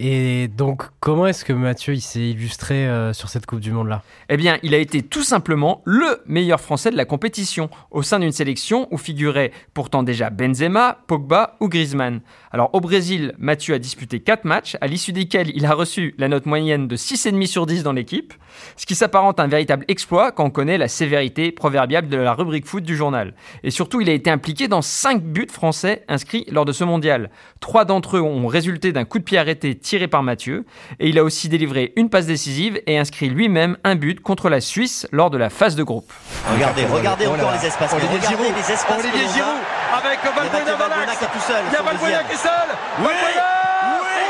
Et 0.00 0.46
donc, 0.46 0.84
comment 1.00 1.26
est-ce 1.26 1.44
que 1.44 1.52
Mathieu 1.52 1.92
il 1.92 2.00
s'est 2.00 2.30
illustré 2.30 2.86
euh, 2.86 3.12
sur 3.12 3.28
cette 3.28 3.46
Coupe 3.46 3.58
du 3.58 3.72
Monde-là? 3.72 4.04
Eh 4.28 4.36
bien, 4.36 4.58
il 4.62 4.72
a 4.72 4.78
été 4.78 5.02
tout 5.02 5.24
simplement 5.24 5.82
le 5.84 6.22
meilleur 6.26 6.60
Français 6.60 6.92
de 6.92 6.96
la 6.96 7.04
compétition, 7.04 7.68
au 7.90 8.02
sein 8.02 8.20
d'une 8.20 8.30
sélection 8.30 8.86
où 8.92 8.96
figuraient 8.96 9.50
pourtant 9.74 10.04
déjà 10.04 10.30
Benzema, 10.30 10.98
Pogba 11.08 11.56
ou 11.58 11.68
Griezmann. 11.68 12.20
Alors, 12.50 12.70
au 12.72 12.80
Brésil, 12.80 13.34
Mathieu 13.38 13.74
a 13.74 13.78
disputé 13.78 14.20
4 14.20 14.44
matchs, 14.44 14.76
à 14.80 14.86
l'issue 14.86 15.12
desquels 15.12 15.50
il 15.54 15.66
a 15.66 15.74
reçu 15.74 16.14
la 16.18 16.28
note 16.28 16.46
moyenne 16.46 16.88
de 16.88 16.96
6,5 16.96 17.46
sur 17.46 17.66
10 17.66 17.82
dans 17.82 17.92
l'équipe, 17.92 18.32
ce 18.76 18.86
qui 18.86 18.94
s'apparente 18.94 19.38
à 19.38 19.42
un 19.42 19.48
véritable 19.48 19.84
exploit 19.88 20.32
quand 20.32 20.44
on 20.44 20.50
connaît 20.50 20.78
la 20.78 20.88
sévérité 20.88 21.52
proverbiale 21.52 22.08
de 22.08 22.16
la 22.16 22.32
rubrique 22.32 22.66
foot 22.66 22.82
du 22.82 22.96
journal. 22.96 23.34
Et 23.64 23.70
surtout, 23.70 24.00
il 24.00 24.08
a 24.08 24.12
été 24.12 24.30
impliqué 24.30 24.66
dans 24.66 24.82
5 24.82 25.22
buts 25.22 25.48
français 25.50 26.04
inscrits 26.08 26.46
lors 26.50 26.64
de 26.64 26.72
ce 26.72 26.84
mondial. 26.84 27.30
Trois 27.60 27.84
d'entre 27.84 28.16
eux 28.16 28.22
ont 28.22 28.46
résulté 28.46 28.92
d'un 28.92 29.04
coup 29.04 29.18
de 29.18 29.24
pied 29.24 29.38
arrêté 29.38 29.74
tiré 29.76 30.08
par 30.08 30.22
Mathieu, 30.22 30.64
et 31.00 31.08
il 31.08 31.18
a 31.18 31.24
aussi 31.24 31.48
délivré 31.48 31.92
une 31.96 32.08
passe 32.08 32.26
décisive 32.26 32.80
et 32.86 32.98
inscrit 32.98 33.28
lui-même 33.28 33.76
un 33.84 33.94
but 33.94 34.20
contre 34.20 34.48
la 34.48 34.60
Suisse 34.60 35.06
lors 35.12 35.30
de 35.30 35.36
la 35.38 35.50
phase 35.50 35.76
de 35.76 35.82
groupe. 35.82 36.10
Regardez, 36.52 36.84
regardez 36.86 37.26
encore 37.26 37.52
les 37.52 37.66
espaces. 37.66 37.92
Olivier 37.92 38.16
regardez 38.16 38.36
Giroud. 38.36 38.54
les 38.56 38.72
espaces. 38.72 39.04
Olivier 39.04 39.28
Giroud. 39.34 39.77
Avec 40.08 40.20
Il 40.22 40.26
y 40.26 40.28
a 40.28 40.32
Valbuena 40.32 40.76
Valax. 40.76 41.18
qui 41.18 41.24
est 41.24 41.28
tout 41.28 41.44
seul. 41.46 41.62
Il 41.68 41.72
y 41.72 41.76
a 41.76 41.82
Valbuena 41.82 42.22
qui 42.24 42.32
est 42.32 42.36
seul. 42.36 42.68
Oui, 42.98 43.04
Valbuena 43.04 43.48
oui. 44.00 44.24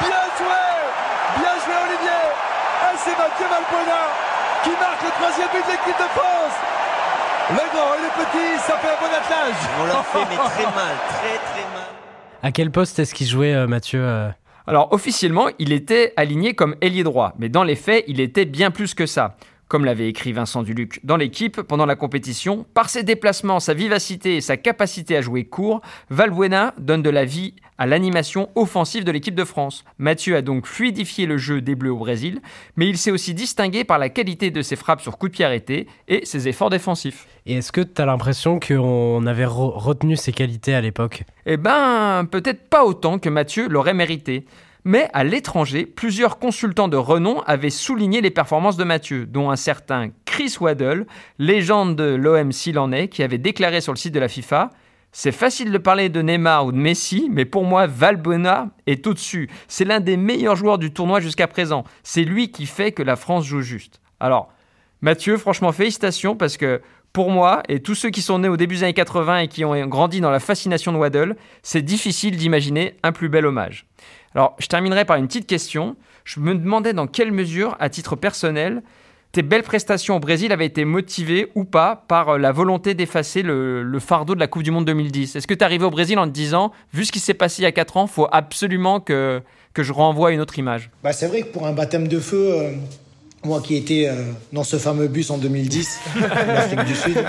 Bien 0.00 0.24
joué 0.38 0.64
Bien 1.38 1.54
joué 1.64 1.74
Olivier 1.86 2.22
Et 2.84 2.96
c'est 2.98 3.16
Mathieu 3.18 3.46
Valbuena 3.46 4.02
qui 4.64 4.70
marque 4.70 5.02
le 5.02 5.10
troisième 5.10 5.48
but 5.52 5.64
de 5.66 5.70
l'équipe 5.72 5.98
de 5.98 6.08
France 6.16 6.56
Le 7.50 7.64
grand 7.74 7.94
et 7.94 8.02
le 8.02 8.10
petit, 8.24 8.58
ça 8.66 8.76
fait 8.78 8.88
un 8.88 8.98
bon 9.00 9.12
attelage 9.12 9.60
On 9.80 9.86
l'a 9.86 10.02
fait, 10.02 10.26
mais 10.30 10.36
très 10.36 10.64
mal, 10.80 10.94
très 11.08 11.38
très 11.52 11.64
mal. 11.74 11.88
À 12.42 12.50
quel 12.52 12.70
poste 12.70 12.98
est-ce 12.98 13.14
qu'il 13.14 13.26
jouait, 13.26 13.54
euh, 13.54 13.66
Mathieu 13.66 14.00
euh 14.02 14.28
Alors 14.66 14.92
officiellement, 14.92 15.48
il 15.58 15.72
était 15.72 16.12
aligné 16.16 16.54
comme 16.54 16.76
ailier 16.80 17.02
droit, 17.04 17.32
mais 17.38 17.48
dans 17.50 17.62
les 17.64 17.76
faits, 17.76 18.04
il 18.06 18.20
était 18.20 18.46
bien 18.46 18.70
plus 18.70 18.94
que 18.94 19.04
ça. 19.06 19.36
Comme 19.66 19.86
l'avait 19.86 20.08
écrit 20.08 20.32
Vincent 20.32 20.62
Duluc 20.62 21.00
dans 21.04 21.16
l'équipe 21.16 21.62
pendant 21.62 21.86
la 21.86 21.96
compétition, 21.96 22.66
par 22.74 22.90
ses 22.90 23.02
déplacements, 23.02 23.60
sa 23.60 23.72
vivacité 23.72 24.36
et 24.36 24.40
sa 24.40 24.56
capacité 24.56 25.16
à 25.16 25.22
jouer 25.22 25.44
court, 25.44 25.80
Valbuena 26.10 26.74
donne 26.78 27.02
de 27.02 27.10
la 27.10 27.24
vie 27.24 27.54
à 27.78 27.86
l'animation 27.86 28.50
offensive 28.54 29.04
de 29.04 29.10
l'équipe 29.10 29.34
de 29.34 29.42
France. 29.42 29.84
Mathieu 29.98 30.36
a 30.36 30.42
donc 30.42 30.66
fluidifié 30.66 31.26
le 31.26 31.38
jeu 31.38 31.60
des 31.60 31.74
Bleus 31.74 31.92
au 31.92 31.98
Brésil, 31.98 32.40
mais 32.76 32.88
il 32.88 32.98
s'est 32.98 33.10
aussi 33.10 33.34
distingué 33.34 33.84
par 33.84 33.98
la 33.98 34.10
qualité 34.10 34.50
de 34.50 34.62
ses 34.62 34.76
frappes 34.76 35.00
sur 35.00 35.18
coup 35.18 35.28
de 35.28 35.32
pied 35.32 35.44
arrêté 35.44 35.88
et 36.08 36.24
ses 36.24 36.46
efforts 36.46 36.70
défensifs. 36.70 37.26
Et 37.46 37.54
est-ce 37.54 37.72
que 37.72 37.80
tu 37.80 38.00
as 38.00 38.06
l'impression 38.06 38.60
qu'on 38.60 39.26
avait 39.26 39.46
re- 39.46 39.76
retenu 39.76 40.16
ses 40.16 40.32
qualités 40.32 40.74
à 40.74 40.82
l'époque? 40.82 41.24
Eh 41.46 41.56
ben, 41.56 42.28
peut-être 42.30 42.68
pas 42.68 42.84
autant 42.84 43.18
que 43.18 43.28
Mathieu 43.28 43.66
l'aurait 43.68 43.94
mérité. 43.94 44.44
Mais 44.86 45.08
à 45.14 45.24
l'étranger, 45.24 45.86
plusieurs 45.86 46.38
consultants 46.38 46.88
de 46.88 46.98
renom 46.98 47.40
avaient 47.46 47.70
souligné 47.70 48.20
les 48.20 48.30
performances 48.30 48.76
de 48.76 48.84
Mathieu, 48.84 49.24
dont 49.24 49.50
un 49.50 49.56
certain 49.56 50.10
Chris 50.26 50.56
Waddle, 50.60 51.06
légende 51.38 51.96
de 51.96 52.14
l'OM 52.14 52.52
Silennais, 52.52 53.08
qui 53.08 53.22
avait 53.22 53.38
déclaré 53.38 53.80
sur 53.80 53.94
le 53.94 53.96
site 53.96 54.12
de 54.12 54.20
la 54.20 54.28
FIFA 54.28 54.68
C'est 55.10 55.32
facile 55.32 55.72
de 55.72 55.78
parler 55.78 56.10
de 56.10 56.20
Neymar 56.20 56.66
ou 56.66 56.72
de 56.72 56.76
Messi, 56.76 57.30
mais 57.32 57.46
pour 57.46 57.64
moi, 57.64 57.86
Valbuena 57.86 58.68
est 58.86 59.06
au-dessus. 59.06 59.48
C'est 59.68 59.86
l'un 59.86 60.00
des 60.00 60.18
meilleurs 60.18 60.56
joueurs 60.56 60.76
du 60.76 60.92
tournoi 60.92 61.20
jusqu'à 61.20 61.46
présent. 61.46 61.84
C'est 62.02 62.24
lui 62.24 62.50
qui 62.50 62.66
fait 62.66 62.92
que 62.92 63.02
la 63.02 63.16
France 63.16 63.46
joue 63.46 63.62
juste. 63.62 64.02
Alors, 64.20 64.52
Mathieu, 65.00 65.38
franchement, 65.38 65.72
félicitations 65.72 66.36
parce 66.36 66.58
que 66.58 66.82
pour 67.14 67.30
moi 67.30 67.62
et 67.68 67.80
tous 67.80 67.94
ceux 67.94 68.10
qui 68.10 68.20
sont 68.20 68.40
nés 68.40 68.48
au 68.48 68.56
début 68.58 68.74
des 68.74 68.82
années 68.82 68.92
80 68.92 69.38
et 69.38 69.48
qui 69.48 69.64
ont 69.64 69.86
grandi 69.86 70.20
dans 70.20 70.30
la 70.30 70.40
fascination 70.40 70.92
de 70.92 70.98
Waddle, 70.98 71.36
c'est 71.62 71.80
difficile 71.80 72.36
d'imaginer 72.36 72.96
un 73.02 73.12
plus 73.12 73.30
bel 73.30 73.46
hommage. 73.46 73.86
Alors, 74.34 74.56
je 74.58 74.66
terminerai 74.66 75.04
par 75.04 75.16
une 75.16 75.26
petite 75.26 75.46
question. 75.46 75.96
Je 76.24 76.40
me 76.40 76.54
demandais 76.54 76.92
dans 76.92 77.06
quelle 77.06 77.32
mesure, 77.32 77.76
à 77.78 77.88
titre 77.88 78.16
personnel, 78.16 78.82
tes 79.34 79.42
belles 79.42 79.64
prestations 79.64 80.16
au 80.16 80.20
Brésil 80.20 80.52
avaient 80.52 80.66
été 80.66 80.84
motivées 80.84 81.50
ou 81.56 81.64
pas 81.64 82.04
par 82.06 82.30
euh, 82.30 82.38
la 82.38 82.52
volonté 82.52 82.94
d'effacer 82.94 83.42
le, 83.42 83.98
fardeau 83.98 84.36
de 84.36 84.40
la 84.40 84.46
Coupe 84.46 84.62
du 84.62 84.70
Monde 84.70 84.84
2010. 84.84 85.34
Est-ce 85.34 85.46
que 85.48 85.54
tu 85.54 85.60
es 85.60 85.64
arrivé 85.64 85.84
au 85.84 85.90
Brésil 85.90 86.18
en 86.20 86.26
te 86.26 86.30
disant, 86.30 86.70
vu 86.92 87.04
ce 87.04 87.10
qui 87.10 87.18
s'est 87.18 87.34
passé 87.34 87.62
il 87.62 87.64
y 87.64 87.66
a 87.66 87.72
4 87.72 87.96
ans, 87.96 88.06
faut 88.06 88.28
absolument 88.30 89.00
que, 89.00 89.42
que 89.72 89.82
je 89.82 89.92
renvoie 89.92 90.30
une 90.30 90.40
autre 90.40 90.56
image 90.58 90.90
Bah, 91.02 91.12
c'est 91.12 91.26
vrai 91.26 91.42
que 91.42 91.48
pour 91.48 91.66
un 91.66 91.72
baptême 91.72 92.06
de 92.06 92.20
feu, 92.20 92.52
euh, 92.52 92.70
moi 93.44 93.60
qui 93.60 93.74
étais 93.74 94.06
euh, 94.08 94.22
dans 94.52 94.62
ce 94.62 94.76
fameux 94.76 95.08
bus 95.08 95.30
en 95.30 95.38
2010, 95.38 95.98
en 96.16 96.50
Afrique 96.50 96.84
du 96.84 96.94
Sud, 96.94 97.24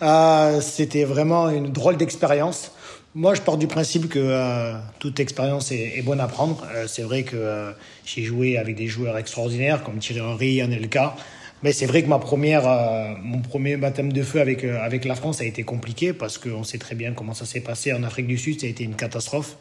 c'était 0.62 1.04
vraiment 1.04 1.50
une 1.50 1.72
drôle 1.72 1.98
d'expérience. 1.98 2.72
Moi, 3.18 3.32
je 3.32 3.40
pars 3.40 3.56
du 3.56 3.66
principe 3.66 4.10
que 4.10 4.18
euh, 4.18 4.74
toute 4.98 5.20
expérience 5.20 5.72
est, 5.72 5.96
est 5.96 6.02
bonne 6.02 6.20
à 6.20 6.26
prendre. 6.26 6.66
Euh, 6.74 6.86
c'est 6.86 7.00
vrai 7.00 7.22
que 7.22 7.34
euh, 7.34 7.72
j'ai 8.04 8.22
joué 8.22 8.58
avec 8.58 8.76
des 8.76 8.88
joueurs 8.88 9.16
extraordinaires 9.16 9.82
comme 9.84 10.00
Thierry 10.00 10.20
Henry, 10.20 10.60
Anelka. 10.60 11.16
Mais 11.62 11.72
c'est 11.72 11.86
vrai 11.86 12.02
que 12.02 12.08
ma 12.08 12.18
première, 12.18 12.68
euh, 12.68 13.14
mon 13.22 13.40
premier 13.40 13.78
baptême 13.78 14.12
de 14.12 14.22
feu 14.22 14.42
avec, 14.42 14.64
euh, 14.64 14.78
avec 14.82 15.06
la 15.06 15.14
France 15.14 15.40
a 15.40 15.46
été 15.46 15.62
compliqué 15.62 16.12
parce 16.12 16.36
qu'on 16.36 16.62
sait 16.62 16.76
très 16.76 16.94
bien 16.94 17.14
comment 17.14 17.32
ça 17.32 17.46
s'est 17.46 17.62
passé 17.62 17.94
en 17.94 18.02
Afrique 18.02 18.26
du 18.26 18.36
Sud. 18.36 18.60
Ça 18.60 18.66
a 18.66 18.68
été 18.68 18.84
une 18.84 18.96
catastrophe. 18.96 19.56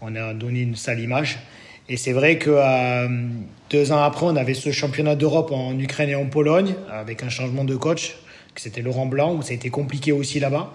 On 0.00 0.14
a 0.14 0.32
donné 0.32 0.60
une 0.60 0.76
sale 0.76 1.00
image. 1.00 1.40
Et 1.88 1.96
c'est 1.96 2.12
vrai 2.12 2.38
que 2.38 2.50
euh, 2.50 3.08
deux 3.68 3.90
ans 3.90 4.04
après, 4.04 4.26
on 4.26 4.36
avait 4.36 4.54
ce 4.54 4.70
championnat 4.70 5.16
d'Europe 5.16 5.50
en 5.50 5.76
Ukraine 5.76 6.10
et 6.10 6.14
en 6.14 6.26
Pologne 6.26 6.76
avec 6.88 7.24
un 7.24 7.30
changement 7.30 7.64
de 7.64 7.74
coach, 7.74 8.14
que 8.54 8.60
c'était 8.60 8.80
Laurent 8.80 9.06
Blanc, 9.06 9.34
où 9.34 9.42
ça 9.42 9.50
a 9.50 9.54
été 9.54 9.70
compliqué 9.70 10.12
aussi 10.12 10.38
là-bas. 10.38 10.72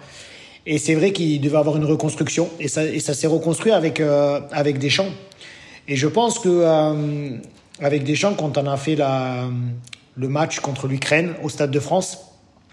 Et 0.69 0.79
c'est 0.79 0.95
vrai 0.95 1.13
qu'il 1.13 1.39
devait 1.39 1.57
avoir 1.57 1.77
une 1.77 1.85
reconstruction. 1.85 2.49
Et 2.59 2.67
ça, 2.67 2.81
ça 2.99 3.13
s'est 3.13 3.25
reconstruit 3.25 3.71
avec, 3.71 4.01
euh, 4.01 4.41
avec 4.51 4.79
Deschamps. 4.79 5.13
Et 5.87 5.95
je 5.95 6.07
pense 6.07 6.39
que 6.39 6.49
euh, 6.49 7.37
avec 7.79 8.03
Deschamps, 8.03 8.33
quand 8.33 8.57
on 8.57 8.67
a 8.67 8.75
fait 8.75 8.97
le 8.97 10.27
match 10.27 10.59
contre 10.59 10.87
l'Ukraine 10.87 11.35
au 11.41 11.47
Stade 11.47 11.71
de 11.71 11.79
France, 11.79 12.17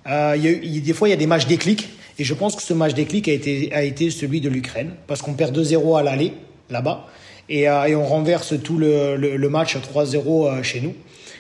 euh, 0.09 0.37
des 0.37 0.93
fois, 0.93 1.07
il 1.07 1.13
y 1.13 1.15
a 1.15 1.17
des 1.17 1.29
matchs 1.29 1.47
déclic. 1.47 1.89
Et 2.19 2.25
je 2.25 2.35
pense 2.35 2.57
que 2.57 2.63
ce 2.63 2.75
match 2.75 2.95
déclic 2.95 3.29
a 3.29 3.33
été, 3.33 3.73
a 3.73 3.85
été 3.85 4.11
celui 4.11 4.41
de 4.41 4.49
l'Ukraine. 4.49 4.91
Parce 5.07 5.23
qu'on 5.23 5.35
perd 5.35 5.57
2-0 5.57 5.97
à 5.97 6.03
l'aller, 6.03 6.33
là-bas. 6.71 7.07
Et, 7.49 7.69
euh, 7.69 7.85
et 7.85 7.95
on 7.95 8.05
renverse 8.05 8.55
tout 8.61 8.77
le, 8.77 9.15
le, 9.15 9.37
le 9.37 9.49
match 9.49 9.77
à 9.77 9.79
3-0 9.79 10.17
euh, 10.17 10.63
chez 10.65 10.81
nous. 10.81 10.95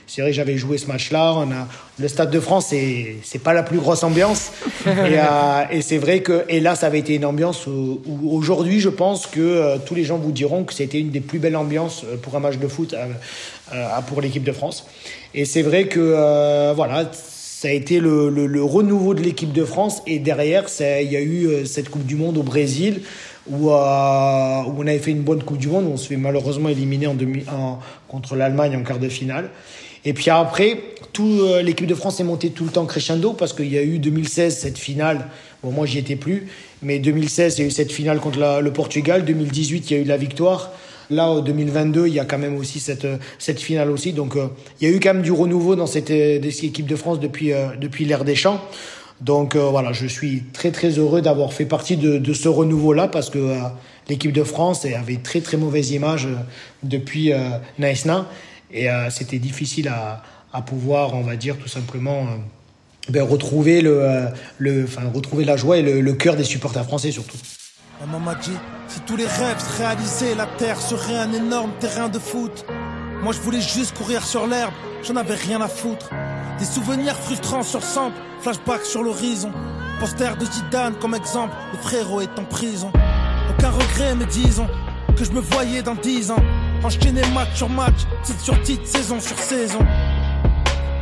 C'est 0.06 0.20
vrai 0.20 0.30
que 0.30 0.36
j'avais 0.36 0.56
joué 0.56 0.78
ce 0.78 0.86
match-là. 0.86 1.34
On 1.36 1.50
a 1.50 1.68
le 1.98 2.08
Stade 2.08 2.30
de 2.30 2.40
France, 2.40 2.66
c'est 2.70 3.16
c'est 3.22 3.38
pas 3.38 3.52
la 3.52 3.62
plus 3.62 3.78
grosse 3.78 4.02
ambiance. 4.02 4.52
et 4.86 4.88
euh, 4.88 5.62
et 5.70 5.82
c'est 5.82 5.98
vrai 5.98 6.20
que 6.20 6.44
et 6.48 6.60
là, 6.60 6.74
ça 6.74 6.86
avait 6.86 6.98
été 6.98 7.14
une 7.14 7.24
ambiance 7.24 7.66
où, 7.66 8.02
où 8.06 8.36
aujourd'hui, 8.36 8.80
je 8.80 8.88
pense 8.88 9.26
que 9.26 9.40
euh, 9.40 9.78
tous 9.84 9.94
les 9.94 10.04
gens 10.04 10.18
vous 10.18 10.32
diront 10.32 10.64
que 10.64 10.74
c'était 10.74 11.00
une 11.00 11.10
des 11.10 11.20
plus 11.20 11.38
belles 11.38 11.56
ambiances 11.56 12.04
euh, 12.04 12.16
pour 12.16 12.36
un 12.36 12.40
match 12.40 12.58
de 12.58 12.68
foot 12.68 12.94
pour 14.06 14.20
l'équipe 14.20 14.44
de 14.44 14.52
France. 14.52 14.86
Et 15.34 15.44
c'est 15.44 15.62
vrai 15.62 15.88
que 15.88 15.98
euh, 16.00 16.72
voilà, 16.76 17.10
ça 17.12 17.68
a 17.68 17.70
été 17.72 17.98
le, 17.98 18.28
le, 18.28 18.46
le 18.46 18.62
renouveau 18.62 19.14
de 19.14 19.22
l'équipe 19.22 19.52
de 19.52 19.64
France. 19.64 20.02
Et 20.06 20.18
derrière, 20.18 20.66
il 20.80 21.10
y 21.10 21.16
a 21.16 21.22
eu 21.22 21.66
cette 21.66 21.88
Coupe 21.88 22.04
du 22.04 22.14
Monde 22.14 22.36
au 22.38 22.42
Brésil 22.42 23.02
où, 23.46 23.70
euh, 23.70 24.62
où 24.62 24.74
on 24.78 24.86
avait 24.86 24.98
fait 24.98 25.10
une 25.10 25.22
bonne 25.22 25.42
Coupe 25.42 25.58
du 25.58 25.68
Monde. 25.68 25.86
où 25.86 25.92
On 25.92 25.96
se 25.96 26.08
fait 26.08 26.16
malheureusement 26.16 26.68
éliminer 26.68 27.06
en 27.06 27.14
demi, 27.14 27.44
en, 27.50 27.78
contre 28.08 28.36
l'Allemagne 28.36 28.76
en 28.76 28.82
quart 28.82 28.98
de 28.98 29.08
finale. 29.08 29.50
Et 30.04 30.12
puis 30.12 30.30
après, 30.30 30.78
euh, 31.20 31.62
l'équipe 31.62 31.86
de 31.86 31.94
France 31.94 32.20
est 32.20 32.24
montée 32.24 32.50
tout 32.50 32.64
le 32.64 32.70
temps 32.70 32.86
crescendo 32.86 33.32
parce 33.32 33.52
qu'il 33.52 33.72
y 33.72 33.78
a 33.78 33.82
eu 33.82 33.98
2016 33.98 34.56
cette 34.56 34.78
finale. 34.78 35.28
Bon, 35.62 35.70
moi 35.70 35.86
j'y 35.86 35.98
étais 35.98 36.16
plus, 36.16 36.48
mais 36.82 36.98
2016 36.98 37.58
il 37.58 37.60
y 37.62 37.64
a 37.64 37.68
eu 37.68 37.70
cette 37.70 37.92
finale 37.92 38.20
contre 38.20 38.60
le 38.60 38.72
Portugal. 38.72 39.24
2018 39.24 39.90
il 39.90 39.96
y 39.96 40.00
a 40.00 40.02
eu 40.02 40.06
la 40.06 40.16
victoire. 40.16 40.72
Là, 41.10 41.28
en 41.28 41.40
2022, 41.40 42.06
il 42.06 42.14
y 42.14 42.18
a 42.18 42.24
quand 42.24 42.38
même 42.38 42.56
aussi 42.56 42.80
cette, 42.80 43.04
euh, 43.04 43.18
cette 43.38 43.60
finale 43.60 43.90
aussi. 43.90 44.14
Donc, 44.14 44.36
euh, 44.36 44.46
il 44.80 44.88
y 44.88 44.90
a 44.90 44.94
eu 44.94 45.00
quand 45.00 45.12
même 45.12 45.22
du 45.22 45.32
renouveau 45.32 45.76
dans 45.76 45.86
cette, 45.86 46.10
euh, 46.10 46.40
cette 46.42 46.64
équipe 46.64 46.86
de 46.86 46.96
France 46.96 47.20
depuis, 47.20 47.52
euh, 47.52 47.76
depuis 47.78 48.06
l'ère 48.06 48.24
des 48.24 48.34
champs. 48.34 48.58
Donc, 49.20 49.54
euh, 49.54 49.68
voilà, 49.68 49.92
je 49.92 50.06
suis 50.06 50.42
très, 50.52 50.70
très 50.70 50.90
heureux 50.90 51.22
d'avoir 51.22 51.52
fait 51.52 51.64
partie 51.64 51.96
de, 51.96 52.18
de 52.18 52.32
ce 52.32 52.48
renouveau-là 52.48 53.08
parce 53.08 53.30
que 53.30 53.38
euh, 53.38 53.56
l'équipe 54.08 54.32
de 54.32 54.42
France 54.42 54.84
avait 54.84 55.16
très, 55.16 55.40
très 55.40 55.56
mauvaise 55.56 55.92
image 55.92 56.26
euh, 56.26 56.34
depuis 56.82 57.32
euh, 57.32 57.38
Naïsna. 57.78 58.28
Et 58.74 58.90
euh, 58.90 59.08
c'était 59.08 59.38
difficile 59.38 59.88
à, 59.88 60.62
pouvoir, 60.62 61.14
on 61.14 61.22
va 61.22 61.36
dire, 61.36 61.56
tout 61.56 61.68
simplement 61.68 62.22
euh, 62.22 62.36
ben, 63.08 63.22
retrouver, 63.22 63.80
le, 63.80 64.02
euh, 64.02 64.28
retrouver 65.14 65.44
la 65.44 65.56
joie 65.56 65.78
et 65.78 65.82
le, 65.82 66.12
cœur 66.12 66.36
des 66.36 66.44
supporters 66.44 66.84
français 66.84 67.12
surtout. 67.12 67.38
Maman 68.00 68.18
m'a 68.18 68.34
dit, 68.34 68.56
si 68.88 69.00
tous 69.00 69.16
les 69.16 69.26
rêves 69.26 69.60
se 69.60 69.78
réalisaient, 69.78 70.34
la 70.34 70.46
terre 70.46 70.80
serait 70.80 71.16
un 71.16 71.32
énorme 71.32 71.70
terrain 71.78 72.08
de 72.08 72.18
foot. 72.18 72.66
Moi 73.22 73.32
je 73.32 73.40
voulais 73.40 73.60
juste 73.60 73.96
courir 73.96 74.26
sur 74.26 74.46
l'herbe, 74.46 74.74
j'en 75.04 75.16
avais 75.16 75.36
rien 75.36 75.60
à 75.60 75.68
foutre. 75.68 76.10
Des 76.58 76.64
souvenirs 76.64 77.16
frustrants 77.16 77.62
sur 77.62 77.78
le 77.78 77.84
sample, 77.84 78.16
flashback 78.40 78.84
sur 78.84 79.04
l'horizon. 79.04 79.52
Poster 80.00 80.36
de 80.38 80.44
Zidane 80.44 80.94
comme 81.00 81.14
exemple, 81.14 81.54
le 81.72 81.78
frérot 81.78 82.20
est 82.20 82.38
en 82.38 82.44
prison. 82.44 82.90
Aucun 83.50 83.70
regret 83.70 84.16
mais 84.16 84.26
disons 84.26 84.66
que 85.16 85.24
je 85.24 85.30
me 85.30 85.40
voyais 85.40 85.82
dans 85.82 85.94
dix 85.94 86.32
ans. 86.32 86.42
Enchaîner 86.84 87.22
match 87.32 87.48
sur 87.54 87.68
match, 87.68 88.06
titre 88.24 88.40
sur 88.40 88.62
titre, 88.62 88.86
saison 88.86 89.18
sur 89.18 89.38
saison. 89.38 89.78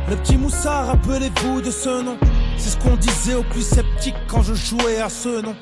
Le 0.09 0.15
petit 0.17 0.37
Moussard, 0.37 0.87
rappelez-vous 0.87 1.61
de 1.61 1.71
ce 1.71 2.01
nom. 2.01 2.17
C'est 2.57 2.69
ce 2.69 2.77
qu'on 2.77 2.95
disait 2.95 3.35
aux 3.35 3.43
plus 3.43 3.61
sceptiques 3.61 4.15
quand 4.27 4.41
je 4.41 4.53
jouais 4.53 5.01
à 5.01 5.09
ce 5.09 5.41
nom. 5.41 5.55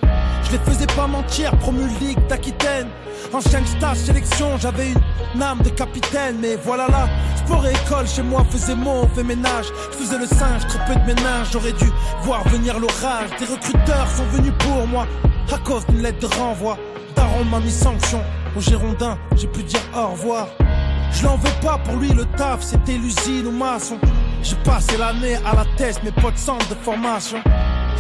Je 0.44 0.52
les 0.52 0.58
faisais 0.60 0.88
pas 0.88 1.08
mentir, 1.08 1.56
promu 1.58 1.88
Ligue 2.00 2.20
d'Aquitaine. 2.28 2.88
Ancien 3.34 3.66
stage 3.66 3.98
sélection, 3.98 4.58
j'avais 4.60 4.90
une 5.36 5.42
âme 5.42 5.62
de 5.62 5.70
capitaine. 5.70 6.38
Mais 6.42 6.56
voilà 6.56 6.88
là, 6.88 7.08
sport 7.38 7.66
et 7.66 7.72
école 7.72 8.08
chez 8.08 8.24
moi 8.24 8.46
faisait 8.50 8.76
mauvais 8.76 9.24
ménage. 9.24 9.68
Je 9.92 9.98
faisais 9.98 10.18
le 10.18 10.28
singe, 10.28 10.68
trop 10.68 10.80
peu 10.88 10.96
de 11.00 11.06
ménage. 11.06 11.48
J'aurais 11.52 11.74
dû 11.74 11.86
voir 12.24 12.48
venir 12.50 12.80
l'orage. 12.80 13.30
Des 13.40 13.46
recruteurs 13.46 14.08
sont 14.16 14.26
venus 14.26 14.54
pour 14.60 14.88
moi 14.88 15.08
à 15.52 15.58
cause 15.60 15.86
d'une 15.88 16.02
lettre 16.02 16.28
de 16.28 16.36
renvoi. 16.36 16.78
Daron 17.16 17.46
m'a 17.46 17.60
mis 17.60 17.72
sanction. 17.72 18.22
Au 18.56 18.60
Girondin, 18.60 19.18
j'ai 19.38 19.48
pu 19.48 19.64
dire 19.64 19.80
au 19.96 20.10
revoir. 20.10 20.48
Je 21.14 21.24
l'en 21.24 21.38
veux 21.38 21.62
pas 21.62 21.78
pour 21.78 21.96
lui, 21.96 22.10
le 22.10 22.26
taf, 22.38 22.62
c'était 22.62 22.98
l'usine 22.98 23.48
ou 23.48 23.52
maçon. 23.52 23.98
J'ai 24.44 24.56
passé 24.58 24.98
l'année 24.98 25.36
à 25.46 25.56
la 25.56 25.66
test, 25.78 26.04
mes 26.04 26.12
potes 26.12 26.38
centre 26.38 26.68
de 26.70 26.76
formation. 26.76 27.38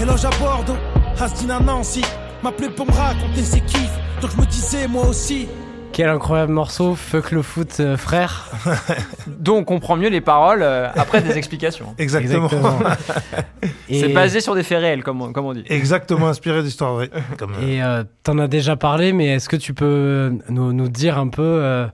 Éloge 0.02 0.26
à 0.26 0.30
Bordeaux, 0.40 0.78
Asdine 1.20 1.52
à 1.52 1.60
Nancy. 1.60 2.02
M'appelait 2.44 2.70
pour 2.70 2.86
me 2.86 2.92
raconter 2.92 3.44
ses 3.44 3.62
kiffs, 3.62 3.98
donc 4.22 4.32
je 4.32 4.38
me 4.42 4.46
disais 4.46 4.88
moi 4.88 5.08
aussi. 5.08 5.48
Quel 5.94 6.10
incroyable 6.10 6.54
morceau, 6.54 6.96
fuck 6.96 7.32
le 7.32 7.42
foot, 7.42 7.78
euh, 7.80 7.98
frère. 7.98 8.50
Dont 9.28 9.58
on 9.58 9.64
comprend 9.66 9.98
mieux 9.98 10.10
les 10.10 10.22
paroles 10.22 10.62
euh, 10.64 10.88
après 10.96 11.22
des 11.22 11.38
explications. 11.38 11.94
Exactement. 11.98 12.50
Et- 13.90 14.00
C'est 14.00 14.10
basé 14.10 14.40
sur 14.40 14.56
des 14.56 14.64
faits 14.64 14.80
réels, 14.80 15.04
comme 15.04 15.22
on, 15.22 15.34
comme 15.34 15.46
on 15.46 15.54
dit. 15.54 15.64
Exactement 15.68 16.28
inspiré 16.30 16.64
d'histoire 16.64 16.94
vraie. 16.94 17.10
Comme, 17.38 17.54
euh, 17.56 17.68
Et 17.68 17.84
euh, 17.84 18.04
t'en 18.24 18.38
as 18.40 18.48
déjà 18.48 18.76
parlé, 18.78 19.12
mais 19.12 19.28
est-ce 19.28 19.50
que 19.50 19.58
tu 19.58 19.74
peux 19.74 20.32
nous, 20.50 20.72
nous 20.72 20.88
dire 20.88 21.18
un 21.18 21.28
peu 21.28 21.42
euh, 21.44 21.88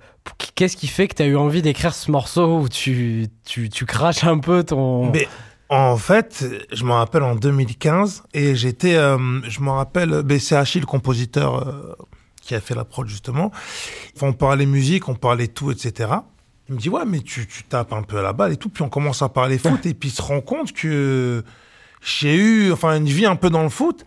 qu'est-ce 0.55 0.77
qui 0.77 0.87
fait 0.87 1.07
que 1.07 1.15
t'as 1.15 1.25
eu 1.25 1.35
envie 1.35 1.61
d'écrire 1.63 1.93
ce 1.93 2.11
morceau 2.11 2.59
où 2.59 2.69
tu, 2.69 3.27
tu, 3.45 3.69
tu 3.69 3.85
craches 3.85 4.23
un 4.23 4.37
peu 4.37 4.63
ton. 4.63 5.09
Mais 5.11 5.27
en 5.69 5.97
fait, 5.97 6.45
je 6.71 6.83
me 6.83 6.91
rappelle 6.91 7.23
en 7.23 7.35
2015 7.35 8.23
et 8.33 8.55
j'étais, 8.55 8.95
euh, 8.95 9.17
je 9.49 9.59
me 9.61 9.71
rappelle, 9.71 10.23
c'est 10.39 10.55
Achille, 10.55 10.81
le 10.81 10.85
compositeur 10.87 11.67
euh, 11.67 11.95
qui 12.47 12.55
a 12.55 12.61
fait 12.61 12.73
la 12.73 12.85
prod 12.85 13.07
justement. 13.07 13.51
Enfin, 14.15 14.27
on 14.27 14.33
parlait 14.33 14.65
musique, 14.65 15.07
on 15.09 15.15
parlait 15.15 15.47
tout, 15.47 15.69
etc. 15.69 16.11
Il 16.69 16.75
me 16.75 16.79
dit 16.79 16.89
ouais, 16.89 17.05
mais 17.05 17.19
tu, 17.19 17.45
tu 17.45 17.63
tapes 17.63 17.93
un 17.93 18.03
peu 18.03 18.17
à 18.17 18.21
la 18.21 18.33
balle 18.33 18.53
et 18.53 18.57
tout. 18.57 18.69
Puis 18.69 18.83
on 18.83 18.89
commence 18.89 19.21
à 19.21 19.29
parler 19.29 19.57
foot 19.57 19.85
et 19.85 19.93
puis 19.93 20.09
il 20.09 20.11
se 20.11 20.21
rend 20.21 20.41
compte 20.41 20.71
que 20.71 21.43
j'ai 22.01 22.35
eu, 22.35 22.71
enfin, 22.71 22.97
une 22.97 23.05
vie 23.05 23.25
un 23.25 23.35
peu 23.35 23.49
dans 23.49 23.63
le 23.63 23.69
foot. 23.69 24.05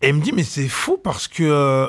Et 0.00 0.08
il 0.08 0.14
me 0.14 0.20
dit 0.20 0.32
mais 0.32 0.44
c'est 0.44 0.68
fou 0.68 0.96
parce 0.96 1.26
que 1.26 1.42
euh, 1.42 1.88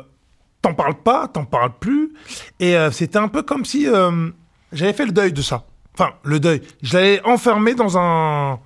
t'en 0.61 0.73
parles 0.73 1.01
pas, 1.01 1.27
t'en 1.27 1.45
parles 1.45 1.77
plus. 1.79 2.13
Et 2.59 2.75
euh, 2.75 2.91
c'était 2.91 3.19
un 3.19 3.27
peu 3.27 3.43
comme 3.43 3.63
si 3.63 3.87
euh, 3.87 4.29
j'avais 4.71 4.93
fait 4.93 5.05
le 5.05 5.11
deuil 5.11 5.31
de 5.31 5.41
ça. 5.41 5.65
Enfin, 5.93 6.13
le 6.23 6.39
deuil. 6.39 6.61
Je 6.81 6.95
l'avais 6.95 7.23
enfermé 7.23 7.75
dans 7.75 7.97
un 7.97 8.59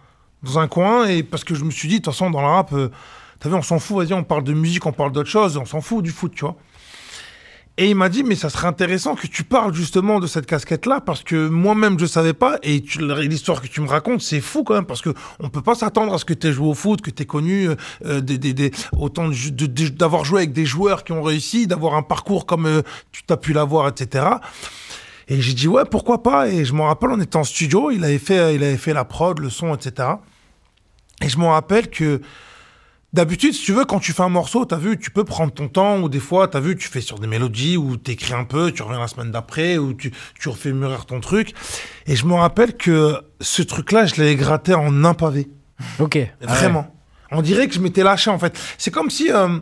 dans 0.43 0.59
un 0.59 0.67
coin 0.67 1.07
et 1.07 1.23
parce 1.23 1.43
que 1.43 1.55
je 1.55 1.63
me 1.63 1.71
suis 1.71 1.87
dit 1.87 1.99
de 1.99 2.05
toute 2.05 2.13
façon 2.13 2.31
dans 2.31 2.41
le 2.41 2.47
rap, 2.47 2.73
t'as 3.39 3.49
on 3.49 3.61
s'en 3.61 3.79
fout. 3.79 3.97
Vas-y, 3.97 4.13
on 4.13 4.23
parle 4.23 4.43
de 4.43 4.53
musique, 4.53 4.85
on 4.85 4.93
parle 4.93 5.11
d'autre 5.11 5.29
chose, 5.29 5.57
on 5.57 5.65
s'en 5.65 5.81
fout 5.81 6.03
du 6.03 6.11
foot, 6.11 6.33
tu 6.33 6.45
vois. 6.45 6.55
Et 7.77 7.89
il 7.89 7.95
m'a 7.95 8.09
dit, 8.09 8.23
mais 8.23 8.35
ça 8.35 8.49
serait 8.49 8.67
intéressant 8.67 9.15
que 9.15 9.25
tu 9.27 9.43
parles 9.43 9.73
justement 9.73 10.19
de 10.19 10.27
cette 10.27 10.45
casquette-là, 10.45 11.01
parce 11.01 11.23
que 11.23 11.47
moi-même, 11.47 11.97
je 11.97 12.05
savais 12.05 12.33
pas, 12.33 12.57
et 12.63 12.83
l'histoire 12.99 13.61
que 13.61 13.67
tu 13.67 13.81
me 13.81 13.87
racontes, 13.87 14.21
c'est 14.21 14.41
fou 14.41 14.63
quand 14.63 14.75
même, 14.75 14.85
parce 14.85 15.01
que 15.01 15.09
on 15.39 15.49
peut 15.49 15.61
pas 15.61 15.73
s'attendre 15.73 16.13
à 16.13 16.17
ce 16.17 16.25
que 16.25 16.33
tu 16.33 16.47
aies 16.47 16.51
joué 16.51 16.67
au 16.67 16.73
foot, 16.73 17.01
que 17.01 17.09
tu 17.09 17.23
aies 17.23 17.25
connu 17.25 17.69
euh, 17.69 17.75
euh, 18.05 18.21
des, 18.21 18.37
des, 18.37 18.53
des- 18.53 18.71
autant 18.97 19.29
d'avoir 19.97 20.25
joué 20.25 20.39
avec 20.41 20.53
des 20.53 20.65
joueurs 20.65 21.03
qui 21.05 21.13
ont 21.13 21.23
réussi, 21.23 21.65
d'avoir 21.65 21.95
un 21.95 22.03
parcours 22.03 22.45
comme 22.45 22.65
euh, 22.67 22.81
tu 23.13 23.23
t'as 23.23 23.37
pu 23.37 23.53
l'avoir, 23.53 23.87
etc. 23.87 24.25
Et 25.29 25.39
j'ai 25.39 25.53
dit, 25.53 25.67
ouais, 25.69 25.83
pourquoi 25.89 26.21
pas 26.21 26.49
Et 26.49 26.65
je 26.65 26.73
me 26.73 26.81
rappelle, 26.81 27.09
on 27.11 27.21
était 27.21 27.37
en 27.37 27.45
studio, 27.45 27.89
il 27.89 28.03
avait 28.03 28.19
fait, 28.19 28.53
il 28.53 28.63
avait 28.63 28.77
fait 28.77 28.93
la 28.93 29.05
prod, 29.05 29.39
le 29.39 29.49
son, 29.49 29.73
etc. 29.73 30.09
Et 31.23 31.29
je 31.29 31.37
me 31.37 31.45
rappelle 31.45 31.89
que 31.89 32.21
D'habitude, 33.13 33.53
si 33.53 33.63
tu 33.65 33.73
veux, 33.73 33.83
quand 33.83 33.99
tu 33.99 34.13
fais 34.13 34.23
un 34.23 34.29
morceau, 34.29 34.63
t'as 34.63 34.77
vu, 34.77 34.97
tu 34.97 35.11
peux 35.11 35.25
prendre 35.25 35.51
ton 35.51 35.67
temps, 35.67 35.99
ou 35.99 36.07
des 36.07 36.21
fois, 36.21 36.47
t'as 36.47 36.61
vu, 36.61 36.77
tu 36.77 36.87
fais 36.87 37.01
sur 37.01 37.19
des 37.19 37.27
mélodies, 37.27 37.75
ou 37.75 37.97
t'écris 37.97 38.33
un 38.33 38.45
peu, 38.45 38.71
tu 38.71 38.83
reviens 38.83 38.99
la 38.99 39.07
semaine 39.09 39.31
d'après, 39.31 39.77
ou 39.77 39.93
tu, 39.93 40.13
tu 40.39 40.47
refais 40.47 40.71
mûrir 40.71 41.05
ton 41.05 41.19
truc. 41.19 41.53
Et 42.07 42.15
je 42.15 42.25
me 42.25 42.33
rappelle 42.35 42.77
que 42.77 43.19
ce 43.41 43.61
truc-là, 43.63 44.05
je 44.05 44.15
l'avais 44.15 44.35
gratté 44.35 44.73
en 44.73 45.03
un 45.03 45.13
pavé. 45.13 45.49
Ok. 45.99 46.19
Vraiment. 46.41 46.95
On 47.31 47.41
dirait 47.41 47.67
que 47.67 47.73
je 47.73 47.79
m'étais 47.79 48.03
lâché, 48.03 48.29
en 48.29 48.39
fait. 48.39 48.57
C'est 48.77 48.91
comme 48.91 49.09
si... 49.09 49.31
euh, 49.31 49.59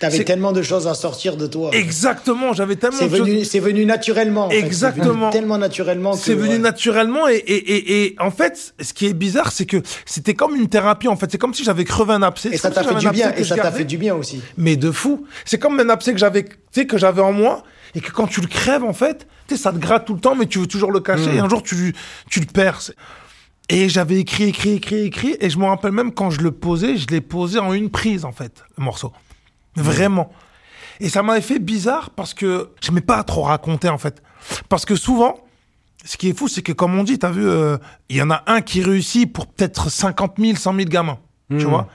T'avais 0.00 0.24
tellement 0.24 0.52
de 0.52 0.62
choses 0.62 0.86
à 0.88 0.94
sortir 0.94 1.36
de 1.36 1.46
toi. 1.46 1.70
Exactement, 1.72 2.52
j'avais 2.54 2.76
tellement 2.76 2.96
C'est 2.98 3.08
de 3.08 3.16
choses- 3.16 3.28
venu, 3.28 3.44
c'est 3.44 3.60
venu 3.60 3.84
naturellement. 3.84 4.46
en 4.46 4.50
fait. 4.50 4.58
Exactement. 4.58 5.12
venu 5.28 5.30
tellement 5.30 5.58
naturellement. 5.58 6.14
C'est 6.14 6.34
venu 6.34 6.54
ouais. 6.54 6.58
naturellement 6.58 7.28
et, 7.28 7.34
et, 7.36 7.54
et, 7.74 8.04
et 8.06 8.16
en 8.18 8.30
fait, 8.30 8.74
ce 8.80 8.92
qui 8.94 9.06
est 9.06 9.12
bizarre, 9.12 9.52
c'est 9.52 9.66
que 9.66 9.76
c'était 10.06 10.34
comme 10.34 10.56
une 10.56 10.68
thérapie. 10.68 11.06
En 11.06 11.16
fait, 11.16 11.30
c'est 11.30 11.38
comme 11.38 11.52
si 11.54 11.64
j'avais 11.64 11.84
crevé 11.84 12.14
un 12.14 12.22
abcès. 12.22 12.48
Et 12.50 12.56
ça 12.56 12.70
t'a 12.70 12.82
fait 12.82 12.94
du 12.94 13.08
bien. 13.10 13.32
Et 13.36 13.44
ça 13.44 13.56
t'a 13.56 13.70
fait 13.70 13.84
du 13.84 13.98
bien 13.98 14.14
aussi. 14.14 14.40
Mais 14.56 14.76
de 14.76 14.90
fou. 14.90 15.26
C'est 15.44 15.58
comme 15.58 15.78
un 15.78 15.88
abcès 15.90 16.12
que 16.12 16.18
j'avais, 16.18 16.44
tu 16.44 16.50
sais, 16.72 16.86
que 16.86 16.96
j'avais 16.98 17.22
en 17.22 17.32
moi 17.32 17.62
et 17.94 18.00
que 18.00 18.10
quand 18.10 18.26
tu 18.26 18.40
le 18.40 18.46
crèves, 18.46 18.84
en 18.84 18.94
fait, 18.94 19.26
tu 19.48 19.56
sais, 19.56 19.62
ça 19.62 19.70
te 19.72 19.78
gratte 19.78 20.06
tout 20.06 20.14
le 20.14 20.20
temps, 20.20 20.34
mais 20.34 20.46
tu 20.46 20.58
veux 20.60 20.66
toujours 20.66 20.92
le 20.92 21.00
cacher. 21.00 21.30
Mm. 21.30 21.36
Et 21.36 21.40
un 21.40 21.48
jour, 21.48 21.62
tu, 21.62 21.94
tu 22.30 22.40
le 22.40 22.46
perds. 22.46 22.90
Et 23.68 23.88
j'avais 23.88 24.16
écrit, 24.16 24.44
écrit, 24.44 24.76
écrit, 24.76 25.04
écrit. 25.04 25.36
Et 25.40 25.50
je 25.50 25.58
me 25.58 25.66
rappelle 25.66 25.92
même 25.92 26.12
quand 26.12 26.30
je 26.30 26.40
le 26.40 26.50
posais, 26.52 26.96
je 26.96 27.06
l'ai 27.08 27.20
posé 27.20 27.58
en 27.58 27.72
une 27.74 27.90
prise, 27.90 28.24
en 28.24 28.32
fait, 28.32 28.64
le 28.78 28.82
morceau. 28.84 29.12
Vraiment. 29.76 30.30
Et 31.00 31.08
ça 31.08 31.22
m'avait 31.22 31.40
fait 31.40 31.58
bizarre 31.58 32.10
parce 32.10 32.34
que 32.34 32.70
j'aimais 32.80 33.00
pas 33.00 33.22
trop 33.24 33.42
raconter, 33.42 33.88
en 33.88 33.98
fait. 33.98 34.22
Parce 34.68 34.84
que 34.84 34.96
souvent, 34.96 35.36
ce 36.04 36.16
qui 36.16 36.28
est 36.28 36.36
fou, 36.38 36.48
c'est 36.48 36.62
que 36.62 36.72
comme 36.72 36.98
on 36.98 37.04
dit, 37.04 37.18
t'as 37.18 37.30
vu, 37.30 37.46
euh, 37.46 37.78
il 38.08 38.16
y 38.16 38.22
en 38.22 38.30
a 38.30 38.42
un 38.46 38.60
qui 38.60 38.82
réussit 38.82 39.32
pour 39.32 39.46
peut-être 39.46 39.90
50 39.90 40.34
000, 40.38 40.56
100 40.56 40.74
000 40.74 40.88
gamins. 40.88 41.18
Tu 41.50 41.56
Mhm. 41.56 41.62
vois 41.64 41.88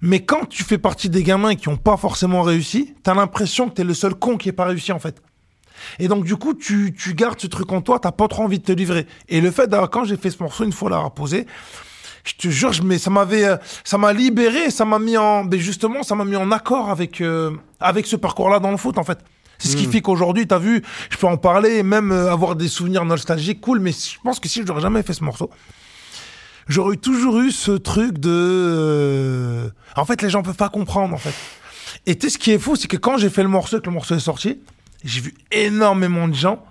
Mais 0.00 0.20
quand 0.24 0.46
tu 0.48 0.64
fais 0.64 0.78
partie 0.78 1.08
des 1.08 1.22
gamins 1.22 1.54
qui 1.54 1.68
ont 1.68 1.76
pas 1.76 1.96
forcément 1.96 2.42
réussi, 2.42 2.94
t'as 3.02 3.14
l'impression 3.14 3.68
que 3.68 3.74
t'es 3.74 3.84
le 3.84 3.94
seul 3.94 4.14
con 4.14 4.36
qui 4.36 4.48
est 4.48 4.52
pas 4.52 4.64
réussi, 4.64 4.92
en 4.92 4.98
fait. 4.98 5.22
Et 5.98 6.08
donc, 6.08 6.24
du 6.24 6.36
coup, 6.36 6.54
tu, 6.54 6.94
tu 6.96 7.14
gardes 7.14 7.40
ce 7.40 7.46
truc 7.46 7.70
en 7.72 7.80
toi, 7.80 7.98
t'as 7.98 8.12
pas 8.12 8.28
trop 8.28 8.42
envie 8.42 8.58
de 8.58 8.64
te 8.64 8.72
livrer. 8.72 9.06
Et 9.28 9.40
le 9.40 9.50
fait 9.50 9.66
d'avoir, 9.66 9.90
quand 9.90 10.04
j'ai 10.04 10.16
fait 10.16 10.30
ce 10.30 10.42
morceau, 10.42 10.64
une 10.64 10.72
fois 10.72 10.90
l'avoir 10.90 11.12
posé, 11.12 11.46
je 12.24 12.34
te 12.34 12.48
jure, 12.48 12.72
je, 12.72 12.82
mais 12.82 12.98
ça 12.98 13.10
m'avait, 13.10 13.44
euh, 13.44 13.56
ça 13.84 13.98
m'a 13.98 14.12
libéré, 14.12 14.70
ça 14.70 14.84
m'a 14.84 14.98
mis 14.98 15.16
en, 15.16 15.44
mais 15.44 15.58
justement, 15.58 16.02
ça 16.02 16.14
m'a 16.14 16.24
mis 16.24 16.36
en 16.36 16.50
accord 16.52 16.90
avec, 16.90 17.20
euh, 17.20 17.50
avec 17.80 18.06
ce 18.06 18.16
parcours-là 18.16 18.60
dans 18.60 18.70
le 18.70 18.76
foot, 18.76 18.98
en 18.98 19.04
fait. 19.04 19.18
C'est 19.58 19.68
ce 19.68 19.76
qui 19.76 19.86
Mm. 19.86 19.92
fait 19.92 20.00
qu'aujourd'hui, 20.00 20.46
t'as 20.46 20.58
vu, 20.58 20.82
je 21.10 21.16
peux 21.16 21.26
en 21.26 21.36
parler 21.36 21.76
et 21.78 21.82
même 21.84 22.10
euh, 22.10 22.32
avoir 22.32 22.56
des 22.56 22.68
souvenirs 22.68 23.04
nostalgiques, 23.04 23.60
cool, 23.60 23.78
mais 23.80 23.92
je 23.92 24.18
pense 24.22 24.40
que 24.40 24.48
si 24.48 24.60
je 24.60 24.66
n'aurais 24.66 24.80
jamais 24.80 25.02
fait 25.02 25.12
ce 25.14 25.22
morceau, 25.22 25.50
j'aurais 26.68 26.96
toujours 26.96 27.38
eu 27.40 27.50
ce 27.50 27.72
truc 27.72 28.18
de, 28.18 28.30
euh, 28.30 29.68
en 29.96 30.04
fait, 30.04 30.22
les 30.22 30.30
gens 30.30 30.42
peuvent 30.42 30.56
pas 30.56 30.68
comprendre, 30.68 31.14
en 31.14 31.18
fait. 31.18 31.34
Et 32.06 32.16
tu 32.16 32.26
sais, 32.26 32.34
ce 32.34 32.38
qui 32.38 32.50
est 32.52 32.58
fou, 32.58 32.76
c'est 32.76 32.88
que 32.88 32.96
quand 32.96 33.18
j'ai 33.18 33.30
fait 33.30 33.42
le 33.42 33.48
morceau 33.48 33.80
que 33.80 33.86
le 33.86 33.92
morceau 33.92 34.14
est 34.14 34.20
sorti, 34.20 34.60
j'ai 35.04 35.20
vu 35.20 35.34
énormément 35.50 36.26
de 36.28 36.34
gens 36.34 36.64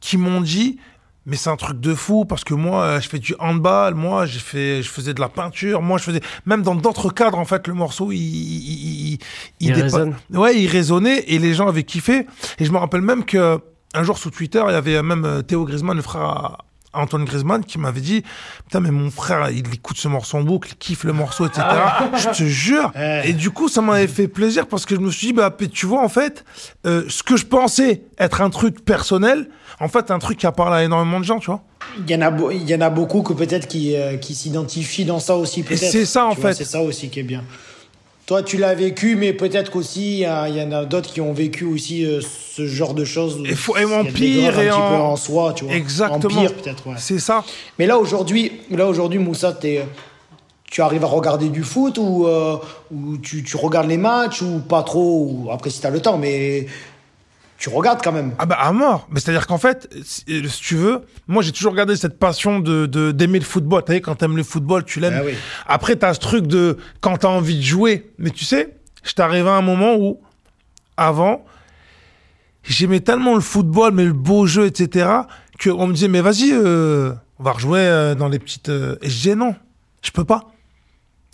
qui 0.00 0.16
m'ont 0.16 0.40
dit, 0.40 0.78
mais 1.26 1.36
c'est 1.36 1.50
un 1.50 1.56
truc 1.56 1.80
de 1.80 1.94
fou 1.94 2.24
parce 2.24 2.44
que 2.44 2.54
moi, 2.54 2.82
euh, 2.82 3.00
je 3.00 3.08
fais 3.08 3.18
du 3.18 3.34
handball, 3.38 3.94
moi, 3.94 4.26
j'ai 4.26 4.38
fait, 4.40 4.82
je 4.82 4.88
faisais 4.90 5.14
de 5.14 5.20
la 5.20 5.28
peinture, 5.28 5.80
moi, 5.82 5.98
je 5.98 6.04
faisais, 6.04 6.20
même 6.46 6.62
dans 6.62 6.74
d'autres 6.74 7.10
cadres, 7.10 7.38
en 7.38 7.44
fait, 7.44 7.66
le 7.66 7.74
morceau, 7.74 8.12
il, 8.12 8.18
il, 8.18 9.12
il, 9.14 9.18
Il 9.60 9.72
dépa- 9.72 9.82
résonne. 9.82 10.16
Ouais, 10.32 10.60
il 10.60 10.66
résonnait 10.68 11.24
et 11.28 11.38
les 11.38 11.54
gens 11.54 11.68
avaient 11.68 11.82
kiffé. 11.84 12.26
Et 12.58 12.64
je 12.64 12.72
me 12.72 12.78
rappelle 12.78 13.00
même 13.02 13.24
que 13.24 13.58
un 13.94 14.02
jour 14.02 14.18
sous 14.18 14.30
Twitter, 14.30 14.62
il 14.68 14.72
y 14.72 14.76
avait 14.76 15.02
même 15.02 15.24
euh, 15.24 15.42
Théo 15.42 15.64
Griezmann, 15.64 15.96
le 15.96 16.02
frère 16.02 16.22
à 16.22 16.58
Antoine 16.94 17.24
Griezmann, 17.24 17.64
qui 17.64 17.78
m'avait 17.78 18.00
dit 18.00 18.22
Putain, 18.64 18.80
mais 18.80 18.90
mon 18.90 19.10
frère, 19.10 19.50
il 19.50 19.64
écoute 19.74 19.96
ce 19.96 20.08
morceau 20.08 20.38
en 20.38 20.42
boucle, 20.42 20.70
il 20.72 20.76
kiffe 20.76 21.04
le 21.04 21.12
morceau, 21.12 21.46
etc. 21.46 21.62
je 22.16 22.28
te 22.28 22.44
jure. 22.44 22.92
Et 23.24 23.32
du 23.32 23.50
coup, 23.50 23.68
ça 23.68 23.80
m'avait 23.80 24.06
fait 24.06 24.28
plaisir 24.28 24.66
parce 24.66 24.86
que 24.86 24.94
je 24.94 25.00
me 25.00 25.10
suis 25.10 25.28
dit 25.28 25.32
Bah, 25.32 25.54
tu 25.72 25.86
vois, 25.86 26.02
en 26.02 26.08
fait, 26.08 26.44
euh, 26.86 27.04
ce 27.08 27.22
que 27.22 27.36
je 27.36 27.46
pensais 27.46 28.02
être 28.18 28.40
un 28.40 28.50
truc 28.50 28.84
personnel, 28.84 29.48
en 29.80 29.88
fait, 29.88 30.10
un 30.10 30.18
truc 30.18 30.38
qui 30.38 30.46
a 30.46 30.52
parlé 30.52 30.76
à 30.76 30.84
énormément 30.84 31.20
de 31.20 31.24
gens, 31.24 31.38
tu 31.38 31.46
vois. 31.46 31.62
Il 31.98 32.10
y 32.10 32.14
en 32.14 32.22
a, 32.22 32.52
il 32.52 32.68
y 32.68 32.74
en 32.74 32.80
a 32.80 32.90
beaucoup 32.90 33.22
que 33.22 33.32
peut-être 33.32 33.68
qui, 33.68 33.94
euh, 33.96 34.16
qui 34.16 34.34
s'identifient 34.34 35.04
dans 35.04 35.20
ça 35.20 35.36
aussi. 35.36 35.62
peut-être. 35.62 35.78
c'est 35.90 36.04
ça, 36.06 36.26
en 36.26 36.34
Tu 36.34 36.40
fait. 36.40 36.54
C'est 36.54 36.64
ça 36.64 36.80
aussi 36.80 37.08
qui 37.10 37.20
est 37.20 37.24
bien. 37.24 37.44
Toi, 38.26 38.42
tu 38.42 38.56
l'as 38.56 38.74
vécu, 38.74 39.16
mais 39.16 39.34
peut-être 39.34 39.70
qu'aussi, 39.70 40.20
il 40.20 40.56
y, 40.56 40.62
en 40.62 40.72
a 40.72 40.84
d'autres 40.86 41.12
qui 41.12 41.20
ont 41.20 41.34
vécu 41.34 41.64
aussi 41.64 42.06
euh, 42.06 42.20
ce 42.22 42.66
genre 42.66 42.94
de 42.94 43.04
choses. 43.04 43.42
Et, 43.44 43.54
faut, 43.54 43.76
et 43.76 43.84
en 43.84 44.02
pire 44.04 44.58
et 44.58 44.68
un 44.68 44.72
petit 44.72 44.80
en... 44.80 44.88
peu 44.88 45.02
en 45.02 45.16
soi, 45.16 45.52
tu 45.54 45.64
vois. 45.64 45.74
Exactement. 45.74 46.40
En 46.40 46.40
pire, 46.42 46.54
peut-être, 46.54 46.86
ouais. 46.86 46.94
C'est 46.96 47.18
ça. 47.18 47.44
Mais 47.78 47.86
là, 47.86 47.98
aujourd'hui, 47.98 48.52
là, 48.70 48.86
aujourd'hui, 48.86 49.18
Moussa, 49.18 49.52
t'es- 49.52 49.86
tu 50.70 50.80
arrives 50.80 51.04
à 51.04 51.08
regarder 51.08 51.50
du 51.50 51.62
foot 51.62 51.98
ou, 51.98 52.26
euh, 52.26 52.56
ou 52.90 53.18
tu, 53.18 53.44
tu 53.44 53.56
regardes 53.56 53.88
les 53.88 53.98
matchs 53.98 54.42
ou 54.42 54.58
pas 54.58 54.82
trop 54.82 55.28
ou 55.30 55.50
Après, 55.52 55.70
si 55.70 55.80
t'as 55.80 55.90
le 55.90 56.00
temps, 56.00 56.16
mais 56.16 56.66
tu 57.58 57.68
regardes 57.68 58.02
quand 58.02 58.12
même. 58.12 58.32
Ah 58.38 58.46
bah 58.46 58.56
à 58.60 58.72
mort. 58.72 59.06
Mais 59.10 59.20
c'est-à-dire 59.20 59.46
qu'en 59.46 59.58
fait, 59.58 59.88
si, 60.04 60.24
euh, 60.28 60.48
si 60.48 60.60
tu 60.60 60.76
veux, 60.76 61.02
moi 61.28 61.42
j'ai 61.42 61.52
toujours 61.52 61.74
gardé 61.74 61.96
cette 61.96 62.18
passion 62.18 62.60
de 62.60 62.86
d'aimer 63.12 63.38
le 63.38 63.44
football. 63.44 63.82
Tu 63.86 63.92
sais, 63.92 64.00
quand 64.00 64.16
t'aimes 64.16 64.36
le 64.36 64.42
football, 64.42 64.84
tu 64.84 65.00
l'aimes. 65.00 65.16
Ah 65.18 65.24
oui. 65.24 65.34
Après, 65.66 65.96
t'as 65.96 66.14
ce 66.14 66.20
truc 66.20 66.46
de 66.46 66.76
quand 67.00 67.16
t'as 67.18 67.28
envie 67.28 67.56
de 67.56 67.62
jouer. 67.62 68.10
Mais 68.18 68.30
tu 68.30 68.44
sais, 68.44 68.76
je 69.02 69.12
t'arrive 69.12 69.46
à 69.46 69.52
un 69.52 69.62
moment 69.62 69.94
où, 69.96 70.20
avant, 70.96 71.44
j'aimais 72.64 73.00
tellement 73.00 73.34
le 73.34 73.40
football, 73.40 73.92
mais 73.92 74.04
le 74.04 74.12
beau 74.12 74.46
jeu, 74.46 74.66
etc., 74.66 75.08
qu'on 75.62 75.86
me 75.86 75.92
disait, 75.92 76.08
mais 76.08 76.20
vas-y, 76.20 76.50
euh, 76.52 77.12
on 77.38 77.44
va 77.44 77.52
rejouer 77.52 77.80
euh, 77.80 78.14
dans 78.14 78.28
les 78.28 78.40
petites. 78.40 78.68
Et 78.68 79.08
je 79.08 79.14
disais 79.14 79.34
non, 79.36 79.54
je 80.02 80.10
peux 80.10 80.24
pas. 80.24 80.53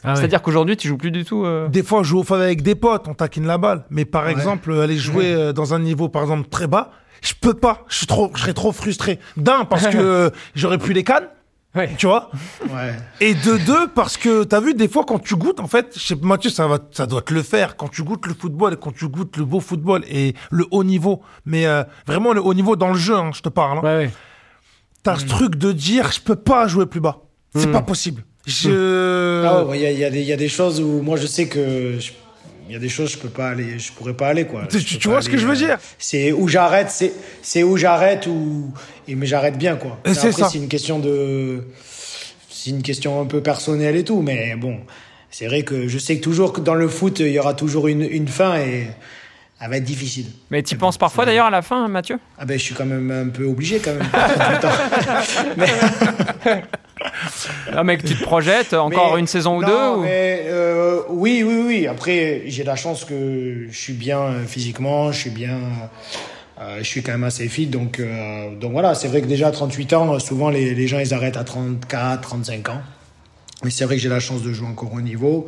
Ah 0.03 0.11
ouais. 0.11 0.17
C'est-à-dire 0.17 0.41
qu'aujourd'hui, 0.43 0.77
tu 0.77 0.89
joues 0.89 0.97
plus 0.97 1.11
du 1.11 1.25
tout. 1.25 1.45
euh, 1.45 1.69
Des 1.69 1.83
fois, 1.83 2.03
je 2.03 2.09
joue 2.09 2.21
au 2.21 2.25
faveur 2.25 2.45
avec 2.47 2.63
des 2.63 2.75
potes, 2.75 3.07
on 3.09 3.15
taquine 3.15 3.47
la 3.47 3.59
balle. 3.59 3.85
Mais 3.91 4.05
par 4.05 4.29
exemple, 4.29 4.73
aller 4.73 4.97
jouer 4.97 5.33
euh, 5.33 5.53
dans 5.53 5.75
un 5.75 5.79
niveau, 5.79 6.09
par 6.09 6.23
exemple, 6.23 6.49
très 6.49 6.67
bas, 6.67 6.91
je 7.23 7.35
peux 7.39 7.55
pas. 7.55 7.85
Je 7.89 7.97
suis 7.99 8.07
trop, 8.07 8.31
je 8.35 8.41
serais 8.41 8.55
trop 8.55 8.73
frustré. 8.73 9.19
D'un, 9.37 9.65
parce 9.67 9.87
que 9.89 9.97
euh, 9.99 10.31
j'aurais 10.55 10.79
pu 10.79 10.93
les 10.95 11.05
cannes. 11.05 11.29
Tu 11.99 12.07
vois 12.07 12.31
Ouais. 12.69 12.97
Et 13.21 13.35
de 13.35 13.57
deux, 13.65 13.87
parce 13.95 14.17
que 14.17 14.43
t'as 14.43 14.59
vu, 14.61 14.75
des 14.75 14.89
fois, 14.89 15.05
quand 15.07 15.21
tu 15.21 15.37
goûtes, 15.37 15.61
en 15.61 15.69
fait, 15.69 15.93
je 15.97 16.01
sais, 16.05 16.17
Mathieu, 16.21 16.51
ça, 16.51 16.67
va, 16.67 16.79
ça 16.91 17.07
doit 17.07 17.23
te 17.23 17.33
le 17.33 17.43
faire. 17.45 17.77
Quand 17.77 17.87
tu 17.89 18.03
goûtes 18.03 18.27
le 18.27 18.35
football 18.35 18.73
et 18.73 18.77
quand 18.77 18.93
tu 18.93 19.07
goûtes 19.07 19.37
le 19.37 19.45
beau 19.45 19.61
football 19.61 20.03
et 20.09 20.35
le 20.51 20.65
haut 20.73 20.83
niveau, 20.83 21.23
mais 21.45 21.67
euh, 21.67 21.85
vraiment 22.09 22.33
le 22.33 22.43
haut 22.43 22.55
niveau 22.55 22.75
dans 22.75 22.89
le 22.89 22.99
jeu, 22.99 23.15
hein, 23.17 23.31
je 23.33 23.41
te 23.43 23.49
parle. 23.49 23.79
hein. 23.79 23.83
Ouais, 23.83 23.97
ouais. 24.07 24.11
T'as 25.05 25.17
ce 25.17 25.27
truc 25.27 25.55
de 25.57 25.71
dire, 25.73 26.11
je 26.11 26.21
peux 26.21 26.35
pas 26.37 26.67
jouer 26.67 26.87
plus 26.87 27.01
bas. 27.01 27.19
C'est 27.55 27.69
Mm. 27.69 27.73
pas 27.73 27.83
possible. 27.83 28.25
Je. 28.47 29.45
Ah 29.47 29.65
ouais, 29.65 29.79
il 29.79 29.83
y, 29.83 29.87
a- 30.05 30.09
il 30.09 30.17
y, 30.17 30.21
il 30.21 30.25
y 30.27 30.33
a 30.33 30.37
des 30.37 30.49
choses 30.49 30.81
où 30.81 31.03
moi 31.03 31.17
je 31.17 31.27
sais 31.27 31.47
que 31.47 31.97
je- 32.01 32.13
il 32.69 32.73
y 32.73 32.77
a 32.77 32.79
des 32.79 32.89
choses 32.89 33.11
je 33.13 33.19
peux 33.19 33.29
pas 33.29 33.49
aller, 33.51 33.79
je 33.79 33.93
pourrais 33.93 34.15
pas 34.15 34.29
aller 34.29 34.45
quoi. 34.47 34.67
Tu- 34.69 35.09
vois 35.09 35.21
ce 35.23 35.29
que 35.29 35.37
je 35.37 35.45
veux 35.45 35.51
aller, 35.53 35.59
dire 35.67 35.75
euh, 35.75 35.95
C'est 35.99 36.33
où 36.33 36.49
j'arrête, 36.49 36.89
c'est 36.91 37.13
c'est 37.43 37.63
où 37.63 37.77
j'arrête 37.77 38.27
ou 38.27 38.73
et 39.09 39.15
mais 39.15 39.27
j'arrête 39.27 39.59
bien 39.59 39.77
quoi. 39.77 39.99
Et 40.05 40.15
c'est 40.15 40.33
ça. 40.33 40.49
c'est 40.49 40.59
une 40.59 40.69
question 40.69 40.99
de 41.01 41.65
c'est 42.49 42.71
une 42.71 42.83
question 42.83 43.21
un 43.21 43.27
peu 43.27 43.43
personnelle 43.43 43.97
et 43.97 44.05
tout, 44.05 44.23
mais 44.23 44.55
bon, 44.57 44.79
c'est 45.31 45.47
vrai 45.47 45.63
que 45.63 45.89
je 45.89 45.99
sais 45.99 46.17
que 46.19 46.23
toujours 46.23 46.53
que 46.53 46.61
dans 46.61 46.75
le 46.75 46.89
foot 46.89 47.19
il 47.21 47.29
y 47.33 47.39
aura 47.39 47.55
toujours 47.55 47.89
une 47.89 48.03
une 48.03 48.29
fin 48.29 48.59
et 48.59 48.87
elle 49.61 49.69
va 49.71 49.77
être 49.77 49.85
difficile. 49.85 50.27
Mais 50.51 50.63
tu 50.63 50.77
penses 50.77 50.97
parfois 50.97 51.27
d'ailleurs 51.27 51.47
à 51.47 51.51
la 51.51 51.63
fin, 51.63 51.87
Mathieu? 51.89 52.19
Ah 52.39 52.45
ben 52.47 52.59
je 52.59 52.63
suis 52.65 52.75
quand 52.75 52.87
même 52.87 53.11
un 53.11 53.29
peu 53.29 53.45
obligé 53.45 53.79
quand 53.81 53.93
même. 53.95 54.09
Mais- 55.57 55.67
Ah, 57.73 57.85
mec, 57.85 58.05
tu 58.05 58.15
te 58.17 58.23
projettes 58.23 58.75
encore 58.75 59.15
Mais- 59.15 59.21
une 59.21 59.27
saison 59.27 59.59
ou 59.59 59.63
non, 59.63 59.69
deux 59.69 60.01
ou- 60.01 60.05
euh, 60.07 61.01
oui, 61.09 61.43
oui, 61.47 61.63
oui. 61.67 61.87
Après, 61.87 62.43
j'ai 62.47 62.65
la 62.65 62.77
chance 62.77 63.05
que 63.05 63.67
je 63.71 63.77
suis 63.79 63.93
bien 63.93 64.21
euh, 64.21 64.45
physiquement, 64.47 65.13
je 65.13 65.19
suis 65.19 65.31
bien. 65.31 65.59
euh, 66.61 66.79
je 66.79 66.85
suis 66.85 67.03
quand 67.03 67.13
même 67.13 67.25
assez 67.25 67.49
fit, 67.49 67.67
donc, 67.67 68.01
euh, 68.01 68.55
donc 68.55 68.73
voilà. 68.73 68.95
C'est 68.95 69.09
vrai 69.09 69.21
que 69.23 69.27
déjà 69.27 69.49
à 69.49 69.51
38 69.51 69.93
ans, 69.95 70.19
souvent 70.19 70.51
les, 70.51 70.75
les 70.75 70.87
gens 70.89 70.99
ils 70.99 71.15
arrêtent 71.15 71.37
à 71.39 71.45
34, 71.45 72.21
35 72.21 72.69
ans. 72.69 72.81
Mais 73.65 73.71
c'est 73.71 73.85
vrai 73.85 73.97
que 73.97 74.03
j'ai 74.03 74.09
la 74.09 74.21
chance 74.21 74.43
de 74.43 74.53
jouer 74.53 74.69
encore 74.69 74.93
au 74.93 75.01
niveau. 75.01 75.47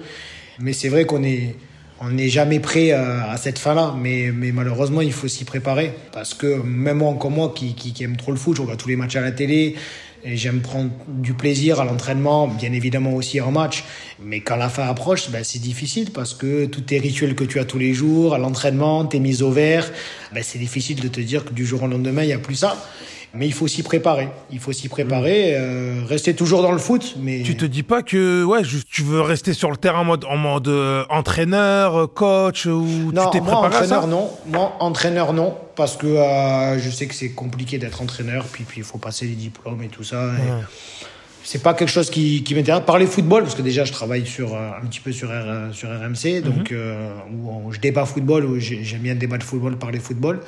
Mais 0.58 0.72
c'est 0.74 0.88
vrai 0.90 1.06
qu'on 1.06 1.22
est, 1.22 1.56
on 2.00 2.10
n'est 2.10 2.28
jamais 2.28 2.60
prêt 2.60 2.92
à, 2.92 3.34
cette 3.38 3.58
fin-là. 3.58 3.94
Mais, 3.98 4.30
mais 4.34 4.52
malheureusement, 4.52 5.00
il 5.00 5.12
faut 5.14 5.28
s'y 5.28 5.44
préparer. 5.44 5.94
Parce 6.12 6.34
que 6.34 6.60
même 6.62 6.98
moi, 6.98 7.14
comme 7.18 7.34
moi, 7.34 7.52
qui, 7.54 7.74
qui, 7.74 7.92
qui 7.94 8.04
aime 8.04 8.16
trop 8.18 8.30
le 8.32 8.36
foot, 8.36 8.56
je 8.56 8.62
regarde 8.62 8.78
tous 8.78 8.88
les 8.88 8.96
matchs 8.96 9.16
à 9.16 9.22
la 9.22 9.32
télé. 9.32 9.76
Et 10.24 10.36
j'aime 10.36 10.60
prendre 10.60 10.90
du 11.08 11.34
plaisir 11.34 11.80
à 11.80 11.84
l'entraînement, 11.84 12.46
bien 12.46 12.72
évidemment 12.72 13.14
aussi 13.14 13.40
en 13.40 13.50
match. 13.50 13.82
Mais 14.22 14.40
quand 14.40 14.54
la 14.54 14.68
fin 14.68 14.86
approche, 14.86 15.30
ben, 15.30 15.42
c'est 15.42 15.58
difficile 15.58 16.12
parce 16.12 16.32
que 16.32 16.66
tous 16.66 16.82
tes 16.82 17.00
rituels 17.00 17.34
que 17.34 17.42
tu 17.42 17.58
as 17.58 17.64
tous 17.64 17.78
les 17.78 17.92
jours, 17.92 18.34
à 18.34 18.38
l'entraînement, 18.38 19.04
tes 19.04 19.18
mises 19.18 19.42
au 19.42 19.50
vert, 19.50 19.90
ben, 20.32 20.44
c'est 20.44 20.60
difficile 20.60 21.00
de 21.00 21.08
te 21.08 21.20
dire 21.20 21.44
que 21.44 21.52
du 21.52 21.66
jour 21.66 21.82
au 21.82 21.88
lendemain, 21.88 22.22
il 22.22 22.28
n'y 22.28 22.32
a 22.32 22.38
plus 22.38 22.54
ça. 22.54 22.88
Mais 23.34 23.46
il 23.46 23.52
faut 23.54 23.66
s'y 23.66 23.82
préparer. 23.82 24.28
Il 24.50 24.58
faut 24.58 24.72
s'y 24.72 24.88
préparer, 24.88 25.54
euh, 25.56 26.02
rester 26.06 26.34
toujours 26.34 26.60
dans 26.62 26.72
le 26.72 26.78
foot. 26.78 27.14
Mais 27.18 27.42
Tu 27.42 27.56
te 27.56 27.64
dis 27.64 27.82
pas 27.82 28.02
que 28.02 28.44
ouais, 28.44 28.62
juste, 28.62 28.88
tu 28.90 29.02
veux 29.02 29.22
rester 29.22 29.54
sur 29.54 29.70
le 29.70 29.76
terrain 29.78 30.00
en 30.00 30.04
mode, 30.04 30.24
en 30.26 30.36
mode 30.36 30.68
euh, 30.68 31.04
entraîneur, 31.08 31.96
euh, 31.96 32.06
coach, 32.06 32.66
ou 32.66 33.10
Non, 33.12 33.24
tu 33.30 33.38
t'es 33.38 33.40
moi, 33.40 33.62
préparé 33.62 33.84
à 33.84 33.88
ça 33.88 33.98
entraîneur, 33.98 34.06
non. 34.06 34.30
Moi, 34.46 34.76
entraîneur, 34.80 35.32
non. 35.32 35.56
Parce 35.76 35.96
que 35.96 36.06
euh, 36.06 36.78
je 36.78 36.90
sais 36.90 37.06
que 37.06 37.14
c'est 37.14 37.30
compliqué 37.30 37.78
d'être 37.78 38.02
entraîneur. 38.02 38.44
Puis, 38.52 38.64
puis 38.64 38.80
il 38.80 38.84
faut 38.84 38.98
passer 38.98 39.24
les 39.24 39.34
diplômes 39.34 39.82
et 39.82 39.88
tout 39.88 40.04
ça. 40.04 40.24
et 40.26 41.01
C'est 41.44 41.62
pas 41.62 41.74
quelque 41.74 41.88
chose 41.90 42.08
qui, 42.08 42.42
qui 42.44 42.54
m'intéresse. 42.54 42.82
Parler 42.86 43.06
football, 43.06 43.42
parce 43.42 43.54
que 43.54 43.62
déjà, 43.62 43.84
je 43.84 43.92
travaille 43.92 44.24
sur, 44.26 44.54
euh, 44.54 44.70
un 44.80 44.86
petit 44.86 45.00
peu 45.00 45.12
sur, 45.12 45.28
R- 45.28 45.72
sur 45.72 45.88
RMC. 45.88 46.40
Donc, 46.40 46.70
euh, 46.72 47.10
où 47.32 47.50
on- 47.50 47.72
je 47.72 47.80
débat 47.80 48.04
football, 48.06 48.44
où 48.44 48.58
j'ai- 48.60 48.84
j'aime 48.84 49.00
bien 49.02 49.14
débattre 49.14 49.44
football, 49.44 49.76
parler 49.76 49.98
football. 49.98 50.40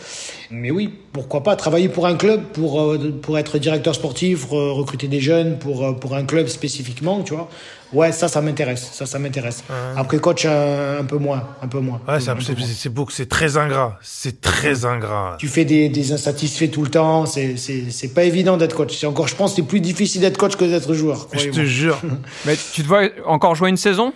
Mais 0.51 0.71
oui, 0.71 0.91
pourquoi 1.13 1.43
pas 1.43 1.57
travailler 1.57 1.89
pour 1.89 2.07
un 2.07 2.15
club, 2.17 2.43
pour, 2.53 2.81
euh, 2.81 3.11
pour 3.23 3.37
être 3.39 3.59
directeur 3.59 3.95
sportif, 3.95 4.47
re- 4.47 4.71
recruter 4.73 5.09
des 5.09 5.21
jeunes 5.21 5.59
pour, 5.59 5.85
euh, 5.85 5.93
pour 5.93 6.15
un 6.15 6.25
club 6.25 6.47
spécifiquement, 6.47 7.23
tu 7.23 7.35
vois. 7.35 7.49
Ouais, 7.93 8.11
ça, 8.11 8.27
ça 8.27 8.41
m'intéresse. 8.41 8.89
Ça, 8.93 9.07
ça 9.07 9.19
m'intéresse. 9.21 9.63
Après, 9.97 10.19
coach, 10.19 10.47
un, 10.47 10.99
un 11.01 11.05
peu 11.05 11.17
moins. 11.19 11.45
Un 11.63 11.69
peu 11.69 11.79
moins. 11.79 12.01
Ouais, 12.09 12.19
c'est 12.19 12.31
Un 12.31 12.35
peu 12.37 12.41
c'est- 12.43 12.59
moins. 12.59 12.67
c'est 12.75 12.89
beau, 12.89 13.07
c'est 13.11 13.29
très 13.29 13.57
ingrat. 13.57 13.99
C'est 14.03 14.41
très 14.41 14.85
ingrat. 14.85 15.37
Tu 15.39 15.47
fais 15.49 15.65
des, 15.65 15.89
des 15.89 16.13
insatisfaits 16.13 16.69
tout 16.71 16.83
le 16.83 16.91
temps. 16.91 17.27
C'est, 17.27 17.57
c'est, 17.57 17.91
c'est 17.91 18.09
pas 18.09 18.25
évident 18.25 18.57
d'être 18.57 18.75
coach. 18.75 18.97
C'est 18.99 19.07
encore, 19.07 19.29
je 19.29 19.37
pense, 19.37 19.53
que 19.53 19.57
c'est 19.57 19.63
plus 19.69 19.81
difficile 19.81 20.23
d'être 20.23 20.39
coach 20.39 20.57
que 20.57 20.65
d'être 20.65 20.93
joueur. 20.95 21.29
Je 21.35 21.51
te 21.51 21.61
jure. 21.65 22.01
Mais 22.47 22.57
tu 22.73 22.83
te 22.83 22.89
vois 22.89 23.03
encore 23.27 23.55
jouer 23.55 23.69
une 23.69 23.77
saison? 23.77 24.13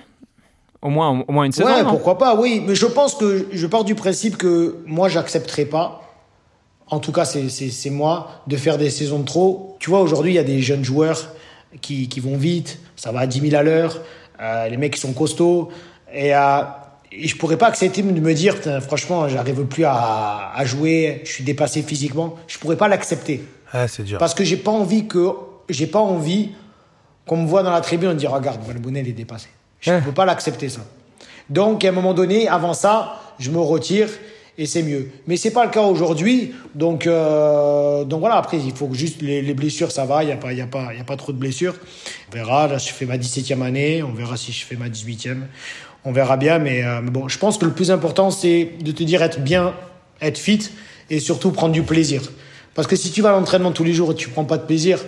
Au 0.83 0.91
moins, 0.91 1.25
au 1.27 1.33
moins 1.33 1.45
une 1.45 1.53
saison 1.53 1.69
Ouais, 1.69 1.83
non? 1.83 1.91
pourquoi 1.91 2.19
pas, 2.19 2.35
oui. 2.37 2.63
Mais 2.67 2.75
je 2.75 2.87
pense 2.87 3.15
que 3.17 3.47
je 3.53 3.67
pars 3.67 3.85
du 3.85 3.95
principe 3.95 4.37
que 4.37 4.77
moi, 4.87 5.09
j'accepterai 5.09 5.65
pas. 5.67 6.03
En 6.91 7.01
tout 7.01 7.13
cas, 7.13 7.25
c'est, 7.25 7.49
c'est, 7.49 7.71
c'est 7.71 7.91
moi 7.91 8.43
de 8.47 8.57
faire 8.57 8.79
des 8.79 8.89
saisons 8.91 9.19
de 9.19 9.25
trop. 9.25 9.77
Tu 9.79 9.91
vois, 9.91 10.01
aujourd'hui, 10.01 10.33
il 10.33 10.35
y 10.37 10.39
a 10.39 10.45
des 10.45 10.61
jeunes 10.63 10.85
joueurs 10.85 11.29
qui, 11.81 12.09
qui 12.09 12.21
vont 12.21 12.37
vite. 12.37 12.79
Ça 12.97 13.13
va 13.13 13.21
à 13.21 13.27
10 13.27 13.51
000 13.51 13.57
à 13.57 13.63
l'heure. 13.63 14.01
Euh, 14.41 14.69
les 14.69 14.77
mecs 14.77 14.95
qui 14.95 15.01
sont 15.01 15.13
costauds. 15.13 15.71
Et, 16.13 16.35
euh, 16.35 16.63
et 17.11 17.29
je 17.29 17.37
pourrais 17.37 17.57
pas 17.57 17.67
accepter 17.67 18.03
de 18.03 18.21
me 18.21 18.35
dire, 18.35 18.57
franchement, 18.83 19.29
j'arrive 19.29 19.65
plus 19.65 19.85
à, 19.85 20.53
à 20.55 20.65
jouer. 20.65 21.23
Je 21.25 21.33
suis 21.33 21.45
dépassé 21.45 21.83
physiquement. 21.83 22.37
Je 22.47 22.59
pourrais 22.59 22.77
pas 22.77 22.89
l'accepter. 22.89 23.43
Ouais, 23.75 23.89
c'est 23.89 24.03
dur. 24.03 24.19
Parce 24.19 24.35
que 24.35 24.45
j'ai 24.45 24.57
pas 24.57 24.71
envie 24.71 25.07
que 25.07 25.31
j'ai 25.69 25.87
pas 25.87 25.99
envie 26.01 26.51
qu'on 27.27 27.37
me 27.37 27.47
voit 27.47 27.63
dans 27.63 27.71
la 27.71 27.81
tribune 27.81 28.09
et 28.09 28.13
on 28.13 28.17
dit 28.17 28.27
regarde 28.27 28.63
Valbonnet 28.65 29.01
il 29.01 29.09
est 29.09 29.13
dépassé. 29.13 29.49
Je 29.81 29.93
ne 29.93 30.01
peux 30.01 30.13
pas 30.13 30.25
l'accepter 30.25 30.69
ça. 30.69 30.81
Donc 31.51 31.85
à 31.85 31.89
un 31.89 31.93
moment 31.93 32.15
donné, 32.15 32.49
avant 32.49 32.75
ça, 32.75 33.21
je 33.39 33.51
me 33.51 33.59
retire 33.59 34.09
et 34.59 34.67
c'est 34.67 34.83
mieux. 34.83 35.09
Mais 35.29 35.37
c'est 35.37 35.53
pas 35.53 35.65
le 35.65 35.71
cas 35.71 35.83
aujourd'hui. 35.83 36.53
Donc 36.75 37.07
euh, 37.07 38.05
donc 38.05 38.21
voilà. 38.21 38.37
Après 38.37 38.59
il 38.59 38.73
faut 38.73 38.89
que 38.89 38.97
juste 38.97 39.23
les, 39.23 39.41
les 39.41 39.55
blessures 39.55 39.93
ça 39.93 40.05
va. 40.05 40.25
Il 40.25 40.29
y 40.29 40.33
a 40.33 40.37
pas 40.37 40.53
il 40.53 40.59
y 40.59 40.61
a 40.61 40.67
pas 40.67 40.89
il 40.93 40.99
y 40.99 41.01
a 41.01 41.05
pas 41.05 41.17
trop 41.17 41.33
de 41.33 41.39
blessures. 41.39 41.77
On 42.29 42.35
verra. 42.35 42.67
Là 42.67 42.79
je 42.79 42.89
fais 42.89 43.07
ma 43.07 43.17
17e 43.17 43.63
année. 43.63 44.03
On 44.03 44.13
verra 44.13 44.37
si 44.37 44.53
je 44.53 44.67
fais 44.67 44.77
ma 44.77 44.89
18e. 44.89 45.43
On 46.05 46.13
verra 46.13 46.37
bien. 46.37 46.59
Mais, 46.59 46.85
euh, 46.85 47.01
mais 47.01 47.11
bon, 47.11 47.29
je 47.29 47.39
pense 47.39 47.57
que 47.57 47.65
le 47.65 47.73
plus 47.73 47.93
important 47.93 48.31
c'est 48.33 48.73
de 48.83 48.91
te 48.91 49.05
dire 49.05 49.23
être 49.23 49.41
bien, 49.41 49.75
être 50.21 50.39
fit 50.39 50.69
et 51.09 51.21
surtout 51.21 51.53
prendre 51.53 51.73
du 51.73 51.85
plaisir. 51.85 52.23
Parce 52.75 52.89
que 52.89 52.97
si 52.97 53.13
tu 53.13 53.23
vas 53.23 53.31
à 53.31 53.33
l'entraînement 53.33 53.73
tous 53.73 53.85
les 53.85 53.95
jours 53.95 54.11
et 54.11 54.15
tu 54.15 54.29
prends 54.29 54.45
pas 54.45 54.59
de 54.59 54.65
plaisir, 54.67 55.05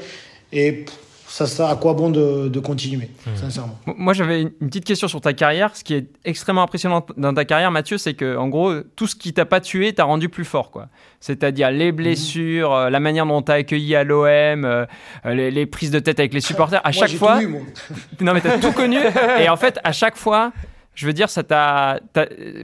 et 0.53 0.84
ça, 1.31 1.47
ça 1.47 1.70
à 1.70 1.76
quoi 1.76 1.95
bon 1.95 2.11
de, 2.11 2.49
de 2.49 2.61
continuer, 2.61 3.09
sincèrement? 3.37 3.78
Moi, 3.87 4.12
j'avais 4.14 4.43
une 4.43 4.51
petite 4.51 4.85
question 4.85 5.07
sur 5.07 5.20
ta 5.20 5.33
carrière. 5.33 5.76
Ce 5.76 5.85
qui 5.85 5.95
est 5.95 6.09
extrêmement 6.24 6.62
impressionnant 6.62 7.07
dans 7.16 7.33
ta 7.33 7.45
carrière, 7.45 7.70
Mathieu, 7.70 7.99
c'est 7.99 8.14
que, 8.14 8.37
en 8.37 8.49
gros, 8.49 8.81
tout 8.97 9.07
ce 9.07 9.14
qui 9.14 9.33
t'a 9.33 9.45
pas 9.45 9.61
tué 9.61 9.93
t'a 9.93 10.05
rendu 10.05 10.28
plus 10.28 10.45
fort, 10.45 10.72
quoi. 10.72 10.89
C'est-à-dire 11.20 11.70
les 11.70 11.93
blessures, 11.93 12.74
euh, 12.74 12.91
la 12.91 12.99
manière 12.99 13.26
dont 13.26 13.43
t'as 13.43 13.55
accueilli 13.55 13.95
à 13.95 14.03
l'OM, 14.03 14.26
euh, 14.26 14.85
euh, 15.24 15.35
les, 15.35 15.51
les 15.53 15.66
prises 15.66 15.93
de 15.93 16.01
tête 16.01 16.18
avec 16.18 16.35
les 16.35 16.41
supporters. 16.41 16.81
À 16.85 16.91
Moi, 16.91 17.07
chaque 17.07 17.16
fois, 17.16 17.37
tout 17.37 17.43
eu, 17.45 17.47
moi. 17.47 17.61
non 18.20 18.35
mais 18.35 18.41
t'as 18.41 18.59
tout 18.59 18.72
connu. 18.72 18.99
Et 19.39 19.49
en 19.49 19.57
fait, 19.57 19.78
à 19.85 19.93
chaque 19.93 20.16
fois, 20.16 20.53
je 20.95 21.07
veux 21.07 21.12
dire, 21.12 21.31
ça 21.31 21.45
t'a, 21.45 22.01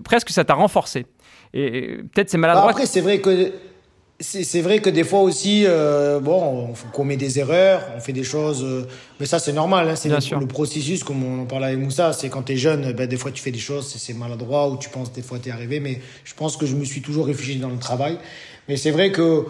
presque 0.05 0.31
ça 0.31 0.45
t'a 0.45 0.55
renforcé. 0.55 1.07
Et 1.55 1.67
et 1.77 1.97
peut-être 1.99 2.31
c'est 2.31 2.37
Bah, 2.37 2.49
maladroit. 2.49 2.71
après, 2.71 2.87
c'est 2.87 3.01
vrai 3.01 3.21
que 3.21 3.53
c'est 4.19 4.62
vrai 4.62 4.79
que 4.79 4.89
des 4.89 5.05
fois 5.05 5.21
aussi, 5.21 5.64
euh, 5.67 6.21
bon, 6.21 6.69
on 6.71 6.89
commet 6.97 7.17
des 7.19 7.39
erreurs, 7.39 7.83
on 7.97 8.01
fait 8.01 8.14
des 8.14 8.25
choses, 8.25 8.64
euh, 8.64 8.87
mais 9.21 9.27
ça 9.27 9.39
c'est 9.39 9.53
normal. 9.53 9.89
Hein, 9.91 9.95
c'est 9.97 10.09
le, 10.09 10.47
processus, 10.47 11.05
comme 11.05 11.23
on 11.23 11.43
en 11.43 11.45
parlait 11.45 11.67
avec 11.67 11.79
Moussa, 11.79 12.14
c'est 12.14 12.31
quand 12.31 12.43
t'es 12.43 12.57
jeune, 12.57 12.93
ben, 12.93 13.07
des 13.07 13.17
fois 13.19 13.31
tu 13.31 13.43
fais 13.43 13.51
des 13.51 13.59
choses, 13.59 13.95
c'est- 13.99 14.14
maladroit 14.14 14.71
ou 14.71 14.79
tu 14.79 14.89
penses 14.89 15.12
des 15.12 15.21
fois 15.21 15.39
t'es 15.39 15.51
arrivé, 15.51 15.81
mais 15.81 16.01
je 16.25 16.33
pense 16.35 16.57
que 16.57 16.64
je 16.64 16.75
me 16.77 16.85
suis 16.87 17.03
toujours 17.03 17.27
réfugié 17.27 17.57
dans 17.57 17.69
le 17.69 17.77
travail. 17.79 18.17
Mais 18.69 18.77
c'est 18.79 18.91
vrai 18.91 19.12
que 19.12 19.45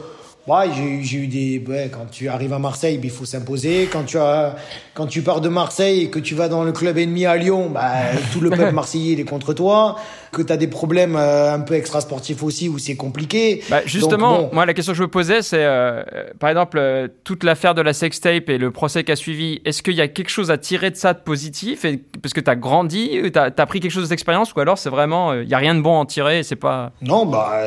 ouais, 0.49 0.67
j'ai 1.03 1.17
eu- 1.19 1.27
des, 1.29 1.63
ouais, 1.69 1.89
quand 1.93 2.07
tu 2.11 2.29
arrives 2.29 2.53
à 2.53 2.59
Marseille, 2.59 2.99
ben, 2.99 3.05
il 3.07 3.11
faut 3.11 3.25
s'imposer. 3.25 3.89
Quand 3.93 4.03
tu 4.05 4.19
as, 4.19 4.57
quand 4.95 5.07
tu 5.07 5.23
pars 5.23 5.41
de 5.41 5.49
Marseille 5.49 6.03
et 6.03 6.11
que 6.11 6.19
tu 6.19 6.35
vas 6.35 6.49
dans 6.49 6.65
le 6.65 6.73
club 6.73 6.99
ennemi 6.99 7.25
à 7.27 7.37
Lyon, 7.37 7.71
bah, 7.71 7.93
tout 8.33 8.41
le 8.41 8.51
peuple 8.59 8.73
marseillais 8.73 9.13
il 9.13 9.21
est 9.21 9.25
contre 9.25 9.55
toi. 9.55 9.97
Que 10.37 10.43
tu 10.43 10.53
as 10.53 10.57
des 10.57 10.67
problèmes 10.67 11.17
euh, 11.17 11.55
un 11.55 11.61
peu 11.61 11.75
extrasportifs 11.75 12.43
aussi 12.43 12.69
où 12.69 12.79
c'est 12.79 12.97
compliqué. 12.97 13.63
Bah, 13.71 13.81
justement, 13.87 14.39
Donc, 14.39 14.51
bon. 14.51 14.55
moi 14.55 14.67
la 14.67 14.75
question 14.75 14.93
que 14.93 14.99
je 14.99 15.03
me 15.03 15.09
posais, 15.09 15.43
c'est 15.43 15.65
euh, 15.65 16.03
euh, 16.15 16.25
par 16.39 16.51
exemple 16.51 16.79
euh, 16.79 17.09
toute 17.25 17.43
l'affaire 17.43 17.75
de 17.75 17.81
la 17.81 17.93
sextape 17.93 18.49
et 18.49 18.59
le 18.59 18.71
procès 18.71 19.03
qui 19.05 19.13
a 19.13 19.17
suivi. 19.17 19.61
Est-ce 19.65 19.83
qu'il 19.83 19.95
y 19.95 20.01
a 20.01 20.09
quelque 20.09 20.29
chose 20.29 20.51
à 20.51 20.59
tirer 20.59 20.91
de 20.91 20.97
ça 20.97 21.15
de 21.15 21.21
positif 21.21 21.85
et, 21.85 21.99
Parce 22.21 22.35
que 22.35 22.41
tu 22.41 22.51
as 22.51 22.57
grandi, 22.57 23.19
tu 23.33 23.39
as, 23.39 23.67
pris 23.67 23.81
quelque 23.81 23.91
chose 23.91 24.11
d'expérience 24.11 24.53
ou 24.55 24.61
alors 24.61 24.79
c'est 24.79 24.91
vraiment, 24.91 25.33
il 25.35 25.49
y 25.49 25.55
a 25.55 25.59
rien 25.59 25.75
de 25.75 25.81
bon 25.81 25.97
à 25.97 26.01
en 26.01 26.07
tirer 26.07 26.41
et 26.41 26.43
c'est 26.43 26.57
pas. 26.57 26.93
Non, 27.01 27.27
bah, 27.27 27.63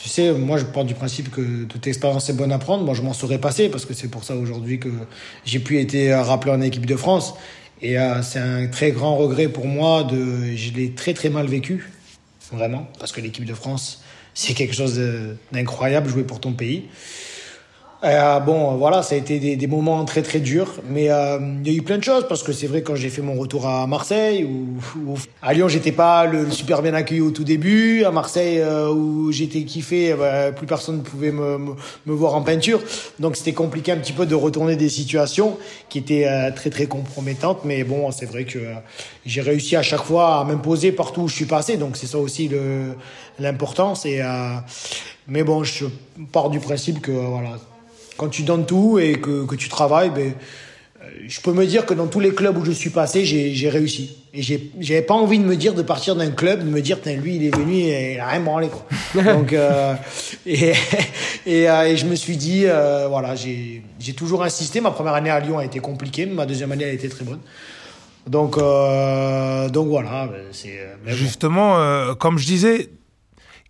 tu 0.00 0.08
sais, 0.08 0.32
moi 0.32 0.58
je 0.58 0.64
pars 0.64 0.84
du 0.84 0.94
principe 0.94 1.30
que 1.30 1.64
toute 1.64 1.86
expérience 1.86 2.30
est 2.30 2.36
bonne 2.36 2.52
à 2.52 2.58
prendre. 2.58 2.84
Moi 2.84 2.94
je 2.94 3.02
m'en 3.02 3.12
serais 3.12 3.38
passé 3.38 3.68
parce 3.68 3.84
que 3.84 3.94
c'est 3.94 4.08
pour 4.08 4.24
ça 4.24 4.36
aujourd'hui 4.36 4.78
que 4.78 4.88
j'ai 5.44 5.58
pu 5.58 5.80
être 5.80 5.94
euh, 5.94 6.22
rappelé 6.22 6.52
en 6.52 6.60
équipe 6.60 6.86
de 6.86 6.96
France. 6.96 7.34
Et 7.82 7.98
euh, 7.98 8.22
c'est 8.22 8.38
un 8.38 8.66
très 8.68 8.90
grand 8.90 9.16
regret 9.16 9.48
pour 9.48 9.66
moi. 9.66 10.04
De, 10.04 10.54
je 10.54 10.72
l'ai 10.72 10.92
très 10.92 11.14
très 11.14 11.28
mal 11.28 11.46
vécu. 11.46 11.90
Vraiment, 12.56 12.88
parce 12.98 13.12
que 13.12 13.20
l'équipe 13.20 13.44
de 13.44 13.54
France, 13.54 14.02
c'est 14.34 14.54
quelque 14.54 14.74
chose 14.74 15.00
d'incroyable 15.52 16.08
jouer 16.08 16.24
pour 16.24 16.40
ton 16.40 16.52
pays. 16.52 16.88
Euh, 18.06 18.38
bon, 18.38 18.76
voilà, 18.76 19.02
ça 19.02 19.16
a 19.16 19.18
été 19.18 19.56
des, 19.56 19.66
moments 19.66 20.04
très 20.04 20.22
très 20.22 20.38
durs, 20.38 20.74
mais 20.88 21.10
euh, 21.10 21.38
il 21.64 21.72
y 21.72 21.74
a 21.74 21.76
eu 21.76 21.82
plein 21.82 21.98
de 21.98 22.04
choses 22.04 22.24
parce 22.28 22.44
que 22.44 22.52
c'est 22.52 22.68
vrai 22.68 22.82
quand 22.82 22.94
j'ai 22.94 23.08
fait 23.08 23.20
mon 23.20 23.34
retour 23.34 23.66
à 23.66 23.84
Marseille 23.88 24.44
ou, 24.44 25.18
à 25.42 25.52
Lyon, 25.52 25.66
j'étais 25.66 25.90
pas 25.90 26.24
le, 26.24 26.48
super 26.52 26.82
bien 26.82 26.94
accueilli 26.94 27.20
au 27.20 27.32
tout 27.32 27.42
début. 27.42 28.04
À 28.04 28.12
Marseille, 28.12 28.60
euh, 28.60 28.92
où 28.92 29.32
j'étais 29.32 29.64
kiffé, 29.64 30.14
bah, 30.14 30.52
plus 30.52 30.68
personne 30.68 30.98
ne 30.98 31.02
pouvait 31.02 31.32
me, 31.32 31.74
voir 32.06 32.36
en 32.36 32.42
peinture, 32.42 32.80
donc 33.18 33.34
c'était 33.34 33.52
compliqué 33.52 33.90
un 33.90 33.96
petit 33.96 34.12
peu 34.12 34.24
de 34.24 34.36
retourner 34.36 34.76
des 34.76 34.88
situations 34.88 35.58
qui 35.88 35.98
étaient 35.98 36.52
très 36.54 36.70
très 36.70 36.86
compromettantes. 36.86 37.64
Mais 37.64 37.82
bon, 37.82 38.12
c'est 38.12 38.26
vrai 38.26 38.44
que 38.44 38.60
j'ai 39.24 39.40
réussi 39.40 39.74
à 39.74 39.82
chaque 39.82 40.04
fois 40.04 40.38
à 40.38 40.44
m'imposer 40.44 40.92
partout 40.92 41.22
où 41.22 41.28
je 41.28 41.34
suis 41.34 41.44
passé, 41.44 41.76
donc 41.76 41.96
c'est 41.96 42.06
ça 42.06 42.18
aussi 42.18 42.50
l'importance. 43.40 44.06
Et 44.06 44.22
mais 45.26 45.42
bon, 45.42 45.64
je 45.64 45.86
pars 46.30 46.50
du 46.50 46.60
principe 46.60 47.00
que 47.00 47.10
voilà 47.10 47.58
quand 48.16 48.28
tu 48.28 48.42
donnes 48.42 48.66
tout 48.66 48.98
et 48.98 49.14
que, 49.20 49.44
que 49.44 49.54
tu 49.54 49.68
travailles, 49.68 50.10
ben, 50.10 50.32
euh, 51.02 51.06
je 51.28 51.40
peux 51.40 51.52
me 51.52 51.66
dire 51.66 51.86
que 51.86 51.94
dans 51.94 52.06
tous 52.06 52.20
les 52.20 52.34
clubs 52.34 52.56
où 52.56 52.64
je 52.64 52.72
suis 52.72 52.90
passé, 52.90 53.24
j'ai 53.24 53.68
réussi. 53.68 54.16
Et 54.36 54.42
j'avais 54.80 55.02
pas 55.02 55.14
envie 55.14 55.38
de 55.38 55.44
me 55.44 55.56
dire 55.56 55.72
de 55.72 55.80
partir 55.80 56.14
d'un 56.14 56.30
club, 56.30 56.60
de 56.60 56.68
me 56.68 56.82
dire, 56.82 56.98
lui, 57.06 57.36
il 57.36 57.44
est 57.44 57.56
venu 57.56 57.76
et 57.76 58.14
il 58.14 58.20
a 58.20 58.28
rien 58.28 58.40
branlé, 58.40 58.68
quoi. 58.68 58.84
Donc, 59.22 59.54
euh, 59.54 59.94
et, 60.44 60.72
et, 61.46 61.70
euh, 61.70 61.88
et, 61.88 61.96
je 61.96 62.04
me 62.04 62.14
suis 62.14 62.36
dit, 62.36 62.64
euh, 62.66 63.06
voilà, 63.08 63.34
j'ai 63.34 63.82
toujours 64.14 64.42
insisté. 64.44 64.82
Ma 64.82 64.90
première 64.90 65.14
année 65.14 65.30
à 65.30 65.40
Lyon 65.40 65.58
a 65.58 65.64
été 65.64 65.80
compliquée, 65.80 66.26
mais 66.26 66.34
ma 66.34 66.44
deuxième 66.44 66.70
année 66.70 66.84
a 66.84 66.92
été 66.92 67.08
très 67.08 67.24
bonne. 67.24 67.40
Donc, 68.26 68.58
donc 68.58 69.88
voilà. 69.88 70.28
c'est 70.52 70.78
Justement, 71.06 72.14
comme 72.16 72.38
je 72.38 72.46
disais, 72.46 72.90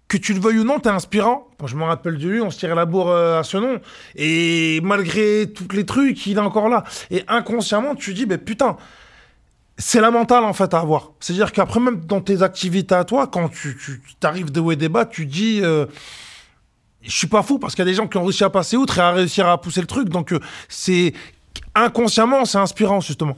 que 0.09 0.17
tu 0.17 0.35
le 0.35 0.41
veuilles 0.41 0.61
ou 0.61 0.65
non, 0.65 0.79
t'es 0.79 0.89
inspirant. 0.89 1.49
je 1.65 1.75
me 1.75 1.83
rappelle 1.83 2.19
de 2.19 2.29
lui, 2.29 2.41
on 2.41 2.51
se 2.51 2.59
tirait 2.59 2.75
la 2.75 2.87
bourre 2.87 3.11
euh, 3.11 3.41
à 3.41 3.43
ce 3.43 3.57
nom. 3.57 3.81
Et 4.15 4.81
malgré 4.83 5.53
tous 5.53 5.69
les 5.75 5.85
trucs, 5.85 6.27
il 6.27 6.37
est 6.37 6.41
encore 6.41 6.69
là. 6.69 6.85
Et 7.11 7.25
inconsciemment, 7.27 7.95
tu 7.95 8.15
dis, 8.15 8.27
ben 8.27 8.39
putain, 8.39 8.77
c'est 9.79 10.01
la 10.01 10.11
mentale 10.11 10.45
en 10.45 10.53
fait 10.53 10.73
à 10.75 10.79
avoir. 10.79 11.13
C'est-à-dire 11.21 11.53
qu'après, 11.53 11.81
même 11.81 12.01
dans 12.01 12.21
tes 12.21 12.43
activités 12.43 12.95
à 12.95 13.05
toi, 13.05 13.27
quand 13.27 13.49
tu, 13.49 13.77
tu 13.77 14.27
arrives 14.27 14.53
de 14.53 14.61
haut 14.61 14.73
et 14.73 14.77
des 14.77 14.89
bas, 14.89 15.07
tu 15.07 15.27
dis, 15.27 15.61
euh, 15.63 15.87
je 17.03 17.17
suis 17.17 17.27
pas 17.27 17.43
fou 17.43 17.59
parce 17.59 17.75
qu'il 17.75 17.85
y 17.85 17.89
a 17.89 17.91
des 17.91 17.97
gens 17.97 18.07
qui 18.07 18.17
ont 18.17 18.25
réussi 18.25 18.45
à 18.45 18.51
passer 18.51 18.77
outre 18.77 18.99
et 18.99 19.03
à 19.03 19.11
réussir 19.11 19.49
à 19.49 19.61
pousser 19.61 19.81
le 19.81 19.87
truc. 19.87 20.09
Donc, 20.09 20.33
euh, 20.33 20.41
c'est 20.69 21.13
inconsciemment, 21.75 22.45
c'est 22.45 22.59
inspirant 22.59 23.01
justement. 23.01 23.37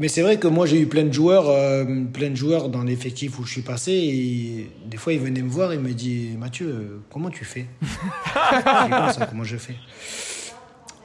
Mais 0.00 0.06
c'est 0.06 0.22
vrai 0.22 0.38
que 0.38 0.46
moi 0.46 0.64
j'ai 0.64 0.80
eu 0.80 0.86
plein 0.86 1.02
de 1.02 1.12
joueurs, 1.12 1.48
euh, 1.48 1.84
plein 2.12 2.30
de 2.30 2.36
joueurs 2.36 2.68
dans 2.68 2.84
l'effectif 2.84 3.40
où 3.40 3.44
je 3.44 3.50
suis 3.50 3.62
passé 3.62 3.90
et 3.90 4.70
des 4.86 4.96
fois 4.96 5.12
ils 5.12 5.18
venaient 5.18 5.42
me 5.42 5.50
voir 5.50 5.72
et 5.72 5.78
me 5.78 5.92
disaient 5.92 6.36
Mathieu, 6.36 7.00
comment 7.10 7.30
tu 7.30 7.44
fais? 7.44 7.66
Comment 9.28 9.42
je 9.42 9.56
fais? 9.56 9.74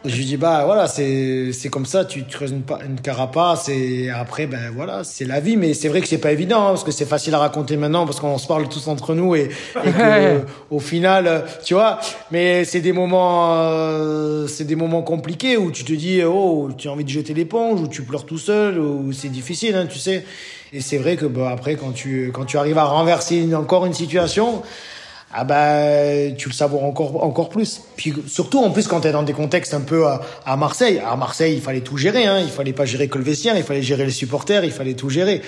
Je 0.05 0.15
lui 0.17 0.25
dis 0.25 0.37
bah 0.37 0.63
voilà 0.65 0.87
c'est 0.87 1.53
c'est 1.53 1.69
comme 1.69 1.85
ça 1.85 2.03
tu, 2.03 2.23
creuses 2.23 2.51
une, 2.51 2.63
une, 2.85 2.99
carapace 2.99 3.69
et 3.69 4.09
après 4.09 4.47
ben 4.47 4.71
voilà 4.75 5.03
c'est 5.03 5.25
la 5.25 5.39
vie. 5.39 5.55
Mais 5.55 5.73
c'est 5.73 5.87
vrai 5.87 6.01
que 6.01 6.07
c'est 6.07 6.17
pas 6.17 6.31
évident 6.31 6.63
hein, 6.63 6.69
parce 6.69 6.83
que 6.83 6.91
c'est 6.91 7.05
facile 7.05 7.33
à 7.35 7.39
raconter 7.39 7.77
maintenant 7.77 8.05
parce 8.05 8.19
qu'on 8.19 8.37
se 8.37 8.47
parle 8.47 8.67
tous 8.67 8.87
entre 8.87 9.15
nous 9.15 9.35
et, 9.35 9.49
et 9.83 9.91
que, 9.91 10.41
au 10.71 10.79
final 10.79 11.45
tu 11.63 11.73
vois. 11.73 11.99
Mais 12.31 12.65
c'est 12.65 12.81
des 12.81 12.91
moments 12.91 13.53
euh, 13.55 14.47
c'est 14.47 14.65
des 14.65 14.75
moments 14.75 15.03
compliqués 15.03 15.57
où 15.57 15.71
tu 15.71 15.85
te 15.85 15.93
dis 15.93 16.21
oh 16.23 16.69
tu 16.77 16.89
as 16.89 16.91
envie 16.91 17.05
de 17.05 17.09
jeter 17.09 17.33
l'éponge 17.33 17.81
ou 17.81 17.87
tu 17.87 18.03
pleures 18.03 18.25
tout 18.25 18.37
seul 18.37 18.79
ou 18.79 19.13
c'est 19.13 19.29
difficile 19.29 19.75
hein, 19.75 19.87
tu 19.89 19.99
sais. 19.99 20.25
Et 20.73 20.81
c'est 20.81 20.97
vrai 20.97 21.15
que 21.15 21.25
bah, 21.25 21.51
après 21.51 21.75
quand 21.75 21.91
tu 21.91 22.31
quand 22.33 22.45
tu 22.45 22.57
arrives 22.57 22.77
à 22.77 22.85
renverser 22.85 23.37
une, 23.37 23.55
encore 23.55 23.85
une 23.85 23.93
situation 23.93 24.63
ah 25.33 25.43
bah 25.43 26.31
tu 26.37 26.49
le 26.49 26.53
savoures 26.53 26.83
encore 26.83 27.23
encore 27.23 27.49
plus. 27.49 27.81
Puis 27.95 28.13
surtout 28.27 28.59
en 28.59 28.71
plus 28.71 28.87
quand 28.87 29.01
tu 29.01 29.07
es 29.07 29.11
dans 29.11 29.23
des 29.23 29.33
contextes 29.33 29.73
un 29.73 29.81
peu 29.81 30.05
à, 30.07 30.55
Marseille. 30.57 31.01
À 31.05 31.15
Marseille, 31.15 31.55
il 31.55 31.61
fallait 31.61 31.81
tout 31.81 31.97
gérer 31.97 32.25
hein, 32.25 32.39
il 32.39 32.49
fallait 32.49 32.73
pas 32.73 32.85
gérer 32.85 33.07
que 33.07 33.17
le 33.17 33.23
vestiaire, 33.23 33.57
il 33.57 33.63
fallait 33.63 33.81
gérer 33.81 34.05
les 34.05 34.11
supporters, 34.11 34.63
il 34.63 34.71
fallait 34.71 34.93
tout 34.93 35.09
gérer. 35.09 35.41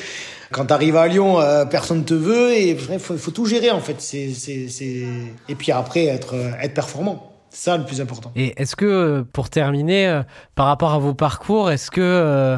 Quand 0.51 0.65
tu 0.65 0.73
arrives 0.73 0.95
à 0.95 1.07
Lyon, 1.07 1.39
euh, 1.39 1.65
personne 1.65 2.05
te 2.05 2.13
veut 2.13 2.53
et 2.53 2.71
il 2.71 2.99
faut, 2.99 3.17
faut, 3.17 3.31
tout 3.31 3.45
gérer 3.45 3.71
en 3.71 3.79
fait, 3.79 3.99
c'est 3.99 4.29
c'est 4.31 5.03
et 5.49 5.55
puis 5.55 5.71
après 5.71 6.05
être 6.05 6.35
être 6.61 6.73
performant. 6.73 7.31
Ça 7.49 7.77
le 7.77 7.85
plus 7.85 8.01
important. 8.01 8.33
Et 8.35 8.53
est-ce 8.61 8.75
que 8.75 9.25
pour 9.31 9.49
terminer 9.49 10.07
euh, 10.07 10.23
par 10.55 10.65
rapport 10.65 10.91
à 10.91 10.99
vos 10.99 11.13
parcours, 11.13 11.71
est-ce 11.71 11.89
que 11.89 12.01
euh, 12.01 12.57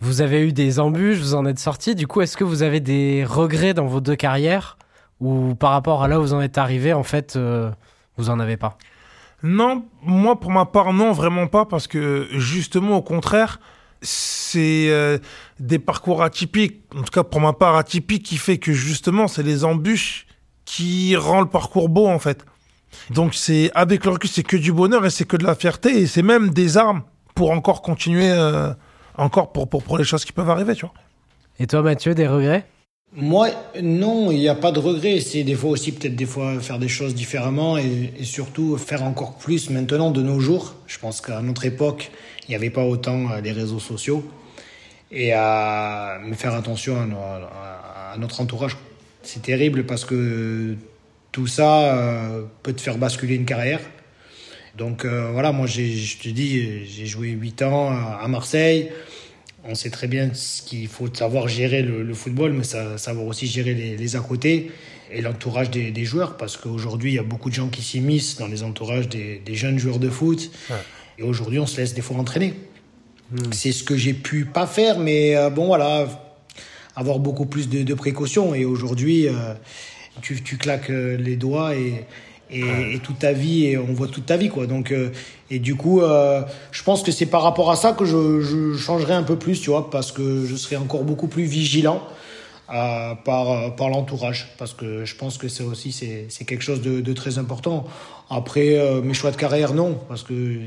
vous 0.00 0.20
avez 0.20 0.40
eu 0.40 0.52
des 0.52 0.80
embûches, 0.80 1.18
vous 1.18 1.34
en 1.34 1.46
êtes 1.46 1.58
sortis. 1.58 1.94
Du 1.94 2.06
coup, 2.06 2.20
est-ce 2.20 2.36
que 2.36 2.44
vous 2.44 2.62
avez 2.62 2.80
des 2.80 3.24
regrets 3.24 3.74
dans 3.74 3.86
vos 3.86 4.00
deux 4.00 4.16
carrières? 4.16 4.76
Ou 5.24 5.54
par 5.54 5.70
rapport 5.70 6.02
à 6.02 6.08
là 6.08 6.20
où 6.20 6.22
vous 6.22 6.34
en 6.34 6.40
êtes 6.40 6.58
arrivé, 6.58 6.92
en 6.92 7.02
fait, 7.02 7.36
euh, 7.36 7.70
vous 8.16 8.28
en 8.30 8.38
avez 8.38 8.56
pas 8.56 8.76
Non, 9.42 9.84
moi 10.02 10.38
pour 10.38 10.50
ma 10.50 10.66
part, 10.66 10.92
non, 10.92 11.12
vraiment 11.12 11.46
pas, 11.46 11.64
parce 11.64 11.86
que 11.86 12.28
justement, 12.32 12.98
au 12.98 13.02
contraire, 13.02 13.58
c'est 14.02 14.88
euh, 14.90 15.18
des 15.58 15.78
parcours 15.78 16.22
atypiques, 16.22 16.82
en 16.94 17.02
tout 17.02 17.10
cas 17.10 17.24
pour 17.24 17.40
ma 17.40 17.54
part 17.54 17.76
atypique, 17.76 18.22
qui 18.22 18.36
fait 18.36 18.58
que 18.58 18.72
justement, 18.72 19.26
c'est 19.26 19.42
les 19.42 19.64
embûches 19.64 20.26
qui 20.66 21.16
rend 21.16 21.40
le 21.40 21.48
parcours 21.48 21.88
beau, 21.88 22.06
en 22.06 22.18
fait. 22.18 22.44
Donc 23.10 23.34
c'est 23.34 23.70
avec 23.74 24.04
le 24.04 24.12
recul, 24.12 24.30
c'est 24.30 24.42
que 24.42 24.56
du 24.56 24.72
bonheur 24.72 25.04
et 25.04 25.10
c'est 25.10 25.24
que 25.24 25.36
de 25.36 25.44
la 25.44 25.54
fierté 25.54 25.98
et 26.00 26.06
c'est 26.06 26.22
même 26.22 26.50
des 26.50 26.76
armes 26.76 27.02
pour 27.34 27.50
encore 27.50 27.82
continuer, 27.82 28.30
euh, 28.30 28.72
encore 29.16 29.52
pour, 29.52 29.68
pour, 29.68 29.82
pour 29.82 29.98
les 29.98 30.04
choses 30.04 30.24
qui 30.24 30.32
peuvent 30.32 30.50
arriver, 30.50 30.74
tu 30.74 30.86
vois. 30.86 30.94
Et 31.58 31.66
toi, 31.66 31.82
Mathieu, 31.82 32.14
des 32.14 32.28
regrets? 32.28 32.66
Moi, 33.16 33.48
non, 33.80 34.32
il 34.32 34.38
n'y 34.38 34.48
a 34.48 34.56
pas 34.56 34.72
de 34.72 34.80
regret. 34.80 35.20
C'est 35.20 35.44
des 35.44 35.54
fois 35.54 35.70
aussi 35.70 35.92
peut-être 35.92 36.16
des 36.16 36.26
fois 36.26 36.58
faire 36.60 36.78
des 36.80 36.88
choses 36.88 37.14
différemment 37.14 37.78
et, 37.78 38.12
surtout 38.22 38.76
faire 38.76 39.04
encore 39.04 39.36
plus 39.36 39.70
maintenant 39.70 40.10
de 40.10 40.20
nos 40.20 40.40
jours. 40.40 40.74
Je 40.86 40.98
pense 40.98 41.20
qu'à 41.20 41.40
notre 41.40 41.64
époque, 41.64 42.10
il 42.46 42.50
n'y 42.50 42.56
avait 42.56 42.70
pas 42.70 42.84
autant 42.84 43.30
euh, 43.30 43.40
des 43.40 43.52
réseaux 43.52 43.78
sociaux 43.78 44.28
et 45.12 45.32
à 45.32 46.18
faire 46.32 46.54
attention 46.54 46.96
à, 46.96 48.14
à 48.14 48.18
notre 48.18 48.40
entourage. 48.40 48.76
C'est 49.22 49.42
terrible 49.42 49.86
parce 49.86 50.04
que 50.04 50.74
tout 51.30 51.46
ça 51.46 51.94
euh, 51.94 52.42
peut 52.64 52.72
te 52.72 52.80
faire 52.80 52.98
basculer 52.98 53.36
une 53.36 53.44
carrière. 53.44 53.80
Donc 54.76 55.04
euh, 55.04 55.30
voilà, 55.30 55.52
moi 55.52 55.66
je 55.66 56.18
te 56.18 56.28
dis, 56.28 56.84
j'ai 56.86 57.06
joué 57.06 57.28
8 57.28 57.62
ans 57.62 57.90
à 57.90 58.26
Marseille 58.26 58.90
on 59.66 59.74
sait 59.74 59.90
très 59.90 60.06
bien 60.06 60.30
ce 60.34 60.62
qu'il 60.62 60.88
faut 60.88 61.12
savoir 61.12 61.48
gérer 61.48 61.82
le, 61.82 62.14
football, 62.14 62.52
mais 62.52 62.64
ça, 62.64 62.98
savoir 62.98 63.26
aussi 63.26 63.46
gérer 63.46 63.74
les, 63.74 64.16
à 64.16 64.20
côté 64.20 64.70
et 65.10 65.20
l'entourage 65.20 65.70
des, 65.70 66.04
joueurs, 66.04 66.36
parce 66.36 66.56
qu'aujourd'hui, 66.56 67.12
il 67.12 67.14
y 67.14 67.18
a 67.18 67.22
beaucoup 67.22 67.50
de 67.50 67.54
gens 67.54 67.68
qui 67.68 67.82
s'immiscent 67.82 68.36
dans 68.38 68.48
les 68.48 68.62
entourages 68.62 69.08
des, 69.08 69.42
jeunes 69.54 69.78
joueurs 69.78 69.98
de 69.98 70.10
foot. 70.10 70.50
Et 71.18 71.22
aujourd'hui, 71.22 71.58
on 71.58 71.66
se 71.66 71.80
laisse 71.80 71.94
des 71.94 72.02
fois 72.02 72.16
entraîner. 72.16 72.54
Hmm. 73.30 73.52
C'est 73.52 73.72
ce 73.72 73.84
que 73.84 73.96
j'ai 73.96 74.14
pu 74.14 74.44
pas 74.44 74.66
faire, 74.66 74.98
mais 74.98 75.36
euh, 75.36 75.50
bon, 75.50 75.66
voilà, 75.66 76.08
avoir 76.96 77.18
beaucoup 77.18 77.46
plus 77.46 77.68
de, 77.68 77.94
précautions. 77.94 78.54
Et 78.54 78.64
aujourd'hui, 78.64 79.28
euh, 79.28 79.54
tu, 80.20 80.42
tu, 80.42 80.56
claques 80.56 80.90
euh, 80.90 81.16
les 81.16 81.36
doigts 81.36 81.74
et, 81.74 82.04
et, 82.50 82.98
toute 83.02 83.18
ta 83.18 83.32
vie 83.32 83.66
et 83.66 83.78
on 83.78 83.92
voit 83.92 84.08
toute 84.08 84.26
ta 84.26 84.36
vie 84.36 84.48
quoi. 84.48 84.66
Donc 84.66 84.92
euh, 84.92 85.10
et 85.50 85.58
du 85.58 85.74
coup 85.74 86.00
euh, 86.00 86.42
je 86.72 86.82
pense 86.82 87.02
que 87.02 87.12
c'est 87.12 87.26
par 87.26 87.42
rapport 87.42 87.70
à 87.70 87.76
ça 87.76 87.92
que 87.92 88.04
je, 88.04 88.40
je 88.40 88.76
changerai 88.76 89.14
un 89.14 89.22
peu 89.22 89.36
plus 89.36 89.60
tu 89.60 89.70
vois 89.70 89.90
parce 89.90 90.12
que 90.12 90.44
je 90.46 90.56
serai 90.56 90.76
encore 90.76 91.04
beaucoup 91.04 91.28
plus 91.28 91.44
vigilant 91.44 92.02
euh, 92.72 93.14
par 93.14 93.76
par 93.76 93.90
l'entourage. 93.90 94.54
Parce 94.56 94.72
que 94.72 95.04
je 95.04 95.14
pense 95.16 95.36
que 95.36 95.48
c'est 95.48 95.64
aussi 95.64 95.92
c'est 95.92 96.26
c'est 96.30 96.46
quelque 96.46 96.62
chose 96.62 96.80
de, 96.80 97.02
de, 97.02 97.12
très 97.12 97.36
important. 97.38 97.84
Après 98.30 98.78
euh, 98.78 99.02
mes 99.02 99.12
choix 99.12 99.30
de 99.30 99.36
carrière 99.36 99.74
non. 99.74 100.00
Parce 100.08 100.22
que 100.22 100.60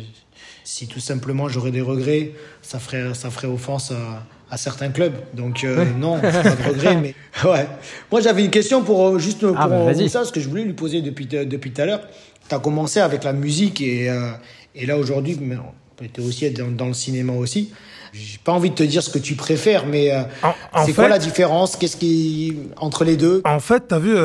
si 0.63 0.87
tout 0.87 0.99
simplement 0.99 1.49
j'aurais 1.49 1.71
des 1.71 1.81
regrets 1.81 2.33
ça 2.61 2.77
ferait 2.77 3.15
ça 3.15 3.31
ferait 3.31 3.47
offense 3.47 3.91
à 3.91 4.23
à 4.49 4.57
certains 4.57 4.89
clubs. 4.89 5.15
Donc 5.33 5.63
euh, 5.63 5.85
non, 5.97 6.19
pas 6.19 6.31
de 6.31 6.69
regret. 6.69 6.95
mais 6.95 7.15
ouais. 7.49 7.67
Moi 8.11 8.21
j'avais 8.21 8.45
une 8.45 8.51
question 8.51 8.83
pour 8.83 9.07
euh, 9.07 9.19
juste 9.19 9.45
pour 9.45 9.57
ah, 9.57 9.93
ça, 10.07 10.25
ce 10.25 10.31
que 10.31 10.39
je 10.39 10.49
voulais 10.49 10.63
lui 10.63 10.73
poser 10.73 11.01
depuis 11.01 11.25
depuis 11.25 11.71
tout 11.71 11.81
à 11.81 11.85
l'heure. 11.85 12.01
Tu 12.47 12.55
as 12.55 12.59
commencé 12.59 12.99
avec 12.99 13.23
la 13.23 13.33
musique 13.33 13.81
et 13.81 14.09
euh, 14.09 14.31
et 14.75 14.85
là 14.85 14.97
aujourd'hui, 14.97 15.37
tu 15.37 16.21
es 16.21 16.25
aussi 16.25 16.49
dans, 16.51 16.71
dans, 16.71 16.87
le 16.87 16.93
cinéma 16.93 17.33
aussi. 17.33 17.73
J'ai 18.13 18.37
pas 18.43 18.51
envie 18.51 18.69
de 18.69 18.75
te 18.75 18.83
dire 18.83 19.03
ce 19.03 19.09
que 19.09 19.19
tu 19.19 19.35
préfères, 19.35 19.85
mais 19.85 20.11
c'est 20.85 20.93
quoi 20.93 21.07
la 21.07 21.19
différence? 21.19 21.75
Qu'est-ce 21.75 21.97
qui 21.97 22.55
entre 22.77 23.03
les 23.03 23.17
deux? 23.17 23.41
En 23.43 23.59
fait, 23.59 23.87
tu 23.89 23.95
as 23.95 23.99
vu 23.99 24.15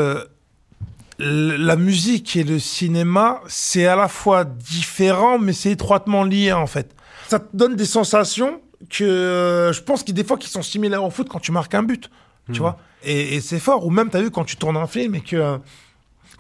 la 1.19 1.77
musique 1.77 2.37
et 2.37 2.45
le 2.45 2.59
cinéma, 2.59 3.41
c'est 3.49 3.87
à 3.87 3.97
la 3.97 4.09
fois 4.09 4.45
différent, 4.45 5.39
mais 5.39 5.53
c'est 5.53 5.71
étroitement 5.71 6.25
lié 6.25 6.53
en 6.53 6.67
fait. 6.67 6.91
Ça 7.29 7.39
te 7.39 7.57
donne 7.57 7.77
des 7.77 7.87
sensations 7.87 8.61
que 8.91 9.05
euh, 9.05 9.73
je 9.73 9.83
pense 9.83 10.03
qu'il 10.03 10.15
des 10.15 10.25
fois 10.25 10.37
qui 10.37 10.49
sont 10.49 10.63
similaires 10.63 11.05
au 11.05 11.11
foot 11.11 11.29
quand 11.29 11.41
tu 11.41 11.53
marques 11.53 11.75
un 11.75 11.83
but, 11.83 12.11
tu 12.47 12.53
hmm. 12.53 12.57
vois. 12.63 12.79
Et, 13.05 13.41
c'est 13.41 13.59
fort. 13.59 13.85
Ou 13.85 13.91
même, 13.91 14.11
tu 14.11 14.17
as 14.17 14.23
vu, 14.23 14.31
quand 14.31 14.45
tu 14.45 14.57
tournes 14.57 14.77
un 14.77 14.87
film 14.87 15.15
et 15.15 15.21
que. 15.21 15.37
Euh, 15.37 15.59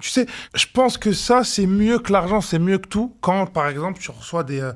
tu 0.01 0.09
sais, 0.09 0.26
je 0.55 0.66
pense 0.72 0.99
que 0.99 1.12
ça, 1.12 1.45
c'est 1.45 1.66
mieux 1.66 1.99
que 1.99 2.12
l'argent, 2.12 2.40
c'est 2.40 2.59
mieux 2.59 2.78
que 2.78 2.88
tout. 2.88 3.14
Quand, 3.20 3.47
par 3.47 3.68
exemple, 3.68 4.01
tu 4.01 4.11
reçois 4.11 4.45
des. 4.45 4.61
Euh, 4.61 4.72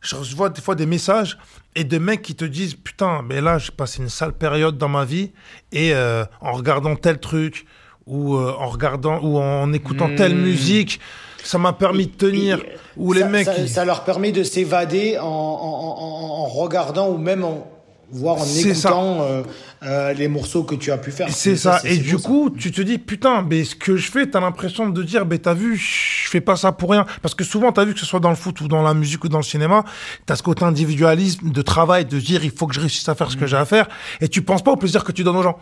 je 0.00 0.16
reçois 0.16 0.50
des 0.50 0.60
fois 0.60 0.74
des 0.74 0.86
messages 0.86 1.38
et 1.76 1.84
des 1.84 1.98
mecs 1.98 2.22
qui 2.22 2.34
te 2.34 2.44
disent 2.44 2.74
Putain, 2.74 3.22
mais 3.22 3.40
là, 3.40 3.58
j'ai 3.58 3.70
passé 3.70 4.02
une 4.02 4.08
sale 4.08 4.32
période 4.32 4.76
dans 4.76 4.88
ma 4.88 5.04
vie 5.04 5.30
et 5.70 5.94
en 6.40 6.52
regardant 6.52 6.96
tel 6.96 7.20
truc 7.20 7.66
ou 8.06 8.36
euh, 8.36 8.54
en 8.58 8.68
regardant 8.68 9.20
ou 9.20 9.38
en 9.38 9.72
écoutant 9.72 10.14
telle 10.14 10.34
Hmm. 10.34 10.42
musique, 10.42 11.00
ça 11.44 11.58
m'a 11.58 11.72
permis 11.72 12.06
de 12.06 12.12
tenir. 12.12 12.58
Et- 12.58 12.62
ou 12.96 13.12
les 13.12 13.20
ça, 13.20 13.28
mecs, 13.28 13.46
ça, 13.46 13.58
ils- 13.58 13.68
ça 13.68 13.84
leur 13.84 14.04
permet 14.04 14.32
de 14.32 14.42
s'évader 14.42 15.18
en, 15.18 15.24
en- 15.24 15.28
en- 15.28 16.42
en 16.42 16.46
regardant 16.46 17.08
ou 17.10 17.18
même 17.18 17.44
en 17.44 17.66
voire 18.14 18.36
en 18.36 18.44
écoutant 18.44 19.22
euh, 19.22 19.42
euh, 19.84 20.12
les 20.12 20.28
morceaux 20.28 20.64
que 20.64 20.74
tu 20.74 20.92
as 20.92 20.98
pu 20.98 21.10
faire. 21.10 21.30
C'est 21.30 21.56
ça. 21.56 21.80
Et 21.84 21.96
du 21.96 22.12
beau, 22.12 22.18
ça. 22.18 22.28
coup, 22.28 22.50
tu 22.50 22.70
te 22.70 22.82
dis, 22.82 22.98
putain, 22.98 23.40
mais 23.48 23.64
ce 23.64 23.74
que 23.74 23.96
je 23.96 24.10
fais, 24.10 24.26
t'as 24.26 24.38
l'impression 24.40 24.86
de 24.90 25.02
dire, 25.02 25.24
ben 25.24 25.38
t'as 25.38 25.54
vu, 25.54 25.76
je 25.78 26.28
fais 26.28 26.42
pas 26.42 26.56
ça 26.56 26.72
pour 26.72 26.90
rien. 26.90 27.06
Parce 27.22 27.34
que 27.34 27.42
souvent, 27.42 27.72
t'as 27.72 27.86
vu 27.86 27.94
que 27.94 28.00
ce 28.00 28.04
soit 28.04 28.20
dans 28.20 28.28
le 28.28 28.36
foot 28.36 28.60
ou 28.60 28.68
dans 28.68 28.82
la 28.82 28.92
musique 28.92 29.24
ou 29.24 29.30
dans 29.30 29.38
le 29.38 29.42
cinéma, 29.44 29.84
t'as 30.26 30.36
ce 30.36 30.42
côté 30.42 30.62
individualisme 30.62 31.50
de 31.52 31.62
travail, 31.62 32.04
de 32.04 32.20
dire, 32.20 32.44
il 32.44 32.50
faut 32.50 32.66
que 32.66 32.74
je 32.74 32.80
réussisse 32.80 33.08
à 33.08 33.14
faire 33.14 33.30
ce 33.30 33.36
que 33.38 33.46
j'ai 33.46 33.56
à 33.56 33.64
faire. 33.64 33.88
Et 34.20 34.28
tu 34.28 34.42
penses 34.42 34.62
pas 34.62 34.72
au 34.72 34.76
plaisir 34.76 35.04
que 35.04 35.12
tu 35.12 35.24
donnes 35.24 35.36
aux 35.36 35.42
gens. 35.42 35.56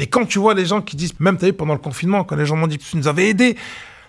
Et 0.00 0.06
quand 0.06 0.24
tu 0.24 0.38
vois 0.38 0.54
les 0.54 0.64
gens 0.64 0.80
qui 0.80 0.96
disent, 0.96 1.12
même 1.20 1.36
t'as 1.36 1.48
vu 1.48 1.52
pendant 1.52 1.74
le 1.74 1.78
confinement, 1.78 2.24
quand 2.24 2.36
les 2.36 2.46
gens 2.46 2.56
m'ont 2.56 2.66
dit, 2.68 2.78
tu 2.78 2.96
nous 2.96 3.06
avais 3.06 3.28
aidés, 3.28 3.54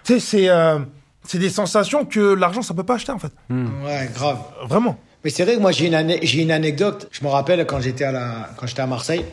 tu 0.05 0.13
sais, 0.13 0.19
c'est, 0.21 0.47
euh, 0.49 0.79
c'est 1.25 1.39
des 1.39 1.49
sensations 1.49 2.05
que 2.05 2.19
l'argent, 2.33 2.61
ça 2.61 2.73
peut 2.73 2.83
pas 2.83 2.95
acheter, 2.95 3.11
en 3.11 3.19
fait. 3.19 3.31
Ouais, 3.49 4.09
grave. 4.13 4.39
Vraiment. 4.67 4.97
Mais 5.23 5.29
c'est 5.29 5.43
vrai 5.45 5.55
que 5.55 5.61
moi 5.61 5.71
j'ai 5.71 5.87
une, 5.87 6.17
j'ai 6.21 6.41
une 6.41 6.51
anecdote. 6.51 7.07
Je 7.11 7.23
me 7.23 7.29
rappelle 7.29 7.65
quand 7.65 7.79
j'étais 7.79 8.03
à 8.03 8.11
la, 8.11 8.49
quand 8.57 8.67
j'étais 8.67 8.81
à 8.81 8.87
Marseille, 8.87 9.23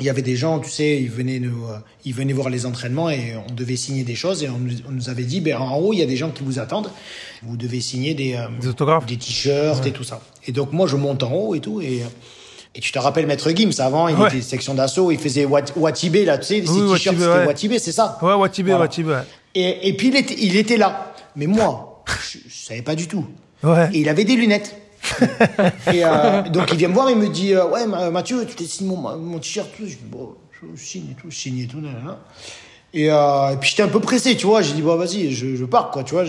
il 0.00 0.06
y 0.06 0.10
avait 0.10 0.20
des 0.22 0.36
gens, 0.36 0.58
tu 0.58 0.68
sais, 0.70 1.00
ils 1.00 1.10
venaient 1.10 1.38
nous, 1.38 1.66
euh, 1.66 1.78
ils 2.04 2.12
venaient 2.14 2.32
voir 2.34 2.50
les 2.50 2.66
entraînements 2.66 3.08
et 3.08 3.34
on 3.48 3.52
devait 3.54 3.76
signer 3.76 4.04
des 4.04 4.14
choses 4.14 4.42
et 4.42 4.48
on 4.50 4.58
nous, 4.58 4.72
on 4.88 4.92
nous 4.92 5.08
avait 5.08 5.24
dit, 5.24 5.40
ben 5.40 5.56
en 5.56 5.76
haut 5.78 5.92
il 5.94 5.98
y 5.98 6.02
a 6.02 6.06
des 6.06 6.16
gens 6.16 6.30
qui 6.30 6.42
vous 6.44 6.58
attendent, 6.58 6.90
vous 7.42 7.56
devez 7.56 7.80
signer 7.80 8.12
des, 8.14 8.34
euh, 8.34 8.48
Des 8.60 8.68
autographes. 8.68 9.06
des 9.06 9.16
t-shirts 9.16 9.86
et 9.86 9.92
tout 9.92 10.04
ça. 10.04 10.20
Et 10.46 10.52
donc 10.52 10.72
moi 10.72 10.86
je 10.86 10.96
monte 10.96 11.22
en 11.22 11.32
haut 11.32 11.54
et 11.54 11.60
tout 11.60 11.80
et 11.80 12.02
et 12.74 12.80
tu 12.80 12.90
te 12.90 12.98
rappelles 12.98 13.26
Maître 13.26 13.50
Gims 13.54 13.70
avant, 13.80 14.08
il 14.08 14.16
Ouais. 14.16 14.28
était 14.28 14.40
section 14.40 14.72
d'assaut, 14.74 15.10
il 15.10 15.18
faisait 15.18 15.44
Wat- 15.44 15.76
Watibé 15.76 16.24
là, 16.24 16.38
tu 16.38 16.46
sais, 16.46 16.54
Oui, 16.60 16.64
t-shirts 16.66 16.88
Watibé, 16.90 17.16
c'était 17.18 17.26
ouais. 17.38 17.46
Watibé, 17.46 17.78
c'est 17.78 17.92
ça? 17.92 18.18
Ouais, 18.22 18.32
Watibé, 18.34 18.70
Voilà. 18.70 18.84
Watibé, 18.84 19.10
ouais. 19.10 19.16
Et, 19.54 19.88
et 19.88 19.92
puis 19.96 20.08
il 20.08 20.16
était, 20.16 20.34
il 20.38 20.56
était 20.56 20.76
là. 20.76 21.14
Mais 21.36 21.46
moi, 21.46 22.02
je, 22.30 22.38
je 22.48 22.54
savais 22.66 22.82
pas 22.82 22.94
du 22.94 23.06
tout. 23.08 23.26
Ouais. 23.62 23.88
Et 23.92 24.00
il 24.00 24.08
avait 24.08 24.24
des 24.24 24.36
lunettes. 24.36 24.76
et 25.92 26.04
euh, 26.04 26.42
donc 26.42 26.68
il 26.72 26.78
vient 26.78 26.88
me 26.88 26.94
voir, 26.94 27.10
il 27.10 27.16
me 27.16 27.28
dit 27.28 27.54
euh, 27.54 27.66
Ouais, 27.68 27.86
Ma- 27.86 28.10
Mathieu, 28.10 28.46
tu 28.46 28.54
t'es 28.54 28.64
signé 28.64 28.90
mon, 28.96 29.16
mon 29.18 29.38
t-shirt, 29.38 29.68
tout. 29.76 29.82
Je 29.84 29.90
dis 29.96 29.98
Bon, 30.04 30.34
je 30.76 30.80
signe 30.82 31.10
et 31.10 31.14
tout, 31.20 31.30
je 31.30 31.36
signe 31.36 31.58
et 31.58 31.66
tout. 31.66 31.80
nanana. 31.80 32.20
Et, 32.94 33.10
euh, 33.10 33.50
et 33.52 33.56
puis 33.56 33.70
j'étais 33.70 33.82
un 33.82 33.88
peu 33.88 34.00
pressé, 34.00 34.36
tu 34.36 34.46
vois. 34.46 34.62
J'ai 34.62 34.74
dit 34.74 34.82
Bon, 34.82 34.96
vas-y, 34.96 35.32
je, 35.32 35.56
je 35.56 35.64
pars, 35.64 35.90
quoi, 35.90 36.04
tu 36.04 36.14
vois. 36.14 36.24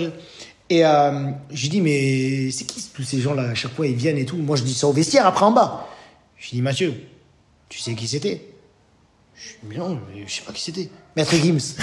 Et 0.70 0.84
euh, 0.86 1.30
j'ai 1.52 1.68
dit 1.70 1.82
Mais 1.82 2.50
c'est 2.52 2.66
qui 2.66 2.84
tous 2.94 3.04
ces 3.04 3.20
gens-là 3.22 3.44
À 3.50 3.54
chaque 3.56 3.74
fois, 3.74 3.86
ils 3.88 3.96
viennent 3.96 4.18
et 4.18 4.26
tout? 4.26 4.38
Moi, 4.38 4.56
je 4.58 4.64
dis 4.64 4.74
ça 4.74 4.88
au 4.88 4.94
vestiaire, 4.94 5.28
après 5.28 5.46
en 5.46 5.52
bas. 5.52 5.88
Je 6.38 6.50
dis 6.50 6.62
Mathieu, 6.62 6.94
tu 7.70 7.80
sais 7.80 7.94
qui 7.94 8.08
c'était? 8.08 8.42
Je 9.36 9.50
dis, 9.50 9.56
mais 9.70 9.78
non, 9.78 10.00
mais 10.14 10.24
je 10.28 10.34
sais 10.34 10.42
pas 10.42 10.52
qui 10.52 10.62
c'était. 10.62 10.90
Maître 11.16 11.36
Gims. 11.36 11.76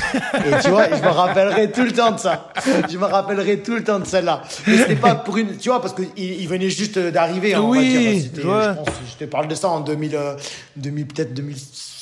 Et 0.45 0.61
tu 0.62 0.70
vois, 0.70 0.89
je 0.89 1.01
me 1.03 1.09
rappellerai 1.09 1.70
tout 1.70 1.83
le 1.85 1.93
temps 1.93 2.11
de 2.11 2.18
ça. 2.18 2.51
Je 2.91 2.99
me 2.99 3.05
rappellerai 3.05 3.61
tout 3.61 3.74
le 3.74 3.85
temps 3.85 4.01
de 4.01 4.05
celle-là. 4.07 4.43
Mais 4.66 4.76
c'était 4.76 4.97
pas 4.97 5.14
pour 5.14 5.37
une, 5.37 5.57
tu 5.57 5.68
vois, 5.68 5.81
parce 5.81 5.95
qu'il 5.95 6.09
il 6.16 6.49
venait 6.49 6.68
juste 6.70 6.99
d'arriver. 6.99 7.55
hein, 7.55 7.61
on 7.62 7.70
va 7.72 7.78
Oui, 7.78 7.89
dire. 7.89 8.47
Ouais. 8.47 8.62
Je 8.64 8.74
pense, 8.74 8.89
je 9.12 9.24
te 9.24 9.31
parle 9.31 9.47
de 9.49 9.55
ça 9.55 9.68
en 9.68 9.81
2000, 9.81 10.16
euh, 10.16 10.35
2000 10.76 11.07
peut-être 11.07 11.33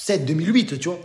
2007, 0.08 0.24
2008, 0.24 0.78
tu 0.78 0.88
vois. 0.88 0.98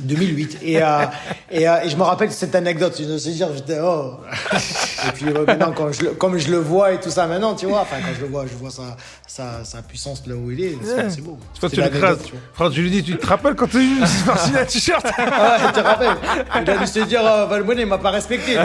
2008. 0.00 0.58
Et, 0.62 0.82
euh, 0.82 1.04
et, 1.50 1.68
euh, 1.68 1.82
et 1.84 1.88
je 1.88 1.96
me 1.96 2.02
rappelle 2.02 2.32
cette 2.32 2.54
anecdote. 2.54 2.94
Je 2.98 3.18
sais 3.18 3.30
dire, 3.32 3.48
j'étais, 3.54 3.78
oh. 3.82 4.14
Et 4.52 5.12
puis 5.12 5.26
euh, 5.28 5.44
maintenant, 5.46 5.72
quand 5.76 5.92
je, 5.92 6.06
comme 6.06 6.38
je 6.38 6.50
le 6.50 6.58
vois 6.58 6.92
et 6.92 7.00
tout 7.00 7.10
ça 7.10 7.26
maintenant, 7.26 7.54
tu 7.54 7.66
vois, 7.66 7.80
enfin, 7.80 7.96
quand 8.00 8.14
je 8.16 8.20
le 8.22 8.28
vois, 8.28 8.46
je 8.46 8.54
vois 8.54 8.70
sa, 8.70 8.96
sa, 9.26 9.64
sa 9.64 9.82
puissance 9.82 10.22
là 10.26 10.34
où 10.34 10.50
il 10.50 10.62
est. 10.62 10.78
C'est, 10.82 11.20
beau. 11.20 11.38
C'est 11.60 11.68
tu 11.70 11.76
le 11.76 11.82
l'anecdote, 11.82 12.02
crases. 12.02 12.22
tu 12.24 12.32
vois. 12.32 12.40
Frère, 12.54 12.72
je 12.72 12.80
lui 12.80 12.90
dis, 12.90 13.02
tu 13.02 13.16
te 13.16 13.26
rappelles 13.26 13.54
quand 13.54 13.68
t'as 13.70 13.80
eu 13.80 14.00
par 14.26 14.38
signer 14.38 14.58
un 14.60 14.64
t-shirt 14.64 15.06
Ah, 15.18 15.58
je 15.66 15.72
te 15.72 15.80
rappelle. 15.80 16.16
Il 16.62 16.70
a 16.70 16.78
dû 16.78 16.86
se 16.86 17.00
dire, 17.00 17.24
euh, 17.26 17.46
Valbuena, 17.46 17.82
il 17.82 17.86
m'a 17.86 17.98
pas 17.98 18.10
respecté. 18.10 18.56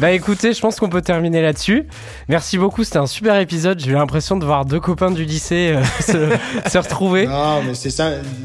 Bah 0.00 0.12
écoutez, 0.12 0.52
je 0.52 0.60
pense 0.60 0.78
qu'on 0.78 0.88
peut 0.88 1.02
terminer 1.02 1.42
là-dessus. 1.42 1.84
Merci 2.28 2.56
beaucoup, 2.58 2.84
c'était 2.84 2.98
un 2.98 3.06
super 3.06 3.36
épisode. 3.38 3.80
J'ai 3.80 3.90
eu 3.90 3.94
l'impression 3.94 4.36
de 4.36 4.44
voir 4.44 4.64
deux 4.64 4.80
copains 4.80 5.10
du 5.10 5.24
lycée 5.24 5.74
euh, 5.76 5.82
se, 6.00 6.70
se 6.70 6.78
retrouver. 6.78 7.26
Non, 7.26 7.62
mais 7.64 7.74
c'est 7.74 7.90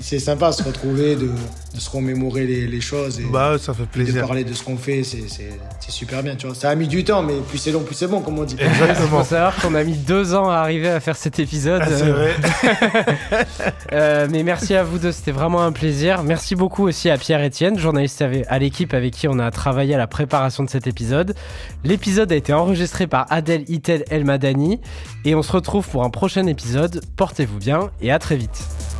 c'est 0.02 0.20
sympa 0.20 0.50
de 0.50 0.56
se 0.56 0.64
retrouver, 0.64 1.16
de, 1.16 1.28
de 1.76 1.80
se 1.80 1.90
remémorer 1.90 2.46
les, 2.46 2.68
les 2.68 2.82
choses 2.82 3.20
et 3.20 3.24
Bah, 3.32 3.56
ça 3.60 3.74
fait 3.74 3.84
de 3.84 3.88
plaisir. 3.88 4.26
parler 4.26 4.44
de 4.44 4.54
ce 4.54 4.64
qu'on 4.64 4.78
fait. 4.78 5.04
C'est 5.04 5.28
c'est- 5.30 5.60
c'est 5.80 5.92
super 5.92 6.24
bien, 6.24 6.36
tu 6.38 6.48
vois. 6.48 6.56
Ça 6.56 6.70
a 6.70 6.76
mis 6.76 6.88
du 6.88 7.04
temps, 7.04 7.22
mais 7.24 7.34
plus 7.50 7.58
c'est 7.58 7.72
long, 7.72 7.82
plus 7.82 7.94
c'est 7.96 8.08
bon, 8.08 8.22
comme 8.22 8.40
on 8.40 8.44
dit. 8.46 8.56
Il 8.58 8.66
Exactement. 8.66 9.20
faut 9.20 9.24
savoir 9.30 9.54
qu'on 9.58 9.76
a 9.76 9.84
mis 9.84 9.98
deux 9.98 10.34
ans 10.34 10.50
à 10.50 10.56
arriver 10.56 10.88
à 10.90 11.02
faire 11.02 11.18
cet 11.18 11.40
épisode. 11.40 11.82
Ah, 11.84 11.90
c'est 11.90 12.04
Euh, 12.04 12.14
vrai. 12.14 13.06
Euh, 13.92 14.28
mais 14.30 14.44
merci 14.44 14.76
à 14.76 14.84
vous 14.84 14.98
deux, 14.98 15.12
c'était 15.12 15.32
vraiment 15.32 15.62
un 15.64 15.72
plaisir. 15.72 16.24
Merci 16.24 16.56
beaucoup 16.56 16.84
aussi 16.88 17.10
à 17.10 17.18
Pierre-Etienne, 17.18 17.78
journaliste 17.78 18.22
avec- 18.22 18.46
à 18.50 18.58
l'équipe 18.60 18.94
avec 18.94 19.14
qui 19.14 19.28
on 19.28 19.38
a 19.40 19.52
travaillé 19.52 19.94
à 19.94 19.98
la 19.98 20.08
préparation 20.08 20.64
de 20.64 20.70
cet 20.70 20.88
épisode. 20.88 21.36
L'épisode 21.84 22.32
a 22.32 22.36
été 22.36 22.54
enregistré 22.54 23.08
par 23.08 23.26
Adèle 23.30 23.66
Itel 23.68 24.06
El 24.10 24.24
Madani 24.24 24.80
et 25.26 25.36
on 25.36 25.44
se 25.44 25.52
retrouve 25.52 25.88
pour 25.88 26.04
un 26.04 26.10
prochain 26.10 26.46
épisode. 26.48 27.02
Portez-vous 27.18 27.60
bien 27.60 27.92
et 28.02 28.12
à 28.12 28.20
très 28.20 28.38
vite. 28.38 28.93